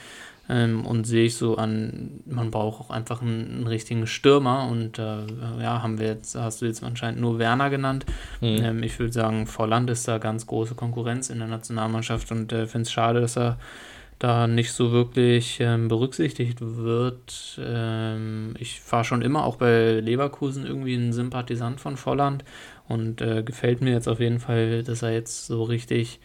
ähm, 0.48 0.84
und 0.84 1.04
sehe 1.04 1.26
ich 1.26 1.36
so 1.36 1.56
an, 1.56 2.20
man 2.26 2.50
braucht 2.50 2.80
auch 2.80 2.90
einfach 2.90 3.22
einen, 3.22 3.50
einen 3.50 3.66
richtigen 3.66 4.06
Stürmer 4.06 4.68
und 4.68 4.98
äh, 4.98 5.26
ja, 5.60 5.82
haben 5.82 5.98
wir 5.98 6.08
jetzt, 6.08 6.34
hast 6.34 6.62
du 6.62 6.66
jetzt 6.66 6.82
anscheinend 6.82 7.20
nur 7.20 7.38
Werner 7.38 7.70
genannt. 7.70 8.06
Mhm. 8.40 8.64
Ähm, 8.64 8.82
ich 8.82 8.98
würde 8.98 9.12
sagen, 9.12 9.46
Volland 9.46 9.88
ist 9.90 10.08
da 10.08 10.18
ganz 10.18 10.46
große 10.46 10.74
Konkurrenz 10.74 11.30
in 11.30 11.38
der 11.38 11.48
Nationalmannschaft 11.48 12.30
und 12.32 12.52
äh, 12.52 12.66
finde 12.66 12.82
es 12.82 12.92
schade, 12.92 13.20
dass 13.20 13.36
er 13.36 13.58
da 14.18 14.46
nicht 14.46 14.72
so 14.72 14.92
wirklich 14.92 15.58
ähm, 15.60 15.88
berücksichtigt 15.88 16.58
wird. 16.60 17.58
Ähm, 17.60 18.54
ich 18.58 18.80
war 18.90 19.02
schon 19.02 19.20
immer 19.20 19.44
auch 19.44 19.56
bei 19.56 19.98
Leverkusen 20.00 20.64
irgendwie 20.64 20.94
ein 20.94 21.12
Sympathisant 21.12 21.80
von 21.80 21.96
Volland 21.96 22.44
und 22.88 23.20
äh, 23.20 23.42
gefällt 23.42 23.80
mir 23.80 23.92
jetzt 23.92 24.08
auf 24.08 24.20
jeden 24.20 24.38
Fall, 24.38 24.84
dass 24.84 25.02
er 25.02 25.12
jetzt 25.12 25.46
so 25.46 25.64
richtig 25.64 26.20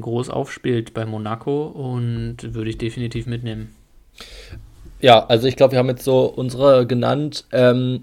groß 0.00 0.30
aufspielt 0.30 0.94
bei 0.94 1.04
Monaco 1.04 1.66
und 1.66 2.54
würde 2.54 2.70
ich 2.70 2.78
definitiv 2.78 3.26
mitnehmen. 3.26 3.74
Ja, 5.00 5.26
also 5.26 5.46
ich 5.46 5.56
glaube, 5.56 5.72
wir 5.72 5.78
haben 5.78 5.88
jetzt 5.88 6.04
so 6.04 6.24
unsere 6.24 6.86
genannt. 6.86 7.44
Ähm, 7.52 8.00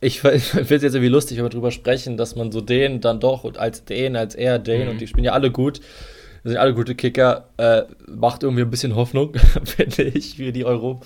ich, 0.00 0.20
finde 0.20 0.40
es 0.60 0.70
jetzt 0.70 0.84
irgendwie 0.84 1.08
lustig, 1.08 1.38
wenn 1.38 1.44
wir 1.44 1.50
darüber 1.50 1.70
sprechen, 1.70 2.16
dass 2.16 2.36
man 2.36 2.52
so 2.52 2.60
den 2.60 3.00
dann 3.00 3.20
doch 3.20 3.44
als 3.56 3.84
den, 3.84 4.16
als 4.16 4.34
er, 4.34 4.58
den 4.58 4.84
mhm. 4.84 4.90
und 4.90 5.00
die 5.00 5.06
spielen 5.06 5.24
ja 5.24 5.32
alle 5.32 5.50
gut 5.50 5.80
das 6.44 6.52
sind 6.52 6.60
alle 6.60 6.74
gute 6.74 6.94
Kicker. 6.94 7.48
Äh, 7.56 7.82
macht 8.06 8.42
irgendwie 8.42 8.62
ein 8.62 8.70
bisschen 8.70 8.94
Hoffnung, 8.94 9.32
finde 9.64 10.02
ich, 10.02 10.36
für 10.36 10.52
die 10.52 10.66
Euro. 10.66 11.00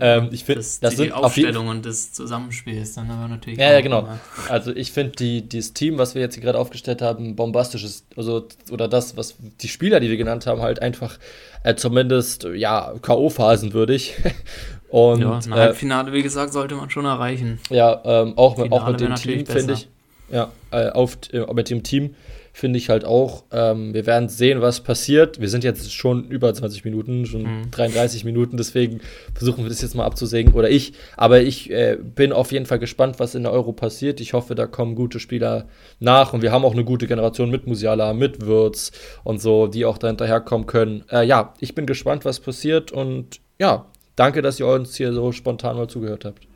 Ähm, 0.00 0.28
ich 0.30 0.44
finde, 0.44 0.60
das, 0.60 0.80
das 0.80 0.90
die, 0.90 0.96
sind 0.96 1.06
die 1.06 1.12
Aufstellung 1.12 1.68
und 1.68 1.84
das 1.84 2.12
Zusammenspiel 2.12 2.80
ist 2.80 2.96
dann 2.96 3.10
aber 3.10 3.26
natürlich. 3.26 3.58
Ja, 3.58 3.72
ja, 3.72 3.80
genau. 3.80 4.00
Immer. 4.00 4.18
Also 4.48 4.74
ich 4.74 4.92
finde 4.92 5.42
das 5.42 5.72
Team, 5.72 5.98
was 5.98 6.14
wir 6.14 6.22
jetzt 6.22 6.34
hier 6.34 6.42
gerade 6.42 6.58
aufgestellt 6.58 7.02
haben, 7.02 7.34
bombastisches, 7.34 8.04
also 8.16 8.46
oder 8.70 8.86
das, 8.86 9.16
was 9.16 9.36
die 9.60 9.68
Spieler, 9.68 9.98
die 9.98 10.08
wir 10.08 10.16
genannt 10.16 10.46
haben, 10.46 10.60
halt 10.60 10.80
einfach 10.82 11.18
äh, 11.64 11.74
zumindest 11.74 12.44
ja 12.44 12.94
K.O.-Phasen 13.02 13.72
würdig. 13.72 14.14
Und, 14.88 15.20
ja, 15.20 15.38
ein 15.38 15.54
Halbfinale, 15.54 16.10
äh, 16.10 16.14
wie 16.14 16.22
gesagt, 16.22 16.52
sollte 16.52 16.74
man 16.74 16.88
schon 16.88 17.04
erreichen. 17.04 17.58
Ja, 17.68 18.00
ähm, 18.04 18.32
auch, 18.36 18.56
mit, 18.56 18.72
auch 18.72 18.88
mit 18.88 19.00
dem 19.00 19.14
Team, 19.16 19.44
finde 19.44 19.74
ich. 19.74 19.88
Ja, 20.30 20.50
äh, 20.70 20.90
auf, 20.90 21.18
äh, 21.32 21.40
mit 21.52 21.68
dem 21.68 21.82
Team 21.82 22.14
finde 22.58 22.78
ich 22.78 22.88
halt 22.88 23.04
auch. 23.04 23.44
Ähm, 23.52 23.94
wir 23.94 24.04
werden 24.04 24.28
sehen, 24.28 24.60
was 24.60 24.80
passiert. 24.80 25.40
Wir 25.40 25.48
sind 25.48 25.62
jetzt 25.62 25.94
schon 25.94 26.28
über 26.28 26.52
20 26.52 26.84
Minuten, 26.84 27.24
schon 27.24 27.42
mhm. 27.42 27.70
33 27.70 28.24
Minuten, 28.24 28.56
deswegen 28.56 29.00
versuchen 29.32 29.64
wir 29.64 29.68
das 29.68 29.80
jetzt 29.80 29.94
mal 29.94 30.04
abzusägen 30.04 30.52
oder 30.54 30.68
ich. 30.68 30.92
Aber 31.16 31.40
ich 31.40 31.70
äh, 31.70 31.96
bin 32.00 32.32
auf 32.32 32.50
jeden 32.50 32.66
Fall 32.66 32.80
gespannt, 32.80 33.20
was 33.20 33.36
in 33.36 33.44
der 33.44 33.52
Euro 33.52 33.72
passiert. 33.72 34.20
Ich 34.20 34.32
hoffe, 34.32 34.56
da 34.56 34.66
kommen 34.66 34.96
gute 34.96 35.20
Spieler 35.20 35.68
nach 36.00 36.32
und 36.32 36.42
wir 36.42 36.50
haben 36.50 36.64
auch 36.64 36.72
eine 36.72 36.84
gute 36.84 37.06
Generation 37.06 37.48
mit 37.48 37.68
Musiala, 37.68 38.12
mit 38.12 38.44
Würz 38.44 38.90
und 39.22 39.40
so, 39.40 39.68
die 39.68 39.84
auch 39.84 39.98
da 39.98 40.08
hinterherkommen 40.08 40.66
können. 40.66 41.04
Äh, 41.10 41.26
ja, 41.26 41.54
ich 41.60 41.76
bin 41.76 41.86
gespannt, 41.86 42.24
was 42.24 42.40
passiert 42.40 42.90
und 42.90 43.40
ja, 43.60 43.86
danke, 44.16 44.42
dass 44.42 44.58
ihr 44.58 44.66
uns 44.66 44.96
hier 44.96 45.12
so 45.12 45.30
spontan 45.30 45.76
mal 45.76 45.88
zugehört 45.88 46.24
habt. 46.24 46.46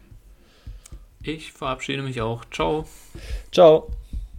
Ich 1.22 1.52
verabschiede 1.52 2.02
mich 2.02 2.20
auch. 2.20 2.44
Ciao. 2.50 2.86
Ciao. 3.52 3.88